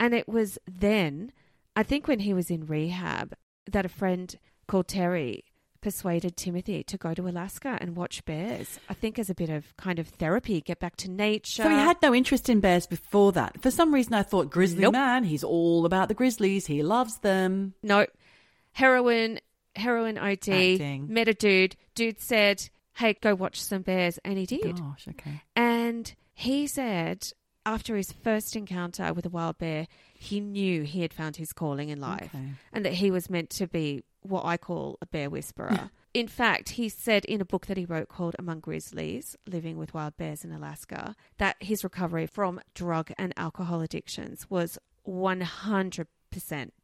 And 0.00 0.14
it 0.14 0.28
was 0.28 0.58
then, 0.66 1.32
I 1.76 1.82
think 1.82 2.08
when 2.08 2.20
he 2.20 2.34
was 2.34 2.50
in 2.50 2.66
rehab, 2.66 3.34
that 3.70 3.84
a 3.86 3.88
friend 3.88 4.36
called 4.66 4.88
Terry 4.88 5.44
persuaded 5.80 6.34
Timothy 6.36 6.82
to 6.82 6.96
go 6.96 7.12
to 7.12 7.28
Alaska 7.28 7.76
and 7.80 7.94
watch 7.94 8.24
bears. 8.24 8.78
I 8.88 8.94
think 8.94 9.18
as 9.18 9.28
a 9.28 9.34
bit 9.34 9.50
of 9.50 9.76
kind 9.76 9.98
of 9.98 10.08
therapy, 10.08 10.60
get 10.62 10.78
back 10.80 10.96
to 10.96 11.10
nature. 11.10 11.62
So 11.62 11.68
he 11.68 11.74
had 11.76 11.98
no 12.02 12.14
interest 12.14 12.48
in 12.48 12.60
bears 12.60 12.86
before 12.86 13.32
that. 13.32 13.60
For 13.60 13.70
some 13.70 13.92
reason, 13.92 14.14
I 14.14 14.22
thought 14.22 14.48
grizzly 14.50 14.80
Nope. 14.80 14.94
man. 14.94 15.24
He's 15.24 15.44
all 15.44 15.84
about 15.84 16.08
the 16.08 16.14
grizzlies. 16.14 16.66
He 16.66 16.82
loves 16.82 17.18
them. 17.18 17.74
no 17.82 18.06
heroin, 18.72 19.40
heroin 19.76 20.18
OD, 20.18 20.48
Acting. 20.48 21.06
met 21.12 21.28
a 21.28 21.34
dude. 21.34 21.76
Dude 21.94 22.18
said, 22.20 22.68
hey, 22.94 23.14
go 23.20 23.34
watch 23.34 23.60
some 23.62 23.82
bears. 23.82 24.18
And 24.24 24.38
he 24.38 24.46
did. 24.46 24.78
Gosh, 24.80 25.06
okay. 25.10 25.42
And 25.54 26.14
he 26.32 26.66
said 26.66 27.28
after 27.66 27.96
his 27.96 28.12
first 28.12 28.54
encounter 28.56 29.12
with 29.12 29.24
a 29.26 29.30
wild 29.30 29.58
bear, 29.58 29.86
he 30.14 30.40
knew 30.40 30.82
he 30.82 31.02
had 31.02 31.12
found 31.12 31.36
his 31.36 31.52
calling 31.52 31.88
in 31.88 32.00
life 32.00 32.30
Okay. 32.34 32.50
and 32.72 32.84
that 32.84 32.94
he 32.94 33.10
was 33.10 33.30
meant 33.30 33.50
to 33.50 33.66
be 33.66 34.02
what 34.22 34.44
I 34.44 34.56
call 34.56 34.98
a 35.02 35.06
bear 35.06 35.28
whisperer. 35.30 35.90
in 36.14 36.28
fact, 36.28 36.70
he 36.70 36.88
said 36.88 37.24
in 37.24 37.40
a 37.40 37.44
book 37.44 37.66
that 37.66 37.76
he 37.76 37.84
wrote 37.84 38.08
called 38.08 38.36
Among 38.38 38.60
Grizzlies 38.60 39.36
Living 39.46 39.76
with 39.78 39.92
Wild 39.94 40.16
Bears 40.16 40.44
in 40.44 40.52
Alaska 40.52 41.14
that 41.38 41.56
his 41.60 41.84
recovery 41.84 42.26
from 42.26 42.60
drug 42.74 43.10
and 43.18 43.32
alcohol 43.36 43.80
addictions 43.80 44.48
was 44.50 44.78
100% 45.06 46.06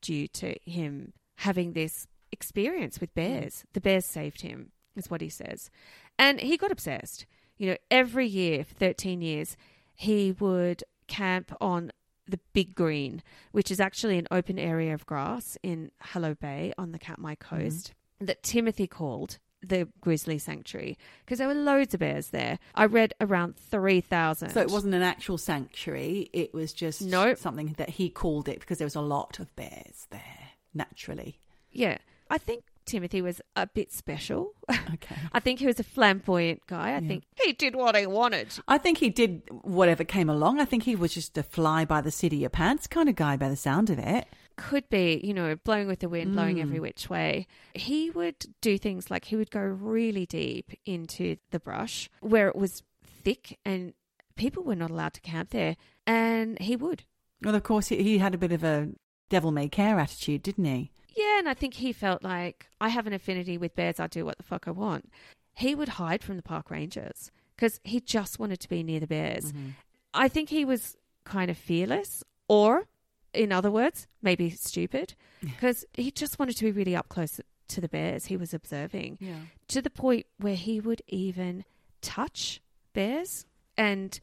due 0.00 0.28
to 0.28 0.54
him 0.64 1.12
having 1.36 1.72
this 1.72 2.06
experience 2.32 3.00
with 3.00 3.14
bears. 3.14 3.64
The 3.72 3.80
bears 3.80 4.06
saved 4.06 4.42
him, 4.42 4.72
is 4.96 5.10
what 5.10 5.20
he 5.20 5.28
says. 5.28 5.70
And 6.18 6.40
he 6.40 6.56
got 6.56 6.70
obsessed. 6.72 7.26
You 7.56 7.70
know, 7.70 7.76
every 7.90 8.26
year 8.26 8.64
for 8.64 8.74
13 8.74 9.20
years, 9.22 9.56
he 10.00 10.32
would 10.32 10.82
camp 11.08 11.54
on 11.60 11.92
the 12.26 12.40
Big 12.54 12.74
Green, 12.74 13.22
which 13.52 13.70
is 13.70 13.80
actually 13.80 14.16
an 14.16 14.26
open 14.30 14.58
area 14.58 14.94
of 14.94 15.04
grass 15.04 15.58
in 15.62 15.90
Hallo 16.00 16.34
Bay 16.34 16.72
on 16.78 16.92
the 16.92 16.98
Katmai 16.98 17.34
mm-hmm. 17.34 17.56
coast 17.56 17.92
that 18.18 18.42
Timothy 18.42 18.86
called 18.86 19.36
the 19.62 19.88
Grizzly 20.00 20.38
Sanctuary 20.38 20.96
because 21.22 21.36
there 21.36 21.48
were 21.48 21.54
loads 21.54 21.92
of 21.92 22.00
bears 22.00 22.28
there. 22.28 22.58
I 22.74 22.86
read 22.86 23.12
around 23.20 23.58
3,000. 23.58 24.48
So 24.48 24.62
it 24.62 24.70
wasn't 24.70 24.94
an 24.94 25.02
actual 25.02 25.36
sanctuary. 25.36 26.30
It 26.32 26.54
was 26.54 26.72
just 26.72 27.02
Nope. 27.02 27.36
something 27.36 27.74
that 27.76 27.90
he 27.90 28.08
called 28.08 28.48
it 28.48 28.60
because 28.60 28.78
there 28.78 28.86
was 28.86 28.94
a 28.96 29.02
lot 29.02 29.38
of 29.38 29.54
bears 29.54 30.06
there, 30.08 30.48
naturally. 30.72 31.40
Yeah. 31.70 31.98
I 32.30 32.38
think 32.38 32.64
Timothy 32.90 33.22
was 33.22 33.40
a 33.56 33.66
bit 33.66 33.92
special. 33.92 34.54
Okay. 34.94 35.16
I 35.32 35.38
think 35.40 35.60
he 35.60 35.66
was 35.66 35.78
a 35.78 35.84
flamboyant 35.84 36.66
guy. 36.66 36.88
I 36.90 36.98
Yeah. 36.98 37.08
think 37.08 37.24
he 37.44 37.52
did 37.52 37.76
what 37.76 37.96
he 37.96 38.06
wanted. 38.06 38.48
I 38.66 38.76
think 38.76 38.98
he 38.98 39.08
did 39.08 39.42
whatever 39.62 40.02
came 40.04 40.28
along. 40.28 40.58
I 40.60 40.64
think 40.64 40.82
he 40.82 40.96
was 40.96 41.14
just 41.14 41.38
a 41.38 41.44
fly 41.44 41.84
by 41.84 42.00
the 42.00 42.10
seat 42.10 42.32
of 42.32 42.38
your 42.40 42.50
pants 42.50 42.86
kind 42.88 43.08
of 43.08 43.14
guy 43.14 43.36
by 43.36 43.48
the 43.48 43.56
sound 43.56 43.88
of 43.90 43.98
it. 44.00 44.26
Could 44.56 44.88
be, 44.88 45.20
you 45.22 45.32
know, 45.32 45.54
blowing 45.56 45.86
with 45.86 46.00
the 46.00 46.08
wind, 46.08 46.32
blowing 46.32 46.56
mm. 46.56 46.62
every 46.62 46.80
which 46.80 47.08
way. 47.08 47.46
He 47.74 48.10
would 48.10 48.46
do 48.60 48.78
things 48.78 49.10
like 49.10 49.26
he 49.26 49.36
would 49.36 49.50
go 49.50 49.60
really 49.60 50.26
deep 50.26 50.72
into 50.84 51.36
the 51.50 51.60
brush 51.60 52.10
where 52.20 52.48
it 52.48 52.56
was 52.56 52.82
thick 53.04 53.58
and 53.64 53.94
people 54.34 54.64
were 54.64 54.76
not 54.76 54.90
allowed 54.90 55.14
to 55.14 55.20
camp 55.20 55.50
there. 55.50 55.76
And 56.06 56.58
he 56.58 56.74
would. 56.74 57.04
Well, 57.42 57.54
of 57.54 57.62
course, 57.62 57.88
he, 57.88 58.02
he 58.02 58.18
had 58.18 58.34
a 58.34 58.38
bit 58.38 58.52
of 58.52 58.64
a 58.64 58.88
devil 59.28 59.52
may 59.52 59.68
care 59.68 59.98
attitude, 59.98 60.42
didn't 60.42 60.64
he? 60.64 60.90
Yeah, 61.16 61.38
and 61.38 61.48
I 61.48 61.54
think 61.54 61.74
he 61.74 61.92
felt 61.92 62.22
like 62.22 62.68
I 62.80 62.88
have 62.88 63.06
an 63.06 63.12
affinity 63.12 63.58
with 63.58 63.74
bears. 63.74 63.98
I 64.00 64.06
do 64.06 64.24
what 64.24 64.36
the 64.36 64.42
fuck 64.44 64.66
I 64.66 64.70
want. 64.70 65.10
He 65.54 65.74
would 65.74 65.90
hide 65.90 66.22
from 66.22 66.36
the 66.36 66.42
park 66.42 66.70
rangers 66.70 67.30
because 67.56 67.80
he 67.84 68.00
just 68.00 68.38
wanted 68.38 68.60
to 68.60 68.68
be 68.68 68.82
near 68.82 69.00
the 69.00 69.06
bears. 69.06 69.52
Mm-hmm. 69.52 69.68
I 70.14 70.28
think 70.28 70.48
he 70.48 70.64
was 70.64 70.96
kind 71.24 71.50
of 71.50 71.58
fearless, 71.58 72.24
or 72.48 72.86
in 73.34 73.52
other 73.52 73.70
words, 73.70 74.06
maybe 74.22 74.50
stupid, 74.50 75.14
because 75.40 75.84
he 75.94 76.10
just 76.10 76.38
wanted 76.38 76.56
to 76.56 76.64
be 76.64 76.72
really 76.72 76.96
up 76.96 77.08
close 77.08 77.40
to 77.68 77.80
the 77.80 77.88
bears 77.88 78.26
he 78.26 78.36
was 78.36 78.52
observing 78.52 79.18
Yeah. 79.20 79.34
to 79.68 79.80
the 79.80 79.90
point 79.90 80.26
where 80.38 80.56
he 80.56 80.80
would 80.80 81.02
even 81.06 81.64
touch 82.02 82.60
bears 82.92 83.44
and 83.76 84.18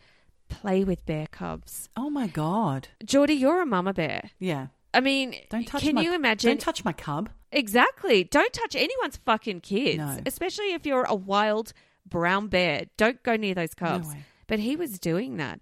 play 0.49 0.83
with 0.83 1.05
bear 1.05 1.27
cubs. 1.31 1.87
Oh 1.95 2.09
my 2.09 2.27
God. 2.27 2.89
Geordie, 3.05 3.35
you're 3.35 3.61
a 3.61 3.65
mama 3.65 3.93
bear. 3.93 4.31
Yeah. 4.39 4.67
I 4.93 4.99
mean, 5.01 5.35
Don't 5.49 5.67
touch 5.67 5.81
can 5.83 5.95
my, 5.95 6.01
you 6.01 6.13
imagine? 6.15 6.49
Don't 6.51 6.59
touch 6.61 6.83
my 6.85 6.93
cub. 6.93 7.29
Exactly. 7.51 8.23
Don't 8.23 8.51
touch 8.53 8.75
anyone's 8.75 9.17
fucking 9.17 9.61
kids, 9.61 9.97
No. 9.97 10.17
especially 10.25 10.73
if 10.73 10.85
you're 10.85 11.03
a 11.03 11.15
wild 11.15 11.73
brown 12.07 12.47
bear. 12.47 12.85
Don't 12.97 13.21
go 13.23 13.35
near 13.35 13.53
those 13.53 13.73
cubs. 13.73 14.07
way. 14.07 14.23
but 14.47 14.59
he 14.59 14.75
was 14.75 14.97
doing 14.99 15.37
that. 15.37 15.59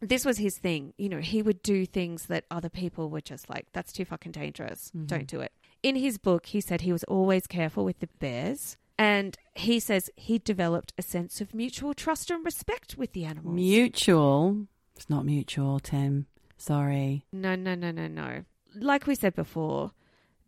This 0.00 0.24
was 0.24 0.38
his 0.38 0.56
thing. 0.58 0.92
You 0.96 1.08
know, 1.08 1.18
he 1.18 1.42
would 1.42 1.62
do 1.62 1.84
things 1.86 2.26
that 2.26 2.44
other 2.50 2.68
people 2.68 3.10
were 3.10 3.20
just 3.20 3.50
like, 3.50 3.66
that's 3.72 3.92
too 3.92 4.04
fucking 4.04 4.32
dangerous. 4.32 4.90
Mm-hmm. 4.94 5.06
Don't 5.06 5.26
do 5.26 5.40
it. 5.40 5.52
In 5.82 5.96
his 5.96 6.18
book, 6.18 6.46
he 6.46 6.60
said 6.60 6.82
he 6.82 6.92
was 6.92 7.04
always 7.04 7.46
careful 7.46 7.84
with 7.84 7.98
the 8.00 8.08
bears. 8.20 8.76
And 8.98 9.36
he 9.54 9.80
says 9.80 10.10
he 10.16 10.38
developed 10.38 10.92
a 10.98 11.02
sense 11.02 11.40
of 11.40 11.54
mutual 11.54 11.94
trust 11.94 12.30
and 12.30 12.44
respect 12.44 12.96
with 12.96 13.12
the 13.12 13.24
animals. 13.24 13.54
Mutual. 13.54 14.66
It's 14.96 15.08
not 15.08 15.24
mutual, 15.24 15.78
Tim. 15.80 16.26
Sorry. 16.56 17.24
No, 17.32 17.54
no, 17.54 17.74
no, 17.74 17.90
no, 17.92 18.08
no. 18.08 18.44
Like 18.80 19.06
we 19.06 19.14
said 19.14 19.34
before, 19.34 19.92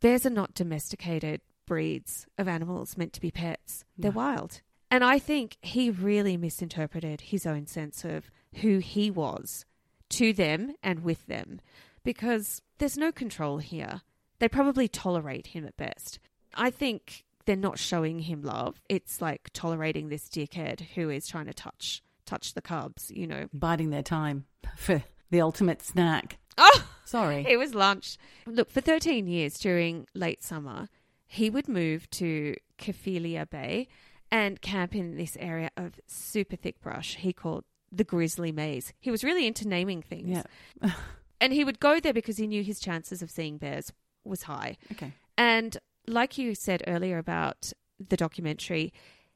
bears 0.00 0.26
are 0.26 0.30
not 0.30 0.54
domesticated 0.54 1.40
breeds 1.66 2.26
of 2.36 2.48
animals 2.48 2.96
meant 2.96 3.12
to 3.12 3.20
be 3.20 3.30
pets. 3.30 3.84
They're 3.96 4.10
wild. 4.10 4.60
And 4.90 5.04
I 5.04 5.18
think 5.20 5.56
he 5.62 5.88
really 5.90 6.36
misinterpreted 6.36 7.20
his 7.20 7.46
own 7.46 7.66
sense 7.66 8.04
of 8.04 8.30
who 8.56 8.78
he 8.78 9.10
was 9.10 9.64
to 10.10 10.32
them 10.32 10.74
and 10.82 11.04
with 11.04 11.26
them 11.26 11.60
because 12.02 12.60
there's 12.78 12.98
no 12.98 13.12
control 13.12 13.58
here. 13.58 14.02
They 14.40 14.48
probably 14.48 14.88
tolerate 14.88 15.48
him 15.48 15.64
at 15.64 15.76
best. 15.76 16.18
I 16.54 16.70
think 16.70 17.24
they're 17.44 17.56
not 17.56 17.78
showing 17.78 18.20
him 18.20 18.42
love. 18.42 18.80
It's 18.88 19.20
like 19.20 19.50
tolerating 19.52 20.08
this 20.08 20.28
dickhead 20.28 20.80
who 20.94 21.08
is 21.08 21.28
trying 21.28 21.46
to 21.46 21.54
touch 21.54 22.02
touch 22.26 22.54
the 22.54 22.62
cubs, 22.62 23.10
you 23.10 23.26
know. 23.26 23.48
Biding 23.52 23.90
their 23.90 24.02
time 24.02 24.46
for 24.76 25.04
the 25.30 25.40
ultimate 25.40 25.82
snack. 25.82 26.38
Oh, 26.59 26.84
Sorry. 27.05 27.44
it 27.48 27.59
was 27.59 27.74
lunch. 27.74 28.16
Look, 28.46 28.70
for 28.70 28.80
13 28.80 29.26
years 29.26 29.59
during 29.59 30.07
late 30.14 30.42
summer, 30.42 30.88
he 31.26 31.48
would 31.51 31.68
move 31.68 32.09
to 32.11 32.55
Kaflia 32.78 33.48
Bay 33.48 33.88
and 34.30 34.61
camp 34.61 34.94
in 34.94 35.16
this 35.16 35.36
area 35.40 35.70
of 35.76 36.01
super 36.07 36.57
thick 36.57 36.80
brush 36.80 37.16
he 37.16 37.32
called 37.32 37.64
the 37.90 38.05
Grizzly 38.05 38.53
Maze. 38.53 38.92
He 39.01 39.11
was 39.11 39.24
really 39.24 39.46
into 39.46 39.66
naming 39.66 40.03
things. 40.03 40.44
Yeah. 40.82 40.90
And 41.42 41.55
he 41.55 41.64
would 41.64 41.80
go 41.80 41.98
there 42.01 42.12
because 42.12 42.36
he 42.36 42.46
knew 42.46 42.62
his 42.62 42.78
chances 42.78 43.22
of 43.22 43.30
seeing 43.30 43.57
bears 43.57 43.90
was 44.24 44.42
high. 44.42 44.76
Okay. 44.92 45.14
And 45.38 45.78
like 46.07 46.36
you 46.36 46.55
said 46.55 46.82
earlier 46.86 47.16
about 47.16 47.72
the 47.98 48.16
documentary, 48.16 48.92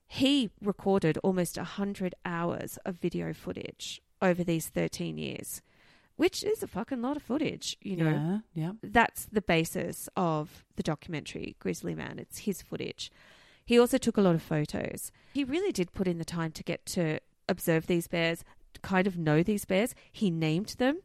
he 0.06 0.50
recorded 0.60 1.16
almost 1.24 1.56
100 1.56 2.14
hours 2.26 2.78
of 2.84 2.96
video 2.96 3.32
footage 3.32 4.02
over 4.20 4.44
these 4.44 4.68
13 4.68 5.16
years, 5.16 5.62
which 6.16 6.44
is 6.44 6.62
a 6.62 6.66
fucking 6.66 7.02
lot 7.02 7.16
of 7.16 7.22
footage, 7.22 7.76
you 7.80 7.96
know 7.96 8.10
Yeah. 8.10 8.38
Yeah. 8.54 8.72
that's 8.82 9.26
the 9.26 9.42
basis 9.42 10.08
of 10.16 10.64
the 10.76 10.82
documentary 10.82 11.56
Grizzly 11.58 11.94
Man. 11.94 12.18
It's 12.18 12.38
his 12.40 12.62
footage. 12.62 13.10
He 13.66 13.78
also 13.78 13.98
took 13.98 14.16
a 14.16 14.20
lot 14.20 14.34
of 14.34 14.42
photos. 14.42 15.10
He 15.32 15.42
really 15.44 15.72
did 15.72 15.92
put 15.92 16.06
in 16.06 16.18
the 16.18 16.24
time 16.24 16.52
to 16.52 16.62
get 16.62 16.84
to 16.86 17.18
observe 17.48 17.86
these 17.86 18.06
bears, 18.08 18.44
kind 18.82 19.06
of 19.06 19.16
know 19.16 19.42
these 19.42 19.64
bears. 19.64 19.94
He 20.12 20.30
named 20.30 20.74
them 20.78 21.00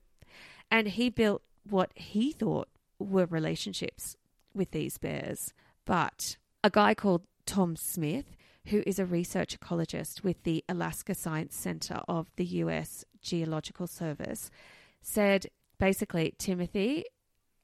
and 0.70 0.90
he 0.90 1.10
built 1.10 1.42
what 1.70 1.92
he 1.96 2.32
thought 2.32 2.68
were 3.00 3.26
relationships 3.26 4.18
with 4.54 4.72
these 4.72 4.98
bears. 4.98 5.54
But 5.86 6.38
a 6.64 6.70
guy 6.70 6.94
called 6.94 7.24
Tom 7.46 7.76
Smith, 7.76 8.36
who 8.66 8.84
is 8.86 9.00
a 9.00 9.06
research 9.06 9.58
ecologist 9.60 10.24
with 10.24 10.44
the 10.44 10.64
Alaska 10.68 11.16
Science 11.16 11.56
Center 11.56 12.02
of 12.08 12.30
the 12.36 12.46
US 12.46 13.06
Geological 13.22 13.88
Service, 13.88 14.52
said 15.02 15.48
basically 15.78 16.36
Timothy 16.38 17.06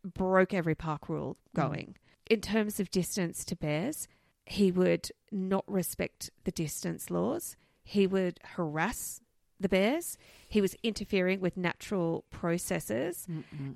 broke 0.04 0.54
every 0.54 0.76
park 0.76 1.10
rule 1.10 1.38
mm. 1.56 1.62
going. 1.62 1.96
In 2.30 2.42
terms 2.42 2.80
of 2.80 2.90
distance 2.90 3.46
to 3.46 3.56
bears, 3.56 4.08
he 4.46 4.72
would 4.72 5.12
not 5.32 5.64
respect 5.68 6.30
the 6.44 6.52
distance 6.52 7.10
laws. 7.10 7.56
He 7.84 8.08
would 8.08 8.40
harass 8.56 9.22
the 9.60 9.70
bears. 9.70 10.18
He 10.48 10.62
was 10.62 10.76
interfering 10.84 11.40
with 11.40 11.56
natural 11.58 12.26
processes. 12.32 13.28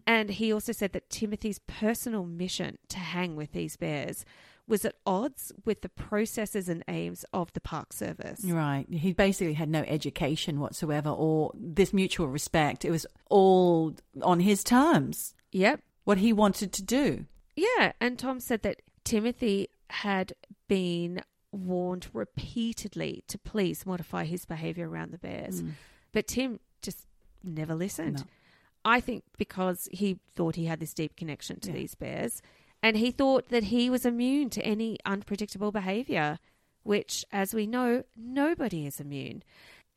And 0.06 0.30
he 0.30 0.52
also 0.52 0.72
said 0.72 0.94
that 0.94 1.10
Timothy's 1.10 1.60
personal 1.68 2.26
mission 2.26 2.78
to 2.90 3.00
hang 3.00 3.36
with 3.36 3.52
these 3.52 3.78
bears 3.78 4.26
was 4.70 4.86
at 4.86 4.96
odds 5.06 5.52
with 5.66 5.82
the 5.82 5.90
processes 5.90 6.70
and 6.70 6.84
aims 6.88 7.26
of 7.34 7.52
the 7.54 7.60
Park 7.60 7.92
Service. 7.92 8.42
Right. 8.46 8.86
He 8.90 9.12
basically 9.14 9.56
had 9.56 9.68
no 9.70 9.82
education 9.82 10.60
whatsoever 10.60 11.10
or 11.10 11.52
this 11.56 11.92
mutual 11.94 12.28
respect. 12.28 12.86
It 12.86 12.92
was 12.92 13.06
all 13.30 13.96
on 14.22 14.40
his 14.40 14.64
terms, 14.64 15.34
Yep. 15.52 15.82
what 16.06 16.20
he 16.20 16.32
wanted 16.32 16.72
to 16.74 16.84
do. 16.84 17.26
Yeah. 17.56 17.92
And 18.00 18.18
Tom 18.18 18.40
said 18.40 18.62
that 18.62 18.82
Timothy 19.04 19.68
had 19.90 20.34
been 20.68 21.22
warned 21.52 22.08
repeatedly 22.14 23.24
to 23.28 23.38
please 23.40 23.86
modify 23.86 24.26
his 24.26 24.46
behavior 24.46 24.88
around 24.90 25.12
the 25.12 25.18
bears. 25.18 25.62
Hmm. 25.62 25.70
But 26.12 26.28
Tim 26.28 26.60
just 26.82 27.08
never 27.44 27.74
listened. 27.76 28.18
No. 28.20 28.24
I 28.86 29.02
think 29.02 29.24
because 29.38 29.90
he 29.92 30.20
thought 30.36 30.56
he 30.56 30.66
had 30.66 30.80
this 30.80 30.94
deep 30.94 31.16
connection 31.16 31.60
to 31.62 31.70
Yeah. 31.70 31.76
these 31.78 31.96
bears 31.96 32.42
and 32.82 32.98
he 32.98 33.12
thought 33.12 33.50
that 33.50 33.66
he 33.66 33.90
was 33.90 34.06
immune 34.06 34.50
to 34.52 34.62
any 34.66 34.98
unpredictable 35.06 35.72
behavior, 35.72 36.40
which, 36.84 37.26
as 37.32 37.54
we 37.54 37.68
know, 37.68 38.04
nobody 38.16 38.86
is 38.86 39.00
immune. 39.00 39.44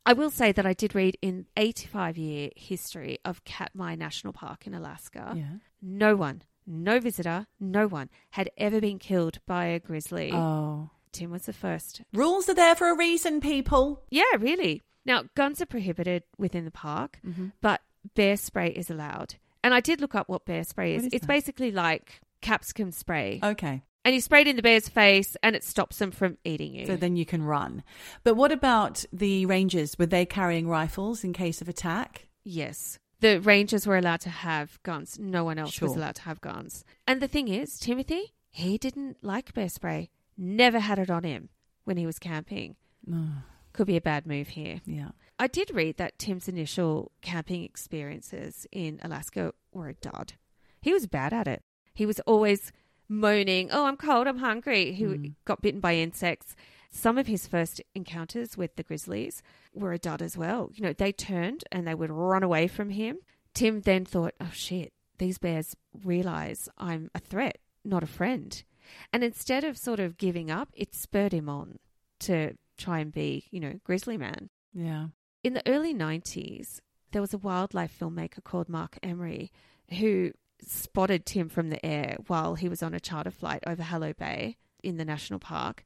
I 0.05 0.13
will 0.13 0.29
say 0.29 0.51
that 0.51 0.65
I 0.65 0.73
did 0.73 0.93
read 0.95 1.17
in 1.21 1.45
85 1.55 2.17
year 2.17 2.49
history 2.55 3.19
of 3.23 3.43
Katmai 3.45 3.95
National 3.95 4.33
Park 4.33 4.67
in 4.67 4.73
Alaska. 4.73 5.33
Yeah. 5.35 5.59
No 5.81 6.15
one, 6.17 6.41
no 6.67 6.99
visitor, 6.99 7.47
no 7.59 7.87
one 7.87 8.09
had 8.31 8.49
ever 8.57 8.81
been 8.81 8.99
killed 8.99 9.39
by 9.47 9.65
a 9.65 9.79
grizzly. 9.79 10.31
Oh. 10.33 10.89
Tim 11.13 11.31
was 11.31 11.43
the 11.43 11.53
first. 11.53 12.01
Rules 12.13 12.49
are 12.49 12.53
there 12.55 12.75
for 12.75 12.89
a 12.89 12.97
reason, 12.97 13.39
people. 13.39 14.01
Yeah, 14.09 14.23
really. 14.39 14.81
Now, 15.05 15.23
guns 15.35 15.61
are 15.61 15.65
prohibited 15.65 16.23
within 16.37 16.65
the 16.65 16.71
park, 16.71 17.19
Mm-hmm. 17.25 17.47
but 17.61 17.81
bear 18.15 18.35
spray 18.35 18.69
is 18.69 18.89
allowed. 18.89 19.35
And 19.63 19.73
I 19.73 19.79
did 19.79 20.01
look 20.01 20.15
up 20.15 20.27
what 20.27 20.43
bear 20.45 20.63
spray 20.65 20.95
is. 20.95 21.03
What 21.03 21.07
is 21.07 21.13
it's 21.13 21.21
that? 21.21 21.27
basically 21.27 21.71
like 21.71 22.19
capsicum 22.43 22.91
spray. 22.91 23.39
Okay. 23.41 23.81
And 24.05 24.13
you 24.13 24.21
spray 24.21 24.41
it 24.41 24.47
in 24.47 24.57
the 24.57 24.61
bear's 24.61 24.89
face 24.89 25.37
and 25.41 25.55
it 25.55 25.63
stops 25.63 25.97
them 25.97 26.11
from 26.11 26.37
eating 26.43 26.75
you. 26.75 26.85
So 26.85 26.97
then 26.97 27.15
you 27.15 27.25
can 27.25 27.41
run. 27.43 27.83
But 28.23 28.35
what 28.35 28.51
about 28.51 29.05
the 29.13 29.45
rangers? 29.45 29.97
Were 29.97 30.05
they 30.05 30.25
carrying 30.25 30.67
rifles 30.67 31.23
in 31.23 31.31
case 31.31 31.61
of 31.61 31.69
attack? 31.69 32.27
Yes. 32.43 32.99
The 33.21 33.39
rangers 33.39 33.87
were 33.87 33.97
allowed 33.97 34.19
to 34.21 34.29
have 34.29 34.81
guns. 34.83 35.17
No 35.17 35.45
one 35.45 35.57
else 35.57 35.79
was 35.79 35.95
allowed 35.95 36.15
to 36.15 36.23
have 36.23 36.41
guns. 36.41 36.83
And 37.07 37.21
the 37.21 37.29
thing 37.29 37.47
is, 37.47 37.79
Timothy, 37.79 38.33
he 38.49 38.77
didn't 38.77 39.17
like 39.21 39.53
bear 39.53 39.69
spray. 39.69 40.09
Never 40.37 40.79
had 40.79 40.99
it 40.99 41.09
on 41.09 41.23
him 41.23 41.47
when 41.85 41.95
he 41.95 42.05
was 42.05 42.19
camping. 42.19 42.75
Could 43.73 43.87
be 43.87 43.97
a 43.97 44.01
bad 44.01 44.27
move 44.27 44.49
here. 44.49 44.81
Yeah. 44.85 45.11
I 45.39 45.47
did 45.47 45.71
read 45.73 45.97
that 45.97 46.19
Tim's 46.19 46.47
initial 46.47 47.11
camping 47.21 47.63
experiences 47.63 48.67
in 48.71 48.99
Alaska 49.01 49.53
were 49.71 49.87
a 49.87 49.93
dud. 49.93 50.33
He 50.81 50.93
was 50.93 51.07
bad 51.07 51.33
at 51.33 51.47
it. 51.47 51.63
He 51.93 52.05
was 52.05 52.19
always 52.21 52.71
moaning, 53.07 53.69
Oh, 53.71 53.85
I'm 53.85 53.97
cold, 53.97 54.27
I'm 54.27 54.39
hungry. 54.39 54.93
He 54.93 55.05
hmm. 55.05 55.27
got 55.45 55.61
bitten 55.61 55.79
by 55.79 55.95
insects. 55.95 56.55
Some 56.89 57.17
of 57.17 57.27
his 57.27 57.47
first 57.47 57.81
encounters 57.95 58.55
with 58.55 58.75
the 58.75 58.83
grizzlies 58.83 59.41
were 59.73 59.93
a 59.93 59.97
dud 59.97 60.21
as 60.21 60.37
well. 60.37 60.69
You 60.73 60.83
know, 60.83 60.93
they 60.93 61.11
turned 61.11 61.63
and 61.71 61.87
they 61.87 61.95
would 61.95 62.11
run 62.11 62.43
away 62.43 62.67
from 62.67 62.91
him. 62.91 63.17
Tim 63.53 63.81
then 63.81 64.05
thought, 64.05 64.33
Oh 64.39 64.51
shit, 64.53 64.93
these 65.17 65.37
bears 65.37 65.75
realize 66.03 66.69
I'm 66.77 67.09
a 67.15 67.19
threat, 67.19 67.57
not 67.83 68.03
a 68.03 68.07
friend. 68.07 68.63
And 69.11 69.23
instead 69.23 69.63
of 69.63 69.77
sort 69.77 69.99
of 69.99 70.17
giving 70.17 70.51
up, 70.51 70.69
it 70.73 70.93
spurred 70.93 71.33
him 71.33 71.49
on 71.49 71.79
to 72.21 72.55
try 72.77 72.99
and 72.99 73.11
be, 73.11 73.45
you 73.49 73.59
know, 73.59 73.79
grizzly 73.83 74.17
man. 74.17 74.49
Yeah. 74.73 75.07
In 75.43 75.53
the 75.53 75.67
early 75.67 75.93
90s, 75.93 76.79
there 77.11 77.21
was 77.21 77.33
a 77.33 77.37
wildlife 77.37 77.97
filmmaker 77.97 78.43
called 78.43 78.69
Mark 78.69 78.97
Emery 79.03 79.51
who 79.99 80.31
spotted 80.67 81.25
Tim 81.25 81.49
from 81.49 81.69
the 81.69 81.83
air 81.85 82.17
while 82.27 82.55
he 82.55 82.69
was 82.69 82.81
on 82.83 82.93
a 82.93 82.99
charter 82.99 83.31
flight 83.31 83.63
over 83.67 83.83
Hallo 83.83 84.13
Bay 84.13 84.57
in 84.83 84.97
the 84.97 85.05
national 85.05 85.39
park. 85.39 85.83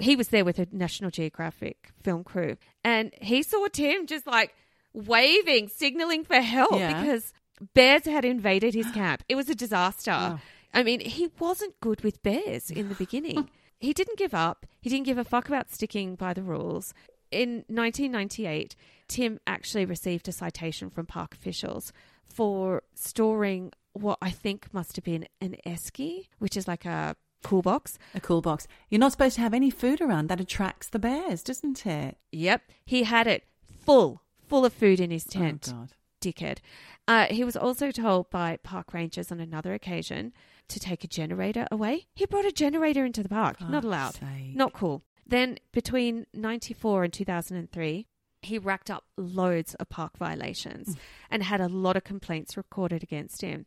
He 0.00 0.14
was 0.16 0.28
there 0.28 0.44
with 0.44 0.58
a 0.58 0.66
National 0.72 1.10
Geographic 1.10 1.90
film 2.02 2.22
crew 2.24 2.56
and 2.84 3.12
he 3.20 3.42
saw 3.42 3.66
Tim 3.68 4.06
just 4.06 4.26
like 4.26 4.54
waving, 4.92 5.68
signaling 5.68 6.24
for 6.24 6.40
help 6.40 6.72
Yeah. 6.78 7.00
because 7.02 7.32
bears 7.74 8.04
had 8.04 8.24
invaded 8.24 8.74
his 8.74 8.90
camp. 8.92 9.22
It 9.28 9.34
was 9.34 9.48
a 9.48 9.54
disaster. 9.54 10.12
Oh. 10.14 10.40
I 10.74 10.82
mean, 10.82 11.00
he 11.00 11.28
wasn't 11.38 11.78
good 11.80 12.02
with 12.02 12.22
bears 12.22 12.70
in 12.70 12.88
the 12.88 12.94
beginning. 13.06 13.48
he 13.80 13.92
didn't 13.92 14.18
give 14.18 14.34
up. 14.34 14.66
He 14.80 14.88
didn't 14.90 15.06
give 15.06 15.18
a 15.18 15.24
fuck 15.24 15.48
about 15.48 15.70
sticking 15.70 16.14
by 16.14 16.32
the 16.34 16.42
rules. 16.42 16.94
In 17.30 17.64
1998, 17.68 18.74
Tim 19.08 19.38
actually 19.46 19.84
received 19.84 20.28
a 20.28 20.32
citation 20.32 20.90
from 20.90 21.06
park 21.06 21.34
officials 21.34 21.92
for 22.24 22.82
storing 22.94 23.72
what 24.00 24.18
I 24.22 24.30
think 24.30 24.72
must 24.72 24.96
have 24.96 25.04
been 25.04 25.26
an 25.40 25.56
esky, 25.66 26.28
which 26.38 26.56
is 26.56 26.66
like 26.68 26.84
a 26.84 27.16
cool 27.44 27.62
box. 27.62 27.98
A 28.14 28.20
cool 28.20 28.40
box. 28.40 28.66
You're 28.88 28.98
not 28.98 29.12
supposed 29.12 29.36
to 29.36 29.40
have 29.42 29.54
any 29.54 29.70
food 29.70 30.00
around. 30.00 30.28
That 30.28 30.40
attracts 30.40 30.88
the 30.88 30.98
bears, 30.98 31.42
doesn't 31.42 31.86
it? 31.86 32.16
Yep, 32.32 32.62
he 32.84 33.04
had 33.04 33.26
it 33.26 33.44
full, 33.84 34.22
full 34.46 34.64
of 34.64 34.72
food 34.72 35.00
in 35.00 35.10
his 35.10 35.24
tent. 35.24 35.68
Oh, 35.72 35.78
God. 35.78 35.92
dickhead. 36.20 36.58
Uh, 37.06 37.26
he 37.30 37.44
was 37.44 37.56
also 37.56 37.90
told 37.90 38.28
by 38.30 38.58
park 38.62 38.92
rangers 38.92 39.30
on 39.32 39.40
another 39.40 39.72
occasion 39.72 40.32
to 40.68 40.78
take 40.80 41.04
a 41.04 41.08
generator 41.08 41.66
away. 41.70 42.06
He 42.14 42.26
brought 42.26 42.44
a 42.44 42.52
generator 42.52 43.04
into 43.06 43.22
the 43.22 43.28
park. 43.30 43.60
Not 43.60 43.84
allowed. 43.84 44.14
sake. 44.16 44.54
Not 44.54 44.72
cool. 44.74 45.02
Then 45.26 45.58
between 45.72 46.26
94 46.34 47.04
and 47.04 47.12
2003, 47.12 48.06
he 48.42 48.58
racked 48.58 48.90
up 48.90 49.04
loads 49.16 49.74
of 49.74 49.88
park 49.88 50.16
violations 50.16 50.94
mm. 50.94 50.98
and 51.30 51.42
had 51.42 51.60
a 51.60 51.68
lot 51.68 51.96
of 51.96 52.04
complaints 52.04 52.56
recorded 52.56 53.02
against 53.02 53.42
him. 53.42 53.66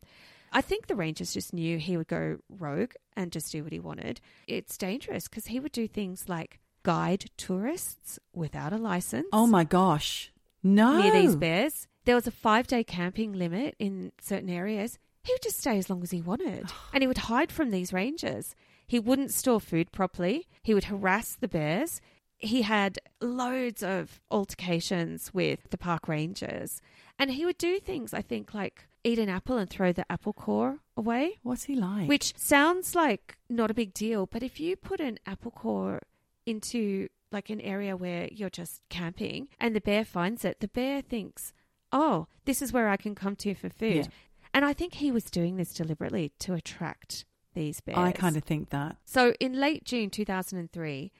I 0.52 0.60
think 0.60 0.86
the 0.86 0.94
rangers 0.94 1.32
just 1.32 1.52
knew 1.52 1.78
he 1.78 1.96
would 1.96 2.08
go 2.08 2.38
rogue 2.50 2.92
and 3.16 3.32
just 3.32 3.52
do 3.52 3.62
what 3.64 3.72
he 3.72 3.80
wanted. 3.80 4.20
It's 4.46 4.76
dangerous 4.76 5.28
because 5.28 5.46
he 5.46 5.60
would 5.60 5.72
do 5.72 5.88
things 5.88 6.28
like 6.28 6.60
guide 6.82 7.30
tourists 7.36 8.18
without 8.34 8.72
a 8.72 8.76
license 8.76 9.28
Oh, 9.32 9.46
my 9.46 9.64
gosh. 9.64 10.30
No. 10.62 11.00
near 11.00 11.12
these 11.12 11.36
bears. 11.36 11.88
There 12.04 12.14
was 12.14 12.26
a 12.26 12.32
five 12.32 12.66
day 12.66 12.84
camping 12.84 13.32
limit 13.32 13.76
in 13.78 14.12
certain 14.20 14.50
areas. 14.50 14.98
He 15.24 15.32
would 15.32 15.42
just 15.42 15.60
stay 15.60 15.78
as 15.78 15.88
long 15.88 16.02
as 16.02 16.10
he 16.10 16.20
wanted. 16.20 16.66
And 16.92 17.02
he 17.02 17.06
would 17.06 17.18
hide 17.18 17.52
from 17.52 17.70
these 17.70 17.92
rangers. 17.92 18.54
He 18.86 18.98
wouldn't 18.98 19.32
store 19.32 19.60
food 19.60 19.90
properly. 19.92 20.46
He 20.62 20.74
would 20.74 20.84
harass 20.84 21.34
the 21.34 21.48
bears. 21.48 22.00
He 22.42 22.62
had 22.62 22.98
loads 23.20 23.82
of 23.82 24.20
altercations 24.30 25.32
with 25.32 25.70
the 25.70 25.78
park 25.78 26.08
rangers. 26.08 26.82
And 27.18 27.30
he 27.30 27.44
would 27.44 27.58
do 27.58 27.78
things, 27.78 28.12
I 28.12 28.20
think, 28.22 28.52
like 28.52 28.88
eat 29.04 29.18
an 29.18 29.28
apple 29.28 29.56
and 29.58 29.68
throw 29.70 29.92
the 29.92 30.10
apple 30.10 30.32
core 30.32 30.78
away, 30.96 31.38
What's 31.42 31.64
he 31.64 31.74
like? 31.74 32.08
which 32.08 32.36
sounds 32.36 32.94
like 32.94 33.36
not 33.48 33.70
a 33.70 33.74
big 33.74 33.94
deal. 33.94 34.26
But 34.26 34.42
if 34.42 34.60
you 34.60 34.76
put 34.76 35.00
an 35.00 35.18
apple 35.26 35.50
core 35.50 36.00
into 36.46 37.08
like 37.30 37.48
an 37.50 37.60
area 37.60 37.96
where 37.96 38.28
you're 38.30 38.50
just 38.50 38.82
camping 38.88 39.48
and 39.60 39.74
the 39.74 39.80
bear 39.80 40.04
finds 40.04 40.44
it, 40.44 40.60
the 40.60 40.68
bear 40.68 41.00
thinks, 41.00 41.52
oh, 41.92 42.26
this 42.44 42.60
is 42.60 42.72
where 42.72 42.88
I 42.88 42.96
can 42.96 43.14
come 43.14 43.36
to 43.36 43.54
for 43.54 43.68
food. 43.70 43.96
Yeah. 43.96 44.12
And 44.54 44.64
I 44.64 44.72
think 44.72 44.94
he 44.94 45.10
was 45.10 45.24
doing 45.24 45.56
this 45.56 45.72
deliberately 45.72 46.32
to 46.40 46.54
attract 46.54 47.24
these 47.54 47.80
bears. 47.80 47.98
I 47.98 48.12
kind 48.12 48.36
of 48.36 48.44
think 48.44 48.70
that. 48.70 48.96
So 49.04 49.32
in 49.40 49.58
late 49.58 49.84
June 49.84 50.10
2003, 50.10 51.12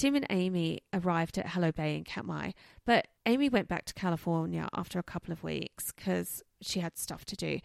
Tim 0.00 0.14
and 0.14 0.26
Amie 0.30 0.80
arrived 0.94 1.36
at 1.36 1.48
Hallo 1.48 1.72
Bay 1.72 1.94
in 1.94 2.04
Katmai, 2.04 2.52
but 2.86 3.08
Amie 3.26 3.50
went 3.50 3.68
back 3.68 3.84
to 3.84 3.92
California 3.92 4.66
after 4.72 4.98
a 4.98 5.02
couple 5.02 5.30
of 5.30 5.44
weeks 5.44 5.92
because 5.92 6.42
she 6.62 6.80
had 6.80 6.96
stuff 6.96 7.26
to 7.26 7.36
do. 7.36 7.58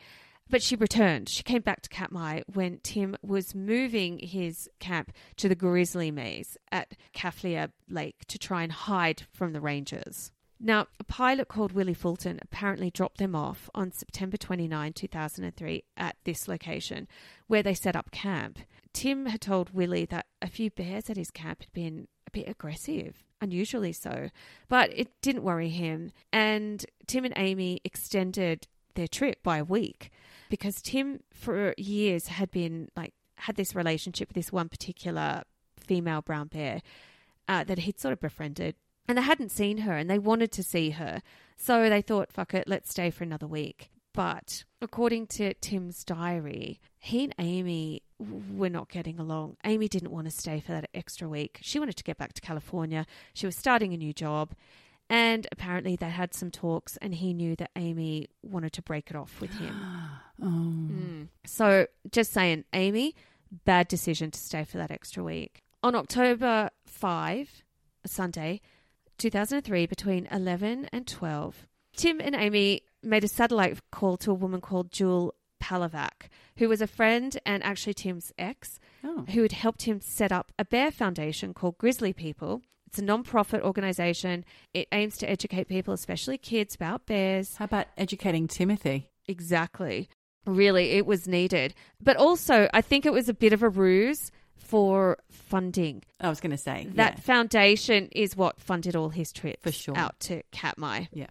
But 0.49 0.61
she 0.61 0.75
returned. 0.75 1.29
She 1.29 1.43
came 1.43 1.61
back 1.61 1.81
to 1.83 1.89
Katmai 1.89 2.41
when 2.51 2.81
Tim 2.83 3.15
was 3.21 3.55
moving 3.55 4.19
his 4.19 4.69
camp 4.81 5.13
to 5.37 5.47
the 5.47 5.55
Grizzly 5.55 6.11
Maze 6.11 6.57
at 6.73 6.97
Kaflia 7.15 7.71
Lake 7.87 8.25
to 8.27 8.37
try 8.37 8.63
and 8.63 8.71
hide 8.73 9.23
from 9.31 9.53
the 9.53 9.61
rangers. 9.61 10.33
Now, 10.59 10.87
a 10.99 11.05
pilot 11.05 11.47
called 11.47 11.71
Willy 11.71 11.93
Fulton 11.93 12.39
apparently 12.41 12.91
dropped 12.91 13.17
them 13.17 13.33
off 13.33 13.69
on 13.73 13.93
September 13.93 14.35
29, 14.35 14.91
2003, 14.91 15.83
at 15.95 16.17
this 16.25 16.49
location 16.49 17.07
where 17.47 17.63
they 17.63 17.73
set 17.73 17.95
up 17.95 18.11
camp. 18.11 18.59
Tim 18.91 19.27
had 19.27 19.39
told 19.39 19.73
Willy 19.73 20.03
that 20.07 20.25
a 20.41 20.47
few 20.47 20.69
bears 20.69 21.09
at 21.09 21.15
his 21.15 21.31
camp 21.31 21.61
had 21.61 21.71
been 21.71 22.09
bit 22.35 22.49
aggressive, 22.49 23.23
unusually 23.41 23.93
so, 23.93 24.29
but 24.67 24.91
it 24.93 25.09
didn't 25.21 25.43
worry 25.43 25.69
him. 25.69 26.11
And 26.33 26.85
Tim 27.07 27.25
and 27.25 27.37
Amie 27.37 27.79
extended 27.83 28.67
their 28.95 29.07
trip 29.07 29.41
by 29.41 29.57
a 29.57 29.63
week 29.63 30.11
because 30.49 30.81
Tim, 30.81 31.21
for 31.33 31.73
years, 31.77 32.27
had 32.27 32.51
been 32.51 32.89
like, 32.95 33.13
had 33.37 33.55
this 33.55 33.75
relationship 33.75 34.29
with 34.29 34.35
this 34.35 34.51
one 34.51 34.69
particular 34.69 35.43
female 35.77 36.21
brown 36.21 36.47
bear 36.47 36.81
uh, 37.47 37.63
that 37.63 37.79
he'd 37.79 37.99
sort 37.99 38.13
of 38.13 38.19
befriended 38.19 38.75
and 39.07 39.17
they 39.17 39.21
hadn't 39.21 39.51
seen 39.51 39.79
her 39.79 39.93
and 39.93 40.09
they 40.09 40.19
wanted 40.19 40.51
to 40.53 40.63
see 40.63 40.91
her. 40.91 41.21
So 41.57 41.89
they 41.89 42.01
thought, 42.01 42.31
fuck 42.31 42.53
it, 42.53 42.67
let's 42.67 42.91
stay 42.91 43.11
for 43.11 43.23
another 43.23 43.47
week. 43.47 43.89
But 44.15 44.63
according 44.81 45.27
to 45.27 45.53
Tim's 45.55 46.05
diary, 46.05 46.79
he 46.97 47.25
and 47.25 47.35
Amie 47.37 48.01
were 48.17 48.69
not 48.69 48.89
getting 48.89 49.19
along. 49.19 49.57
Amie 49.65 49.89
didn't 49.89 50.11
want 50.11 50.25
to 50.25 50.31
stay 50.31 50.61
for 50.61 50.71
that 50.71 50.89
extra 50.93 51.27
week. 51.27 51.59
She 51.61 51.79
wanted 51.79 51.97
to 51.97 52.03
get 52.03 52.17
back 52.17 52.31
to 52.33 52.41
California. 52.41 53.05
She 53.33 53.45
was 53.45 53.57
starting 53.57 53.93
a 53.93 53.97
new 53.97 54.13
job. 54.13 54.53
And 55.07 55.45
apparently, 55.51 55.95
they 55.95 56.09
had 56.09 56.33
some 56.33 56.49
talks, 56.49 56.97
and 56.97 57.13
he 57.13 57.31
knew 57.31 57.55
that 57.57 57.69
Amie 57.75 58.27
wanted 58.41 58.73
to 58.73 58.81
break 58.81 59.11
it 59.11 59.15
off 59.15 59.39
with 59.41 59.51
him. 59.51 59.75
Oh. 60.41 60.47
Mm. 60.47 61.29
So, 61.45 61.87
just 62.11 62.33
saying, 62.33 62.65
Amie, 62.73 63.15
bad 63.63 63.87
decision 63.87 64.31
to 64.31 64.37
stay 64.37 64.65
for 64.65 64.77
that 64.77 64.91
extra 64.91 65.23
week. 65.23 65.63
On 65.81 65.95
October 65.95 66.71
5, 66.87 67.63
a 68.03 68.07
Sunday, 68.09 68.59
2003, 69.17 69.85
between 69.85 70.27
11 70.29 70.89
and 70.91 71.07
12, 71.07 71.67
Tim 71.95 72.19
and 72.19 72.35
Amie 72.35 72.81
made 73.05 73.23
a 73.23 73.27
satellite 73.27 73.79
call 73.91 74.17
to 74.17 74.31
a 74.31 74.35
woman 74.35 74.61
called 74.61 74.91
Jewel 74.91 75.33
Palovak, 75.61 76.29
who 76.57 76.67
was 76.69 76.81
a 76.81 76.87
friend 76.87 77.37
and 77.45 77.63
actually 77.63 77.93
Tim's 77.93 78.31
ex, 78.37 78.79
Oh. 79.03 79.25
who 79.29 79.41
had 79.43 79.51
helped 79.51 79.83
him 79.83 79.99
set 80.01 80.31
up 80.31 80.51
a 80.59 80.65
bear 80.65 80.91
foundation 80.91 81.53
called 81.53 81.77
Grizzly 81.77 82.13
People. 82.13 82.61
It's 82.87 82.99
a 82.99 83.03
non-profit 83.03 83.61
organization. 83.61 84.45
It 84.73 84.87
aims 84.91 85.17
to 85.17 85.29
educate 85.29 85.67
people, 85.67 85.93
especially 85.93 86.37
kids, 86.37 86.75
about 86.75 87.05
bears. 87.05 87.55
How 87.57 87.65
about 87.65 87.87
educating 87.97 88.47
Timothy? 88.47 89.09
Exactly. 89.27 90.09
Really, 90.45 90.91
it 90.91 91.05
was 91.05 91.27
needed. 91.27 91.73
But 92.01 92.17
also, 92.17 92.69
I 92.73 92.81
think 92.81 93.05
it 93.05 93.13
was 93.13 93.27
a 93.29 93.33
bit 93.33 93.53
of 93.53 93.63
a 93.63 93.69
ruse 93.69 94.31
for 94.57 95.17
funding. 95.29 96.03
I 96.19 96.29
was 96.29 96.39
going 96.39 96.51
to 96.51 96.57
say 96.57 96.87
That 96.95 97.13
yeah. 97.15 97.19
foundation 97.21 98.09
is 98.11 98.35
what 98.35 98.59
funded 98.59 98.95
all 98.95 99.09
his 99.09 99.31
trips 99.31 99.61
For 99.61 99.71
sure. 99.71 99.97
out 99.97 100.19
to 100.21 100.41
Katmai. 100.51 101.05
Yeah. 101.13 101.27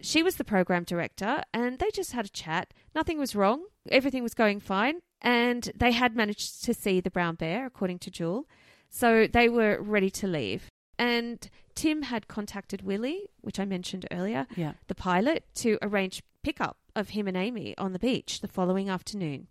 She 0.00 0.22
was 0.22 0.36
the 0.36 0.44
program 0.44 0.84
director, 0.84 1.42
and 1.52 1.78
they 1.78 1.90
just 1.92 2.12
had 2.12 2.24
a 2.24 2.30
chat. 2.30 2.72
Nothing 2.94 3.18
was 3.18 3.34
wrong. 3.36 3.64
Everything 3.90 4.22
was 4.22 4.34
going 4.34 4.60
fine. 4.60 5.00
And 5.20 5.70
they 5.76 5.92
had 5.92 6.14
managed 6.16 6.64
to 6.64 6.72
see 6.74 7.00
the 7.00 7.10
brown 7.10 7.34
bear, 7.34 7.66
according 7.66 7.98
to 8.00 8.10
Jewel. 8.10 8.46
So 8.88 9.26
they 9.26 9.48
were 9.48 9.80
ready 9.82 10.10
to 10.10 10.26
leave. 10.28 10.68
And 10.98 11.48
Tim 11.74 12.02
had 12.02 12.26
contacted 12.28 12.82
Willy, 12.82 13.28
which 13.40 13.60
I 13.60 13.64
mentioned 13.64 14.06
earlier, 14.10 14.46
Yeah. 14.56 14.72
the 14.86 14.94
pilot, 14.94 15.44
to 15.56 15.78
arrange 15.82 16.22
pickup 16.42 16.78
of 16.96 17.10
him 17.10 17.28
and 17.28 17.36
Amie 17.36 17.76
on 17.78 17.92
the 17.92 17.98
beach 17.98 18.40
the 18.40 18.48
following 18.48 18.88
afternoon. 18.88 19.48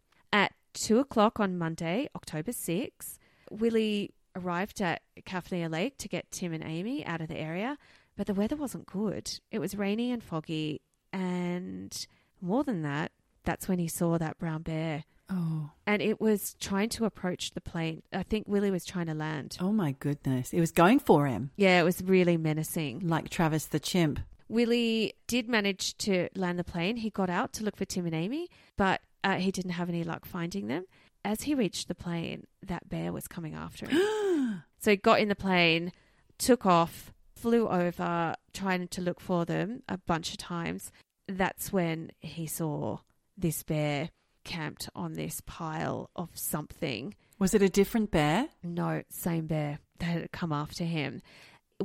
Two 0.78 1.00
o'clock 1.00 1.40
on 1.40 1.58
Monday, 1.58 2.08
October 2.16 2.52
6, 2.52 3.20
Willy 3.50 4.14
arrived 4.36 4.80
at 4.80 5.02
Kaflia 5.26 5.72
Lake 5.72 5.98
to 5.98 6.08
get 6.08 6.32
Tim 6.32 6.54
and 6.54 6.64
Amie 6.64 7.04
out 7.04 7.20
of 7.20 7.28
the 7.28 7.38
area, 7.38 7.78
but 8.16 8.28
the 8.28 8.36
weather 8.36 8.56
wasn't 8.56 8.86
good. 8.86 9.40
It 9.52 9.58
was 9.58 9.76
rainy 9.76 10.12
and 10.12 10.24
foggy, 10.24 10.82
and 11.12 12.08
more 12.42 12.64
than 12.64 12.84
that, 12.84 13.12
that's 13.44 13.68
when 13.68 13.80
he 13.80 13.88
saw 13.88 14.20
that 14.20 14.38
brown 14.38 14.62
bear. 14.62 15.04
Oh. 15.30 15.72
And 15.88 16.02
it 16.02 16.22
was 16.22 16.56
trying 16.60 16.90
to 16.90 17.06
approach 17.06 17.52
the 17.52 17.62
plane. 17.62 18.04
I 18.14 18.22
think 18.22 18.48
Willy 18.48 18.70
was 18.70 18.86
trying 18.86 19.08
to 19.08 19.14
land. 19.14 19.58
Oh 19.60 19.72
my 19.72 19.94
goodness. 19.94 20.54
It 20.54 20.60
was 20.60 20.72
going 20.72 21.00
for 21.00 21.26
him. 21.26 21.50
Yeah, 21.58 21.82
it 21.82 21.84
was 21.84 22.04
really 22.04 22.38
menacing. 22.38 23.08
Like 23.08 23.30
Travis 23.30 23.66
the 23.66 23.80
chimp. 23.80 24.20
Willy 24.48 25.14
did 25.26 25.50
manage 25.50 25.98
to 25.98 26.30
land 26.36 26.58
the 26.60 26.64
plane. 26.64 26.98
He 26.98 27.10
got 27.10 27.30
out 27.30 27.52
to 27.54 27.64
look 27.64 27.76
for 27.76 27.86
Tim 27.86 28.06
and 28.06 28.16
Amie, 28.16 28.48
but 28.78 29.02
uh, 29.24 29.36
he 29.36 29.52
didn't 29.52 29.72
have 29.72 29.90
any 29.90 30.04
luck 30.04 30.26
finding 30.26 30.68
them. 30.68 30.86
As 31.26 31.44
he 31.44 31.56
reached 31.56 31.88
the 31.88 31.96
plane, 31.96 32.46
that 32.66 32.90
bear 32.90 33.12
was 33.12 33.28
coming 33.28 33.54
after 33.54 33.88
him. 33.88 34.64
so 34.80 34.92
he 34.92 34.98
got 34.98 35.20
in 35.20 35.28
the 35.28 35.36
plane, 35.36 35.92
took 36.38 36.66
off, 36.66 37.14
flew 37.36 37.68
over, 37.68 38.36
trying 38.54 38.88
to 38.88 39.02
look 39.02 39.20
for 39.20 39.46
them 39.46 39.84
a 39.90 39.98
bunch 39.98 40.32
of 40.32 40.38
times. 40.38 40.92
That's 41.28 41.74
when 41.74 42.12
he 42.22 42.48
saw 42.48 43.00
this 43.38 43.64
bear 43.64 44.10
camped 44.44 44.90
on 44.96 45.14
this 45.14 45.42
pile 45.46 46.10
of 46.16 46.30
something. 46.34 47.14
Was 47.38 47.54
it 47.54 47.62
a 47.62 47.70
different 47.70 48.10
bear? 48.12 48.48
No, 48.64 49.04
same 49.10 49.46
bear 49.46 49.80
that 50.00 50.06
had 50.06 50.32
come 50.32 50.54
after 50.54 50.86
him. 50.86 51.22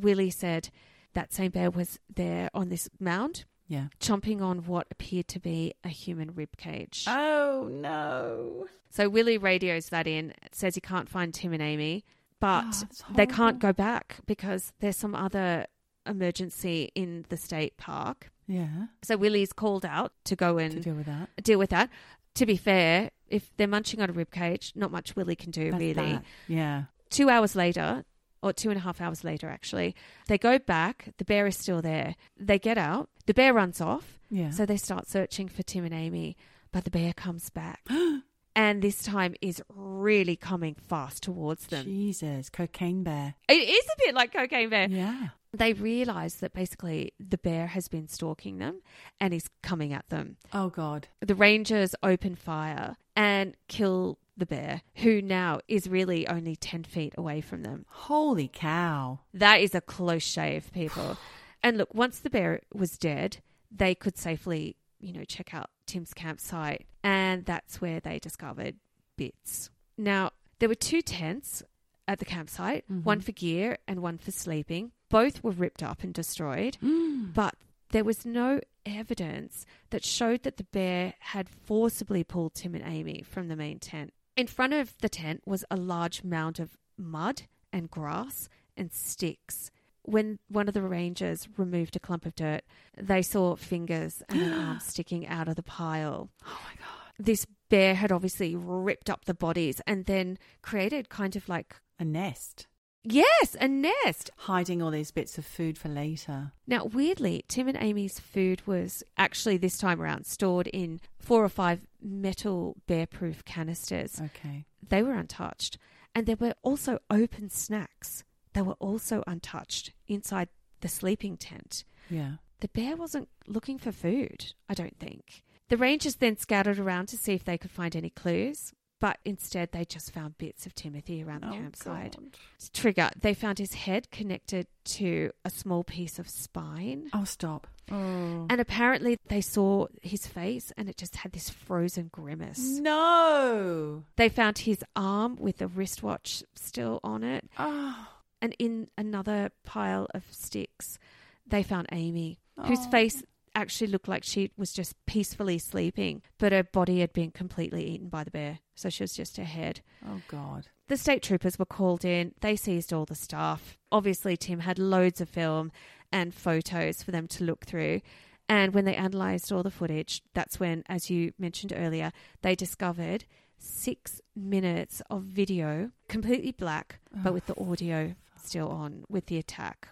Willy 0.00 0.30
said 0.30 0.70
that 1.14 1.32
same 1.32 1.50
bear 1.50 1.70
was 1.70 1.98
there 2.14 2.48
on 2.54 2.68
this 2.68 2.88
mound, 2.98 3.44
Yeah. 3.68 3.86
chomping 4.00 4.42
on 4.42 4.64
what 4.66 4.86
appeared 4.90 5.28
to 5.28 5.40
be 5.40 5.72
a 5.84 5.88
human 5.88 6.34
rib 6.34 6.56
cage. 6.58 7.04
Oh 7.08 7.68
no. 7.70 8.66
so 8.90 9.08
Willy 9.08 9.38
radios 9.38 9.88
that 9.90 10.06
in, 10.06 10.34
says 10.52 10.74
he 10.74 10.80
can't 10.80 11.08
find 11.08 11.32
Tim 11.32 11.52
and 11.52 11.62
Amie, 11.62 12.04
but 12.40 12.84
Oh, 12.84 13.14
they 13.14 13.26
can't 13.26 13.58
go 13.58 13.72
back 13.72 14.18
because 14.26 14.72
there's 14.80 14.96
some 14.96 15.14
other 15.14 15.66
emergency 16.06 16.90
in 16.94 17.24
the 17.28 17.36
state 17.36 17.76
park. 17.76 18.30
Yeah. 18.46 18.86
So 19.02 19.16
Willy's 19.16 19.52
called 19.52 19.84
out 19.86 20.12
to 20.24 20.36
go 20.36 20.58
and 20.58 20.72
To 20.72 20.80
deal 20.80 20.94
with 20.94 21.06
that. 21.06 21.28
deal 21.42 21.58
with 21.58 21.70
that. 21.70 21.88
To 22.36 22.46
be 22.46 22.56
fair, 22.56 23.10
if 23.28 23.50
they're 23.56 23.68
munching 23.68 24.00
on 24.00 24.10
a 24.10 24.12
rib 24.12 24.30
cage, 24.30 24.72
not 24.74 24.90
much 24.90 25.16
Willy 25.16 25.36
can 25.36 25.50
do 25.50 25.70
That's 25.70 25.80
really. 25.80 25.94
that. 25.94 26.24
Yeah. 26.48 26.84
two 27.10 27.28
hours 27.30 27.54
later, 27.56 28.04
or 28.42 28.52
two 28.52 28.70
and 28.70 28.78
a 28.78 28.82
half 28.82 29.00
hours 29.00 29.24
later, 29.24 29.48
actually, 29.48 29.94
they 30.28 30.38
go 30.38 30.58
back. 30.58 31.08
The 31.18 31.24
bear 31.24 31.46
is 31.46 31.56
still 31.56 31.82
there. 31.82 32.16
They 32.38 32.58
get 32.58 32.78
out. 32.78 33.08
The 33.26 33.34
bear 33.34 33.54
runs 33.54 33.80
off. 33.80 34.18
Yeah. 34.30 34.50
So 34.50 34.66
they 34.66 34.76
start 34.76 35.08
searching 35.08 35.48
for 35.48 35.62
Tim 35.62 35.84
and 35.84 35.94
Amie, 35.94 36.36
but 36.72 36.84
the 36.84 36.90
bear 36.90 37.12
comes 37.12 37.50
back. 37.50 37.86
and 38.56 38.82
this 38.82 39.02
time 39.02 39.34
is 39.40 39.62
really 39.68 40.36
coming 40.36 40.74
fast 40.74 41.22
towards 41.22 41.66
them. 41.66 41.84
Jesus, 41.84 42.50
cocaine 42.50 43.02
bear. 43.02 43.34
It 43.48 43.54
is 43.54 43.84
a 43.84 43.96
bit 44.06 44.14
like 44.14 44.32
Cocaine 44.32 44.68
Bear. 44.70 44.88
Yeah. 44.88 45.28
They 45.54 45.74
realize 45.74 46.36
that 46.36 46.54
basically 46.54 47.12
the 47.20 47.36
bear 47.36 47.66
has 47.66 47.88
been 47.88 48.08
stalking 48.08 48.58
them 48.58 48.80
and 49.20 49.34
is 49.34 49.50
coming 49.62 49.92
at 49.92 50.08
them. 50.08 50.38
Oh 50.52 50.70
God. 50.70 51.08
The 51.20 51.34
Rangers 51.34 51.94
open 52.02 52.36
fire 52.36 52.96
and 53.14 53.54
kill 53.68 54.18
the 54.36 54.46
bear, 54.46 54.82
who 54.96 55.20
now 55.20 55.60
is 55.68 55.88
really 55.88 56.26
only 56.26 56.56
10 56.56 56.84
feet 56.84 57.14
away 57.16 57.40
from 57.40 57.62
them. 57.62 57.84
Holy 57.88 58.48
cow. 58.52 59.20
That 59.34 59.60
is 59.60 59.74
a 59.74 59.80
close 59.80 60.22
shave, 60.22 60.72
people. 60.72 61.16
and 61.62 61.78
look, 61.78 61.94
once 61.94 62.18
the 62.18 62.30
bear 62.30 62.60
was 62.72 62.98
dead, 62.98 63.38
they 63.70 63.94
could 63.94 64.16
safely, 64.16 64.76
you 65.00 65.12
know, 65.12 65.24
check 65.24 65.54
out 65.54 65.70
Tim's 65.86 66.14
campsite. 66.14 66.86
And 67.04 67.44
that's 67.44 67.80
where 67.80 68.00
they 68.00 68.18
discovered 68.18 68.76
bits. 69.16 69.70
Now, 69.98 70.30
there 70.58 70.68
were 70.68 70.74
two 70.74 71.02
tents 71.02 71.62
at 72.08 72.18
the 72.18 72.24
campsite 72.24 72.84
mm-hmm. 72.84 73.02
one 73.02 73.20
for 73.20 73.32
gear 73.32 73.78
and 73.86 74.00
one 74.00 74.18
for 74.18 74.30
sleeping. 74.30 74.92
Both 75.08 75.42
were 75.44 75.50
ripped 75.50 75.82
up 75.82 76.02
and 76.02 76.14
destroyed, 76.14 76.78
but 76.82 77.54
there 77.90 78.04
was 78.04 78.24
no 78.24 78.60
evidence 78.86 79.66
that 79.90 80.04
showed 80.04 80.42
that 80.42 80.56
the 80.56 80.64
bear 80.64 81.14
had 81.18 81.48
forcibly 81.48 82.24
pulled 82.24 82.54
Tim 82.54 82.74
and 82.74 82.84
Amie 82.84 83.22
from 83.28 83.48
the 83.48 83.56
main 83.56 83.78
tent. 83.78 84.12
In 84.34 84.46
front 84.46 84.72
of 84.72 84.96
the 84.98 85.10
tent 85.10 85.42
was 85.44 85.64
a 85.70 85.76
large 85.76 86.24
mound 86.24 86.58
of 86.58 86.78
mud 86.96 87.42
and 87.72 87.90
grass 87.90 88.48
and 88.76 88.90
sticks. 88.90 89.70
When 90.04 90.38
one 90.48 90.68
of 90.68 90.74
the 90.74 90.82
rangers 90.82 91.48
removed 91.56 91.94
a 91.96 92.00
clump 92.00 92.24
of 92.24 92.34
dirt, 92.34 92.62
they 92.96 93.20
saw 93.20 93.56
fingers 93.56 94.22
and 94.28 94.40
an 94.40 94.52
arm 94.52 94.80
sticking 94.84 95.26
out 95.26 95.48
of 95.48 95.56
the 95.56 95.62
pile. 95.62 96.30
Oh 96.46 96.60
my 96.64 96.74
God. 96.78 97.12
This 97.18 97.46
bear 97.68 97.94
had 97.94 98.10
obviously 98.10 98.56
ripped 98.56 99.10
up 99.10 99.26
the 99.26 99.34
bodies 99.34 99.80
and 99.86 100.06
then 100.06 100.38
created 100.62 101.10
kind 101.10 101.36
of 101.36 101.48
like, 101.48 101.76
A 101.98 102.04
nest. 102.04 102.66
Yes, 103.04 103.56
a 103.60 103.68
nest. 103.68 104.30
Hiding 104.36 104.80
all 104.80 104.90
these 104.90 105.10
bits 105.10 105.38
of 105.38 105.44
food 105.44 105.76
for 105.76 105.88
later. 105.88 106.52
Now, 106.66 106.84
weirdly, 106.84 107.44
Tim 107.48 107.68
and 107.68 107.76
Amie's 107.76 108.20
food 108.20 108.66
was 108.66 109.02
actually 109.18 109.56
this 109.56 109.78
time 109.78 110.00
around 110.00 110.26
stored 110.26 110.68
in 110.68 111.00
four 111.18 111.44
or 111.44 111.48
five 111.48 111.80
metal 112.00 112.76
bear 112.86 113.06
proof 113.06 113.44
canisters. 113.44 114.20
Okay. 114.20 114.66
They 114.88 115.02
were 115.02 115.14
untouched. 115.14 115.78
And 116.14 116.26
there 116.26 116.36
were 116.36 116.54
also 116.62 116.98
open 117.10 117.50
snacks. 117.50 118.24
They 118.52 118.62
were 118.62 118.74
also 118.74 119.24
untouched 119.26 119.92
inside 120.06 120.48
the 120.80 120.88
sleeping 120.88 121.36
tent. 121.36 121.84
Yeah. 122.10 122.32
The 122.60 122.68
bear 122.68 122.96
wasn't 122.96 123.28
looking 123.46 123.78
for 123.78 123.90
food, 123.90 124.52
I 124.68 124.74
don't 124.74 124.98
think. 124.98 125.42
The 125.68 125.76
rangers 125.76 126.16
then 126.16 126.36
scouted 126.36 126.78
around 126.78 127.06
to 127.06 127.16
see 127.16 127.32
if 127.32 127.44
they 127.44 127.56
could 127.56 127.70
find 127.70 127.96
any 127.96 128.10
clues, 128.10 128.72
but 129.02 129.18
instead 129.24 129.72
they 129.72 129.84
just 129.84 130.12
found 130.14 130.38
bits 130.38 130.64
of 130.64 130.76
Timothy 130.76 131.24
around 131.24 131.42
the 131.42 131.48
Oh, 131.48 131.52
campsite. 131.54 132.16
God. 132.16 132.38
Trigger, 132.72 133.10
they 133.20 133.34
found 133.34 133.58
his 133.58 133.74
head 133.74 134.12
connected 134.12 134.68
to 134.84 135.32
a 135.44 135.50
small 135.50 135.82
piece 135.82 136.20
of 136.20 136.28
spine. 136.28 137.10
Oh, 137.12 137.24
stop. 137.24 137.66
Oh. 137.90 138.46
And 138.48 138.60
apparently 138.60 139.18
they 139.26 139.40
saw 139.40 139.88
his 140.02 140.24
face 140.28 140.72
and 140.76 140.88
it 140.88 140.96
just 140.96 141.16
had 141.16 141.32
this 141.32 141.50
frozen 141.50 142.10
grimace. 142.12 142.60
No. 142.62 144.04
They 144.14 144.28
found 144.28 144.58
his 144.58 144.84
arm 144.94 145.34
with 145.36 145.60
a 145.60 145.66
wristwatch 145.66 146.44
still 146.54 147.00
on 147.02 147.24
it. 147.24 147.44
Oh. 147.58 148.08
And 148.40 148.54
in 148.60 148.86
another 148.96 149.50
pile 149.64 150.06
of 150.14 150.22
sticks, 150.30 150.96
they 151.44 151.64
found 151.64 151.88
Amie, 151.90 152.38
whose 152.66 152.86
Oh. 152.86 152.90
face 152.90 153.24
actually 153.54 153.88
looked 153.88 154.08
like 154.08 154.24
she 154.24 154.50
was 154.56 154.72
just 154.72 154.94
peacefully 155.06 155.58
sleeping, 155.58 156.22
but 156.38 156.52
her 156.52 156.62
body 156.62 157.00
had 157.00 157.12
been 157.12 157.30
completely 157.30 157.84
eaten 157.84 158.08
by 158.08 158.24
the 158.24 158.30
bear. 158.30 158.60
So 158.74 158.88
she 158.88 159.02
was 159.02 159.14
just 159.14 159.36
her 159.36 159.44
head. 159.44 159.80
Oh, 160.06 160.22
God. 160.28 160.68
The 160.88 160.96
state 160.96 161.22
troopers 161.22 161.58
were 161.58 161.64
called 161.64 162.04
in. 162.04 162.32
They 162.40 162.56
seized 162.56 162.92
all 162.92 163.04
the 163.04 163.14
stuff. 163.14 163.78
Obviously, 163.90 164.36
Tim 164.36 164.60
had 164.60 164.78
loads 164.78 165.20
of 165.20 165.28
film 165.28 165.72
and 166.10 166.34
photos 166.34 167.02
for 167.02 167.10
them 167.10 167.28
to 167.28 167.44
look 167.44 167.64
through. 167.64 168.00
And 168.48 168.74
when 168.74 168.84
they 168.84 168.96
analysed 168.96 169.52
all 169.52 169.62
the 169.62 169.70
footage, 169.70 170.22
that's 170.34 170.60
when, 170.60 170.82
as 170.86 171.08
you 171.08 171.32
mentioned 171.38 171.72
earlier, 171.74 172.12
they 172.42 172.54
discovered 172.54 173.24
six 173.58 174.20
minutes 174.34 175.00
of 175.08 175.22
video, 175.22 175.90
completely 176.08 176.50
black, 176.50 176.98
but 177.14 177.30
oh, 177.30 177.32
with 177.32 177.46
the 177.46 177.58
audio 177.60 178.14
still 178.36 178.68
on, 178.68 179.04
with 179.08 179.26
the 179.26 179.38
attack 179.38 179.88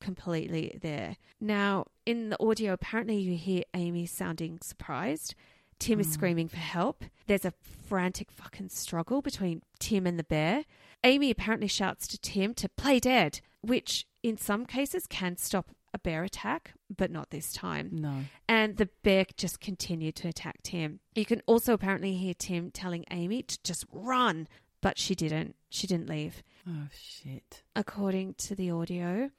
completely 0.00 0.78
there. 0.82 1.16
Now, 1.40 1.86
in 2.06 2.30
the 2.30 2.42
audio, 2.42 2.72
apparently 2.72 3.16
you 3.16 3.36
hear 3.36 3.62
Amie 3.74 4.06
sounding 4.06 4.58
surprised. 4.62 5.34
Tim 5.78 6.00
is 6.00 6.06
hmm. 6.06 6.12
screaming 6.12 6.48
for 6.48 6.58
help. 6.58 7.04
There's 7.26 7.44
a 7.44 7.52
frantic 7.88 8.30
fucking 8.30 8.68
struggle 8.70 9.22
between 9.22 9.62
Tim 9.78 10.06
and 10.06 10.18
the 10.18 10.24
bear. 10.24 10.64
Amie 11.02 11.30
apparently 11.30 11.68
shouts 11.68 12.06
to 12.08 12.18
Tim 12.18 12.54
to 12.54 12.68
play 12.68 13.00
dead, 13.00 13.40
which 13.60 14.06
in 14.22 14.36
some 14.38 14.66
cases 14.66 15.06
can 15.06 15.36
stop 15.36 15.70
a 15.92 15.98
bear 15.98 16.24
attack, 16.24 16.72
but 16.94 17.10
not 17.10 17.30
this 17.30 17.52
time. 17.52 17.90
No. 17.92 18.24
And 18.48 18.76
the 18.76 18.88
bear 19.02 19.26
just 19.36 19.60
continued 19.60 20.16
to 20.16 20.28
attack 20.28 20.62
Tim. 20.62 21.00
You 21.14 21.24
can 21.24 21.40
also 21.46 21.72
apparently 21.72 22.14
hear 22.14 22.34
Tim 22.34 22.70
telling 22.70 23.04
Amie 23.10 23.42
to 23.42 23.58
just 23.62 23.84
run, 23.92 24.48
but 24.80 24.98
she 24.98 25.14
didn't. 25.14 25.54
She 25.70 25.86
didn't 25.86 26.08
leave. 26.08 26.42
Oh, 26.68 26.88
shit. 26.92 27.62
According 27.76 28.34
to 28.34 28.54
the 28.54 28.70
audio, 28.70 29.30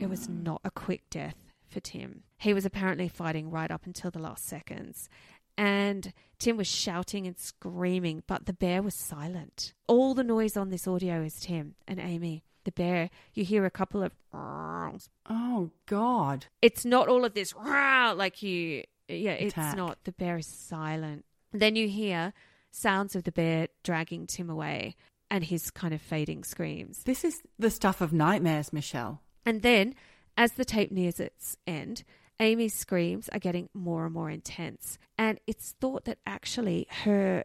it 0.00 0.08
was 0.08 0.28
mm. 0.28 0.42
not 0.42 0.60
a 0.64 0.70
quick 0.70 1.02
death 1.10 1.36
for 1.68 1.80
Tim. 1.80 2.22
He 2.38 2.54
was 2.54 2.66
apparently 2.66 3.08
fighting 3.08 3.50
right 3.50 3.70
up 3.70 3.86
until 3.86 4.10
the 4.10 4.18
last 4.18 4.46
seconds. 4.46 5.08
And 5.56 6.12
Tim 6.38 6.56
was 6.56 6.66
shouting 6.66 7.26
and 7.26 7.38
screaming, 7.38 8.22
but 8.26 8.46
the 8.46 8.52
bear 8.52 8.82
was 8.82 8.94
silent. 8.94 9.74
All 9.86 10.14
the 10.14 10.24
noise 10.24 10.56
on 10.56 10.70
this 10.70 10.88
audio 10.88 11.22
is 11.22 11.38
Tim 11.40 11.74
and 11.86 12.00
Amie. 12.00 12.42
The 12.64 12.72
bear, 12.72 13.10
you 13.34 13.44
hear 13.44 13.64
a 13.64 13.70
couple 13.70 14.02
of. 14.02 14.12
Oh, 14.32 15.70
God. 15.86 16.46
It's 16.60 16.84
not 16.84 17.08
all 17.08 17.24
of 17.24 17.34
this 17.34 17.54
like 17.54 18.42
you. 18.42 18.84
Yeah, 19.08 19.32
it's 19.32 19.52
Attack. 19.52 19.76
not. 19.76 20.04
The 20.04 20.12
bear 20.12 20.38
is 20.38 20.46
silent. 20.46 21.24
Then 21.52 21.76
you 21.76 21.88
hear 21.88 22.32
sounds 22.70 23.16
of 23.16 23.24
the 23.24 23.32
bear 23.32 23.68
dragging 23.82 24.26
Tim 24.26 24.48
away 24.48 24.96
and 25.30 25.42
his 25.42 25.70
kind 25.70 25.92
of 25.92 26.00
fading 26.00 26.44
screams. 26.44 27.02
This 27.04 27.24
is 27.24 27.42
the 27.58 27.70
stuff 27.70 28.00
of 28.00 28.12
nightmares, 28.12 28.72
Michelle. 28.72 29.21
And 29.44 29.62
then, 29.62 29.94
as 30.36 30.52
the 30.52 30.64
tape 30.64 30.90
nears 30.90 31.20
its 31.20 31.56
end, 31.66 32.04
Amie's 32.40 32.74
screams 32.74 33.28
are 33.30 33.38
getting 33.38 33.68
more 33.74 34.04
and 34.04 34.14
more 34.14 34.30
intense. 34.30 34.98
And 35.18 35.38
it's 35.46 35.74
thought 35.80 36.04
that 36.04 36.18
actually 36.26 36.86
her 37.04 37.44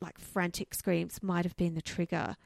like 0.00 0.18
frantic 0.18 0.74
screams 0.74 1.22
might 1.22 1.44
have 1.44 1.56
been 1.56 1.74
the 1.74 1.82
trigger 1.82 2.36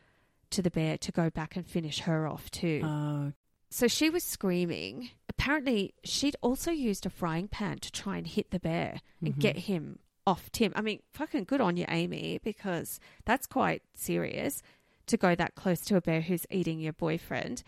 to 0.51 0.63
the 0.63 0.71
bear 0.71 0.99
to 0.99 1.13
go 1.13 1.31
back 1.31 1.57
and 1.57 1.67
finish 1.67 2.01
her 2.01 2.27
off 2.27 2.51
too. 2.51 2.81
Oh, 2.85 3.33
So 3.71 3.89
she 3.89 4.11
was 4.11 4.23
screaming. 4.25 5.11
Apparently, 5.29 5.95
she'd 6.05 6.37
also 6.43 6.71
used 6.71 7.07
a 7.07 7.11
frying 7.11 7.49
pan 7.49 7.79
to 7.79 7.93
try 7.93 8.17
and 8.17 8.27
hit 8.27 8.51
the 8.51 8.61
bear 8.61 9.01
and 9.21 9.33
mm-hmm. 9.33 9.41
get 9.41 9.59
him 9.59 9.99
off 10.27 10.51
Tim. 10.53 10.73
I 10.77 10.83
mean, 10.83 11.01
fucking 11.13 11.45
good 11.45 11.61
on 11.61 11.77
you, 11.77 11.85
Amie, 11.89 12.41
because 12.43 13.01
that's 13.25 13.47
quite 13.47 13.83
serious 13.95 14.63
to 15.07 15.17
go 15.17 15.35
that 15.35 15.55
close 15.55 15.81
to 15.83 15.97
a 15.97 16.01
bear 16.01 16.21
who's 16.21 16.47
eating 16.51 16.79
your 16.79 16.93
boyfriend. 16.93 17.63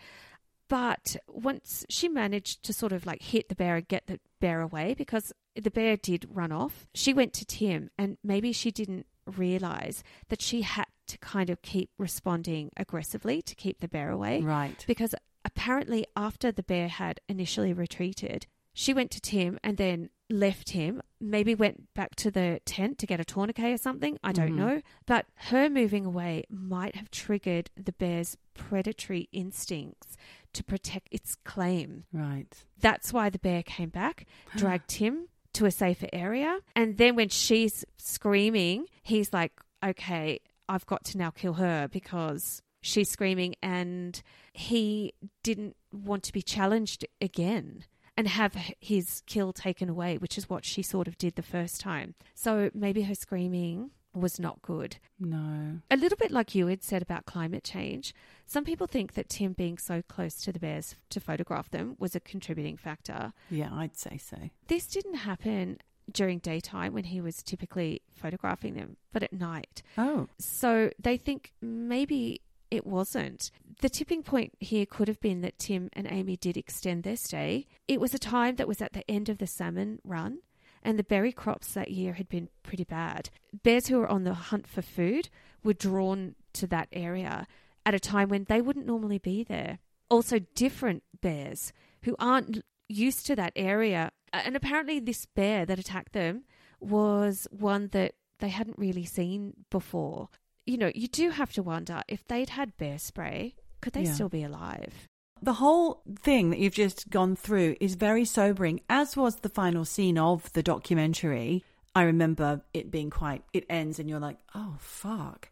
But 0.69 1.17
once 1.27 1.85
she 1.89 2.09
managed 2.09 2.63
to 2.63 2.73
sort 2.73 2.91
of 2.91 3.05
like 3.05 3.21
hit 3.21 3.49
the 3.49 3.55
bear 3.55 3.75
and 3.75 3.87
get 3.87 4.07
the 4.07 4.19
bear 4.39 4.61
away, 4.61 4.93
because 4.97 5.31
the 5.55 5.71
bear 5.71 5.97
did 5.97 6.27
run 6.29 6.51
off, 6.51 6.87
she 6.93 7.13
went 7.13 7.33
to 7.33 7.45
Tim 7.45 7.89
and 7.97 8.17
maybe 8.23 8.51
she 8.51 8.71
didn't 8.71 9.05
realize 9.25 10.03
that 10.29 10.41
she 10.41 10.61
had 10.61 10.85
to 11.07 11.17
kind 11.19 11.49
of 11.49 11.61
keep 11.61 11.89
responding 11.97 12.71
aggressively 12.77 13.41
to 13.41 13.55
keep 13.55 13.79
the 13.79 13.87
bear 13.87 14.09
away 14.09 14.41
right. 14.41 14.83
because 14.87 15.13
apparently 15.45 16.05
after 16.15 16.51
the 16.51 16.63
bear 16.63 16.87
had 16.87 17.19
initially 17.27 17.73
retreated, 17.73 18.47
she 18.73 18.93
went 18.93 19.11
to 19.11 19.21
Tim 19.21 19.59
and 19.63 19.77
then 19.77 20.09
left 20.29 20.71
him, 20.71 21.01
maybe 21.19 21.53
went 21.53 21.93
back 21.93 22.15
to 22.15 22.31
the 22.31 22.59
tent 22.65 22.97
to 22.99 23.05
get 23.05 23.19
a 23.19 23.25
tourniquet 23.25 23.73
or 23.73 23.77
something, 23.77 24.17
I 24.23 24.31
don't 24.31 24.49
mm-hmm. 24.49 24.57
know. 24.57 24.81
But 25.05 25.25
her 25.35 25.69
moving 25.69 26.05
away 26.05 26.45
might 26.49 26.95
have 26.95 27.11
triggered 27.11 27.69
the 27.75 27.91
bear's 27.93 28.37
predatory 28.55 29.29
instincts 29.31 30.17
to 30.53 30.63
protect 30.63 31.07
its 31.11 31.35
claim. 31.35 32.05
Right. 32.11 32.47
That's 32.79 33.13
why 33.13 33.29
the 33.29 33.39
bear 33.39 33.63
came 33.63 33.89
back, 33.89 34.25
dragged 34.55 34.93
him 34.93 35.27
to 35.53 35.65
a 35.65 35.71
safer 35.71 36.07
area. 36.11 36.59
And 36.75 36.97
then 36.97 37.15
when 37.15 37.29
she's 37.29 37.85
screaming, 37.97 38.87
he's 39.03 39.31
like, 39.33 39.53
okay, 39.83 40.39
I've 40.67 40.85
got 40.85 41.03
to 41.05 41.17
now 41.17 41.29
kill 41.29 41.53
her 41.53 41.87
because 41.87 42.61
she's 42.81 43.09
screaming. 43.09 43.55
And 43.61 44.21
he 44.53 45.13
didn't 45.43 45.75
want 45.91 46.23
to 46.23 46.33
be 46.33 46.41
challenged 46.41 47.05
again 47.21 47.85
and 48.15 48.27
have 48.27 48.53
his 48.79 49.21
kill 49.25 49.53
taken 49.53 49.89
away, 49.89 50.17
which 50.17 50.37
is 50.37 50.49
what 50.49 50.65
she 50.65 50.81
sort 50.81 51.07
of 51.07 51.17
did 51.17 51.35
the 51.35 51.41
first 51.41 51.81
time. 51.81 52.15
So 52.35 52.69
maybe 52.73 53.03
her 53.03 53.15
screaming 53.15 53.91
was 54.13 54.39
not 54.39 54.61
good. 54.61 54.97
No. 55.19 55.79
A 55.89 55.97
little 55.97 56.17
bit 56.17 56.29
like 56.31 56.53
you 56.53 56.67
had 56.67 56.83
said 56.83 57.01
about 57.01 57.25
climate 57.25 57.63
change, 57.63 58.13
some 58.45 58.63
people 58.63 58.85
think 58.85 59.13
that 59.13 59.29
Tim 59.29 59.53
being 59.53 59.77
so 59.79 60.03
close 60.07 60.35
to 60.43 60.51
the 60.51 60.59
bears 60.59 60.95
to 61.09 61.19
photograph 61.19 61.71
them 61.71 61.95
was 61.97 62.15
a 62.15 62.19
contributing 62.19 62.77
factor. 62.77 63.33
Yeah, 63.49 63.69
I'd 63.73 63.97
say 63.97 64.17
so. 64.17 64.37
This 64.67 64.85
didn't 64.85 65.15
happen 65.15 65.79
during 66.11 66.37
daytime 66.39 66.93
when 66.93 67.05
he 67.05 67.21
was 67.21 67.41
typically 67.41 68.01
photographing 68.13 68.75
them, 68.75 68.97
but 69.11 69.23
at 69.23 69.33
night. 69.33 69.81
Oh, 69.97 70.27
So 70.37 70.91
they 70.99 71.17
think 71.17 71.53
maybe 71.61 72.41
it 72.73 72.87
wasn't. 72.87 73.51
The 73.81 73.89
tipping 73.89 74.23
point 74.23 74.53
here 74.59 74.87
could 74.87 75.07
have 75.07 75.19
been 75.19 75.41
that 75.41 75.59
Tim 75.59 75.89
and 75.93 76.07
Amy 76.09 76.37
did 76.37 76.57
extend 76.57 77.03
their 77.03 77.15
stay. 77.15 77.67
It 77.87 78.01
was 78.01 78.15
a 78.15 78.19
time 78.19 78.55
that 78.55 78.67
was 78.67 78.81
at 78.81 78.93
the 78.93 79.09
end 79.09 79.29
of 79.29 79.37
the 79.37 79.45
salmon 79.45 79.99
run, 80.03 80.39
and 80.81 80.97
the 80.97 81.03
berry 81.03 81.31
crops 81.31 81.73
that 81.73 81.91
year 81.91 82.13
had 82.13 82.27
been 82.27 82.49
pretty 82.63 82.83
bad. 82.83 83.29
Bears 83.63 83.87
who 83.87 83.99
were 83.99 84.07
on 84.07 84.23
the 84.23 84.33
hunt 84.33 84.65
for 84.65 84.81
food 84.81 85.29
were 85.63 85.73
drawn 85.73 86.33
to 86.53 86.65
that 86.67 86.87
area 86.91 87.45
at 87.85 87.93
a 87.93 87.99
time 87.99 88.29
when 88.29 88.45
they 88.45 88.59
wouldn't 88.59 88.87
normally 88.87 89.19
be 89.19 89.43
there. 89.43 89.77
Also, 90.09 90.39
different 90.55 91.03
bears 91.21 91.73
who 92.03 92.15
aren't 92.17 92.63
used 92.89 93.25
to 93.27 93.35
that 93.35 93.53
area. 93.55 94.11
And 94.31 94.55
apparently, 94.55 94.99
this 94.99 95.27
bear 95.27 95.65
that 95.65 95.79
attacked 95.79 96.13
them 96.13 96.45
was 96.79 97.47
one 97.51 97.89
that 97.91 98.13
they 98.39 98.49
hadn't 98.49 98.79
really 98.79 99.05
seen 99.05 99.53
before. 99.69 100.29
You 100.65 100.77
know, 100.77 100.91
you 100.95 101.07
do 101.07 101.29
have 101.31 101.51
to 101.53 101.63
wonder 101.63 102.01
if 102.07 102.25
they'd 102.27 102.49
had 102.49 102.77
bear 102.77 102.97
spray, 102.99 103.55
could 103.81 103.93
they 103.93 104.03
Yeah. 104.03 104.13
still 104.13 104.29
be 104.29 104.43
alive? 104.43 105.07
the 105.41 105.53
whole 105.55 106.01
thing 106.21 106.51
that 106.51 106.59
you've 106.59 106.73
just 106.73 107.09
gone 107.09 107.35
through 107.35 107.75
is 107.81 107.95
very 107.95 108.23
sobering, 108.23 108.79
as 108.89 109.17
was 109.17 109.35
the 109.41 109.49
final 109.49 109.83
scene 109.83 110.17
of 110.17 110.49
the 110.53 110.63
documentary. 110.63 111.61
I 111.93 112.03
remember 112.03 112.61
it 112.73 112.89
being 112.89 113.09
quite, 113.09 113.43
it 113.51 113.65
ends 113.69 113.99
and 113.99 114.09
you're 114.09 114.21
like, 114.21 114.37
oh, 114.55 114.75
fuck. 114.79 115.49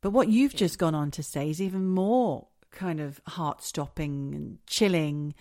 But 0.00 0.10
what 0.10 0.26
you've 0.26 0.56
just 0.56 0.76
gone 0.76 0.96
on 0.96 1.12
to 1.12 1.22
say 1.22 1.50
is 1.50 1.62
even 1.62 1.86
more 1.86 2.48
kind 2.72 2.98
of 2.98 3.20
heart 3.28 3.62
stopping 3.62 4.34
and 4.34 4.58
chilling. 4.66 5.34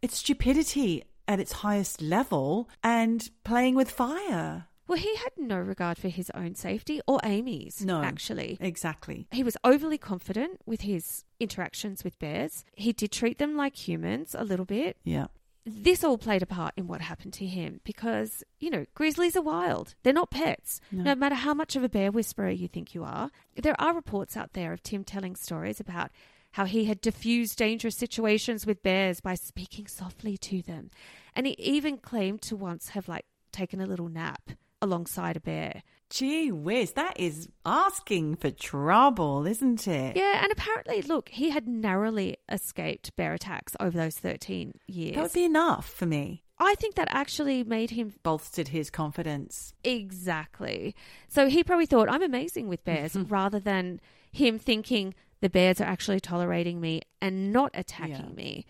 It's 0.00 0.18
stupidity 0.18 1.02
at 1.26 1.40
its 1.40 1.50
highest 1.50 2.00
level 2.00 2.68
and 2.84 3.28
playing 3.42 3.74
with 3.74 3.90
fire. 3.90 4.66
Well, 4.90 4.98
he 4.98 5.14
had 5.14 5.30
no 5.36 5.56
regard 5.56 5.98
for 5.98 6.08
his 6.08 6.32
own 6.34 6.56
safety 6.56 7.00
or 7.06 7.20
Amie's, 7.24 7.84
No. 7.84 8.02
actually. 8.02 8.58
Exactly. 8.60 9.28
He 9.30 9.44
was 9.44 9.56
overly 9.62 9.98
confident 9.98 10.60
with 10.66 10.80
his 10.80 11.22
interactions 11.38 12.02
with 12.02 12.18
bears. 12.18 12.64
He 12.74 12.92
did 12.92 13.12
treat 13.12 13.38
them 13.38 13.56
like 13.56 13.86
humans 13.86 14.34
a 14.36 14.42
little 14.42 14.64
bit. 14.64 14.96
Yeah. 15.04 15.28
This 15.64 16.02
all 16.02 16.18
played 16.18 16.42
a 16.42 16.46
part 16.46 16.74
in 16.76 16.88
what 16.88 17.02
happened 17.02 17.34
to 17.34 17.46
him 17.46 17.80
because, 17.84 18.42
you 18.58 18.68
know, 18.68 18.84
grizzlies 18.96 19.36
are 19.36 19.42
wild. 19.42 19.94
They're 20.02 20.12
not 20.12 20.32
pets. 20.32 20.80
No. 20.90 21.04
No 21.04 21.14
matter 21.14 21.36
how 21.36 21.54
much 21.54 21.76
of 21.76 21.84
a 21.84 21.88
bear 21.88 22.10
whisperer 22.10 22.50
you 22.50 22.66
think 22.66 22.92
you 22.92 23.04
are. 23.04 23.30
There 23.54 23.80
are 23.80 23.94
reports 23.94 24.36
out 24.36 24.54
there 24.54 24.72
of 24.72 24.82
Tim 24.82 25.04
telling 25.04 25.36
stories 25.36 25.78
about 25.78 26.10
how 26.54 26.64
he 26.64 26.86
had 26.86 27.00
diffused 27.00 27.56
dangerous 27.56 27.96
situations 27.96 28.66
with 28.66 28.82
bears 28.82 29.20
by 29.20 29.36
speaking 29.36 29.86
softly 29.86 30.36
to 30.38 30.62
them. 30.62 30.90
And 31.36 31.46
he 31.46 31.52
even 31.60 31.98
claimed 31.98 32.42
to 32.42 32.56
once 32.56 32.88
have, 32.88 33.06
like, 33.06 33.26
taken 33.52 33.80
a 33.80 33.86
little 33.86 34.08
nap 34.08 34.50
alongside 34.82 35.36
a 35.36 35.40
bear. 35.40 35.82
Gee 36.10 36.50
whiz, 36.50 36.92
that 36.92 37.20
is 37.20 37.48
asking 37.64 38.36
for 38.36 38.50
trouble, 38.50 39.46
isn't 39.46 39.86
it? 39.86 40.16
Yeah, 40.16 40.42
and 40.42 40.50
apparently, 40.50 41.02
look, 41.02 41.28
he 41.28 41.50
had 41.50 41.68
narrowly 41.68 42.36
escaped 42.48 43.14
bear 43.16 43.32
attacks 43.34 43.76
over 43.78 43.96
those 43.96 44.16
13 44.16 44.74
years. 44.88 45.14
That 45.14 45.22
would 45.22 45.32
be 45.32 45.44
enough 45.44 45.88
for 45.88 46.06
me. 46.06 46.42
I 46.58 46.74
think 46.74 46.96
that 46.96 47.08
actually 47.10 47.62
made 47.64 47.90
him 47.90 48.12
Bolstered 48.22 48.68
his 48.68 48.90
confidence. 48.90 49.72
exactly. 49.84 50.94
So 51.28 51.48
he 51.48 51.62
probably 51.64 51.86
thought, 51.86 52.10
I'm 52.10 52.22
amazing 52.22 52.68
with 52.68 52.84
bears, 52.84 53.14
rather 53.28 53.60
than 53.60 54.00
him 54.32 54.58
thinking 54.58 55.14
the 55.40 55.48
bears 55.48 55.80
are 55.80 55.84
actually 55.84 56.20
tolerating 56.20 56.80
me 56.80 57.00
and 57.22 57.52
not 57.52 57.70
attacking 57.74 58.14
Yeah. 58.30 58.34
me. 58.36 58.66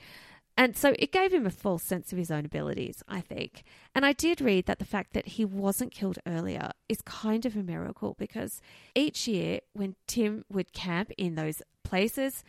And 0.61 0.77
so 0.77 0.95
it 0.99 1.11
gave 1.11 1.33
him 1.33 1.47
a 1.47 1.51
false 1.51 1.83
sense 1.83 2.13
of 2.13 2.19
his 2.19 2.31
own 2.31 2.45
abilities, 2.45 3.03
I 3.09 3.23
think. 3.23 3.65
And 3.95 4.05
I 4.05 4.13
did 4.13 4.43
read 4.43 4.67
that 4.67 4.79
the 4.79 4.85
fact 4.85 5.15
that 5.15 5.29
he 5.29 5.43
wasn't 5.43 5.91
killed 5.91 6.19
earlier 6.27 6.73
is 6.87 7.01
kind 7.01 7.47
of 7.47 7.57
a 7.57 7.63
miracle 7.63 8.15
because 8.19 8.61
each 8.95 9.27
year 9.27 9.61
when 9.73 9.97
Tim 10.07 10.45
would 10.53 10.75
camp 10.75 11.13
in 11.17 11.35
those 11.35 11.63
places 11.83 12.45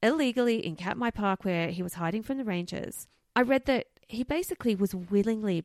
illegally 0.00 0.64
in 0.64 0.76
Katmai 0.76 1.10
Park 1.10 1.44
where 1.44 1.70
he 1.70 1.82
was 1.82 1.94
hiding 1.94 2.22
from 2.22 2.38
the 2.38 2.44
rangers, 2.44 3.08
I 3.34 3.42
read 3.42 3.64
that 3.64 3.86
he 4.06 4.22
basically 4.22 4.76
was 4.76 4.94
willingly 4.94 5.64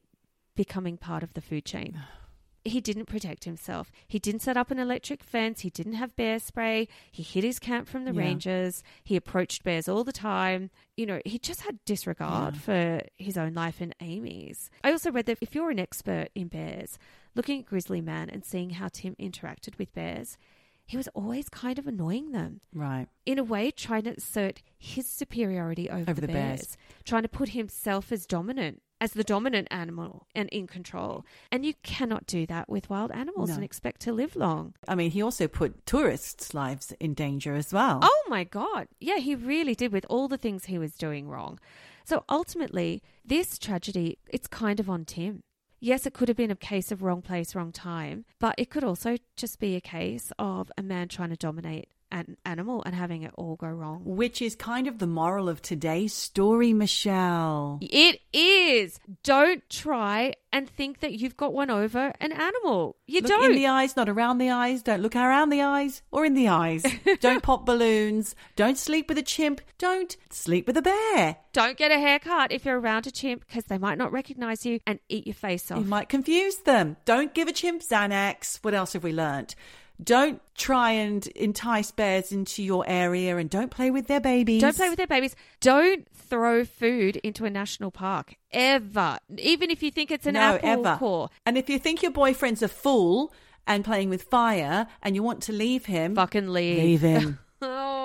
becoming 0.56 0.98
part 0.98 1.22
of 1.22 1.36
the 1.36 1.42
food 1.42 1.66
chain. 1.66 2.02
He 2.64 2.80
didn't 2.80 3.06
protect 3.06 3.46
himself. 3.46 3.92
He 4.08 4.20
didn't 4.20 4.42
set 4.42 4.56
up 4.56 4.70
an 4.70 4.78
electric 4.78 5.24
fence. 5.24 5.62
He 5.62 5.70
didn't 5.72 5.94
have 5.94 6.16
bear 6.16 6.38
spray. 6.38 6.88
He 7.12 7.24
hid 7.24 7.44
his 7.44 7.58
camp 7.58 7.88
from 7.88 8.06
the 8.06 8.14
Yeah. 8.14 8.20
rangers. 8.22 8.84
He 9.04 9.16
approached 9.16 9.64
bears 9.64 9.88
all 9.88 10.04
the 10.04 10.12
time. 10.12 10.70
You 10.96 11.08
know, 11.08 11.22
he 11.26 11.40
just 11.40 11.62
had 11.62 11.84
disregard 11.86 12.58
for 12.58 13.02
his 13.18 13.36
own 13.38 13.56
life 13.56 13.82
and 13.82 13.96
Amie's. 14.00 14.70
I 14.84 14.92
also 14.92 15.12
read 15.12 15.26
that 15.26 15.40
if 15.42 15.56
you're 15.56 15.72
an 15.72 15.80
expert 15.80 16.28
in 16.36 16.50
bears, 16.50 17.00
looking 17.34 17.60
at 17.62 17.66
Grizzly 17.66 18.02
Man 18.02 18.30
and 18.30 18.46
seeing 18.46 18.72
how 18.72 18.90
Tim 18.90 19.16
interacted 19.16 19.80
with 19.80 19.92
bears, 19.94 20.38
he 20.86 20.98
was 20.98 21.08
always 21.16 21.50
kind 21.50 21.80
of 21.80 21.88
annoying 21.88 22.32
them 22.32 22.62
Right. 22.74 23.08
in 23.26 23.40
a 23.40 23.44
way 23.44 23.72
trying 23.72 24.04
to 24.04 24.12
assert 24.18 24.62
his 24.78 25.08
superiority 25.08 25.90
over, 25.90 26.12
Over 26.12 26.14
the, 26.22 26.28
the 26.28 26.34
bears, 26.34 26.60
bears. 26.60 26.78
trying 27.06 27.24
to 27.24 27.30
put 27.30 27.50
himself 27.50 28.12
as 28.12 28.26
dominant 28.28 28.84
as 29.02 29.12
the 29.14 29.24
dominant 29.24 29.68
animal 29.72 30.28
and 30.34 30.48
in 30.50 30.68
control. 30.68 31.26
And 31.52 31.66
you 31.66 31.74
cannot 31.84 32.26
do 32.28 32.46
that 32.46 32.70
with 32.70 32.90
wild 32.90 33.12
animals 33.12 33.50
No. 33.50 33.56
and 33.56 33.64
expect 33.64 34.00
to 34.02 34.14
live 34.14 34.36
long. 34.38 34.76
I 34.88 34.96
mean, 34.96 35.12
he 35.12 35.22
also 35.22 35.48
put 35.50 35.86
tourists' 35.86 36.54
lives 36.54 36.94
in 37.00 37.14
danger 37.14 37.56
as 37.56 37.74
well. 37.74 38.00
oh 38.04 38.24
my 38.30 38.44
god. 38.46 38.88
Yeah 39.00 39.18
he 39.18 39.34
really 39.36 39.76
did 39.76 39.92
with 39.92 40.06
all 40.10 40.28
the 40.30 40.38
things 40.38 40.66
he 40.66 40.78
was 40.78 40.94
doing 40.96 41.28
wrong. 41.28 41.60
So 42.06 42.24
ultimately 42.30 43.02
this 43.26 43.58
tragedy 43.58 44.18
it's 44.30 44.48
kind 44.48 44.80
of 44.80 44.90
on 44.90 45.04
tim. 45.06 45.42
Yes, 45.84 46.06
it 46.06 46.14
could 46.14 46.28
have 46.28 46.38
been 46.38 46.52
a 46.52 46.56
case 46.56 46.92
of 46.92 47.02
wrong 47.02 47.24
place, 47.24 47.56
wrong 47.56 47.72
time, 47.72 48.24
but 48.40 48.54
it 48.60 48.70
could 48.70 48.84
also 48.84 49.18
just 49.36 49.60
be 49.60 49.76
a 49.76 49.82
case 49.82 50.32
of 50.38 50.72
a 50.78 50.84
man 50.84 51.08
trying 51.08 51.32
to 51.32 51.36
dominate 51.36 51.90
an 52.12 52.38
animal 52.46 52.84
and 52.86 52.94
having 52.94 53.24
it 53.24 53.32
all 53.36 53.56
go 53.56 53.68
wrong. 53.68 54.02
Which 54.04 54.42
is 54.42 54.56
kind 54.56 54.88
of 54.88 55.00
the 55.00 55.08
moral 55.08 55.50
of 55.50 55.62
today's 55.62 56.14
story, 56.14 56.74
Michelle. 56.74 57.80
It 57.82 58.20
is. 58.34 59.00
Don't 59.24 59.68
try 59.70 60.34
and 60.54 60.70
think 60.70 61.00
that 61.00 61.14
you've 61.14 61.38
got 61.38 61.54
one 61.54 61.70
over 61.70 62.14
an 62.20 62.32
animal. 62.32 62.98
You 63.08 63.22
look 63.22 63.30
don't. 63.30 63.52
in 63.52 63.56
the 63.56 63.68
eyes, 63.68 63.96
not 63.96 64.10
around 64.10 64.38
the 64.38 64.50
eyes. 64.50 64.84
Don't 64.84 65.02
look 65.02 65.16
around 65.16 65.50
the 65.50 65.62
eyes 65.62 66.02
or 66.12 66.26
in 66.26 66.34
the 66.34 66.50
eyes. 66.50 66.86
don't 67.22 67.42
pop 67.44 67.66
balloons. 67.66 68.36
Don't 68.56 68.78
sleep 68.78 69.08
with 69.08 69.18
a 69.18 69.24
chimp. 69.24 69.62
Don't 69.78 70.16
sleep 70.30 70.68
with 70.68 70.78
a 70.78 70.82
bear. 70.82 71.38
don't 71.54 71.78
get 71.78 71.92
a 71.92 72.00
haircut 72.00 72.52
if 72.52 72.66
you're 72.66 72.80
around 72.80 73.08
a 73.08 73.12
chimp 73.12 73.46
because 73.48 73.66
they 73.66 73.78
might 73.78 73.98
not 73.98 74.12
recognize 74.12 74.66
you 74.66 74.80
and 74.86 75.00
eat 75.10 75.26
your 75.26 75.34
face 75.34 75.72
off. 75.72 75.80
You 75.80 75.86
might 75.86 76.10
confuse 76.10 76.58
them. 76.58 76.98
Don't 77.06 77.34
give 77.34 77.48
a 77.48 77.54
chimp 77.54 77.82
Xanax. 77.82 78.60
What 78.62 78.74
else 78.74 78.94
have 78.94 79.04
we 79.04 79.14
learnt? 79.14 79.56
Don't 80.04 80.42
try 80.56 80.92
and 80.92 81.26
entice 81.28 81.92
bears 81.92 82.32
into 82.32 82.64
your 82.64 82.84
area 82.88 83.38
and 83.38 83.50
don't 83.50 83.70
play 83.72 83.92
with 83.92 84.08
their 84.08 84.20
babies. 84.20 84.62
Don't 84.62 84.76
play 84.76 84.90
with 84.90 84.98
their 84.98 85.08
babies. 85.08 85.36
Don't 85.60 86.08
throw 86.16 86.66
food 86.66 87.18
into 87.18 87.46
a 87.46 87.50
national 87.50 87.92
park 87.92 88.36
ever, 88.52 89.18
even 89.38 89.70
if 89.70 89.84
you 89.84 89.92
think 89.92 90.10
it's 90.12 90.26
an 90.26 90.34
no, 90.36 90.56
apple 90.56 90.88
ever. 90.88 90.98
core. 90.98 91.30
And 91.46 91.58
if 91.58 91.70
you 91.70 91.78
think 91.78 92.02
your 92.02 92.12
boyfriend's 92.12 92.62
a 92.62 92.68
fool 92.68 93.32
and 93.68 93.86
playing 93.86 94.10
with 94.10 94.24
fire 94.24 94.88
and 95.04 95.16
you 95.16 95.24
want 95.24 95.44
to 95.44 95.52
leave 95.52 95.86
him, 95.86 96.16
Fucking 96.16 96.48
leave. 96.48 96.78
leave 96.78 97.02
him. 97.02 97.40
Oh, 97.62 97.68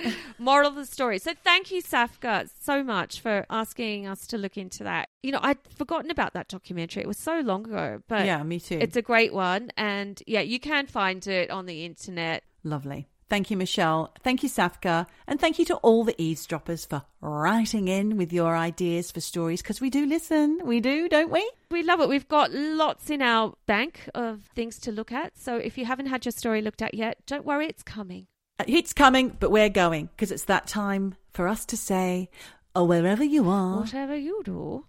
moral 0.38 0.68
of 0.68 0.74
the 0.74 0.86
story. 0.86 1.18
So 1.18 1.32
thank 1.44 1.70
you, 1.70 1.82
Safka, 1.82 2.48
so 2.60 2.82
much 2.82 3.20
for 3.20 3.46
asking 3.50 4.06
us 4.06 4.26
to 4.28 4.38
look 4.38 4.56
into 4.56 4.84
that. 4.84 5.08
You 5.22 5.32
know, 5.32 5.40
I'd 5.42 5.58
forgotten 5.76 6.10
about 6.10 6.34
that 6.34 6.48
documentary. 6.48 7.02
It 7.02 7.08
was 7.08 7.18
so 7.18 7.40
long 7.40 7.66
ago, 7.66 8.02
but 8.08 8.26
yeah, 8.26 8.42
me 8.42 8.60
too. 8.60 8.78
it's 8.80 8.96
a 8.96 9.02
great 9.02 9.32
one. 9.32 9.70
And 9.76 10.22
yeah, 10.26 10.40
you 10.40 10.60
can 10.60 10.86
find 10.86 11.26
it 11.26 11.50
on 11.50 11.66
the 11.66 11.84
internet. 11.84 12.44
Lovely. 12.64 13.08
Thank 13.28 13.50
you, 13.50 13.58
Michelle. 13.58 14.14
Thank 14.22 14.42
you, 14.42 14.48
Safka. 14.48 15.06
And 15.26 15.38
thank 15.38 15.58
you 15.58 15.66
to 15.66 15.76
all 15.76 16.02
the 16.02 16.20
eavesdroppers 16.20 16.86
for 16.86 17.02
writing 17.20 17.86
in 17.88 18.16
with 18.16 18.32
your 18.32 18.56
ideas 18.56 19.10
for 19.10 19.20
stories 19.20 19.60
because 19.60 19.82
we 19.82 19.90
do 19.90 20.06
listen. 20.06 20.60
We 20.64 20.80
do, 20.80 21.10
don't 21.10 21.30
we? 21.30 21.48
We 21.70 21.82
love 21.82 22.00
it. 22.00 22.08
We've 22.08 22.26
got 22.28 22.52
lots 22.52 23.10
in 23.10 23.20
our 23.20 23.52
bank 23.66 24.08
of 24.14 24.48
things 24.54 24.78
to 24.80 24.92
look 24.92 25.12
at. 25.12 25.36
So 25.36 25.56
if 25.56 25.76
you 25.76 25.84
haven't 25.84 26.06
had 26.06 26.24
your 26.24 26.32
story 26.32 26.62
looked 26.62 26.80
at 26.80 26.94
yet, 26.94 27.18
don't 27.26 27.44
worry, 27.44 27.66
it's 27.66 27.82
coming. 27.82 28.28
Heat's 28.66 28.92
coming, 28.92 29.36
but 29.38 29.50
we're 29.50 29.68
going 29.68 30.06
because 30.06 30.32
it's 30.32 30.44
that 30.44 30.66
time 30.66 31.14
for 31.32 31.46
us 31.46 31.64
to 31.66 31.76
say, 31.76 32.28
oh, 32.74 32.84
wherever 32.84 33.22
you 33.22 33.48
are, 33.48 33.80
whatever 33.80 34.16
you 34.16 34.42
do, 34.44 34.84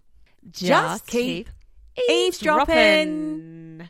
just, 0.50 0.66
just 0.68 1.06
keep, 1.06 1.48
keep 1.94 2.10
eavesdropping. 2.10 3.88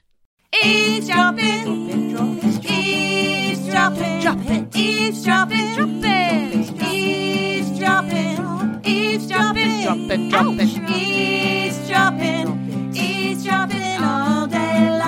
Eavesdropping. 0.63 1.67
Eavesdropping. 1.67 2.65
Eavesdropping. 2.65 4.21
Dropping. 4.21 4.71
Eavesdropping. 4.75 5.75
Dropping. 5.75 6.83
Eavesdropping. 6.83 8.81
Eavesdropping. 8.85 9.83
Dropping. 9.85 10.29
Dropping. 10.29 10.89
Eavesdropping. 10.91 12.93
Eavesdropping 12.95 14.03
all 14.03 14.47
day 14.47 14.91
long. 14.91 15.00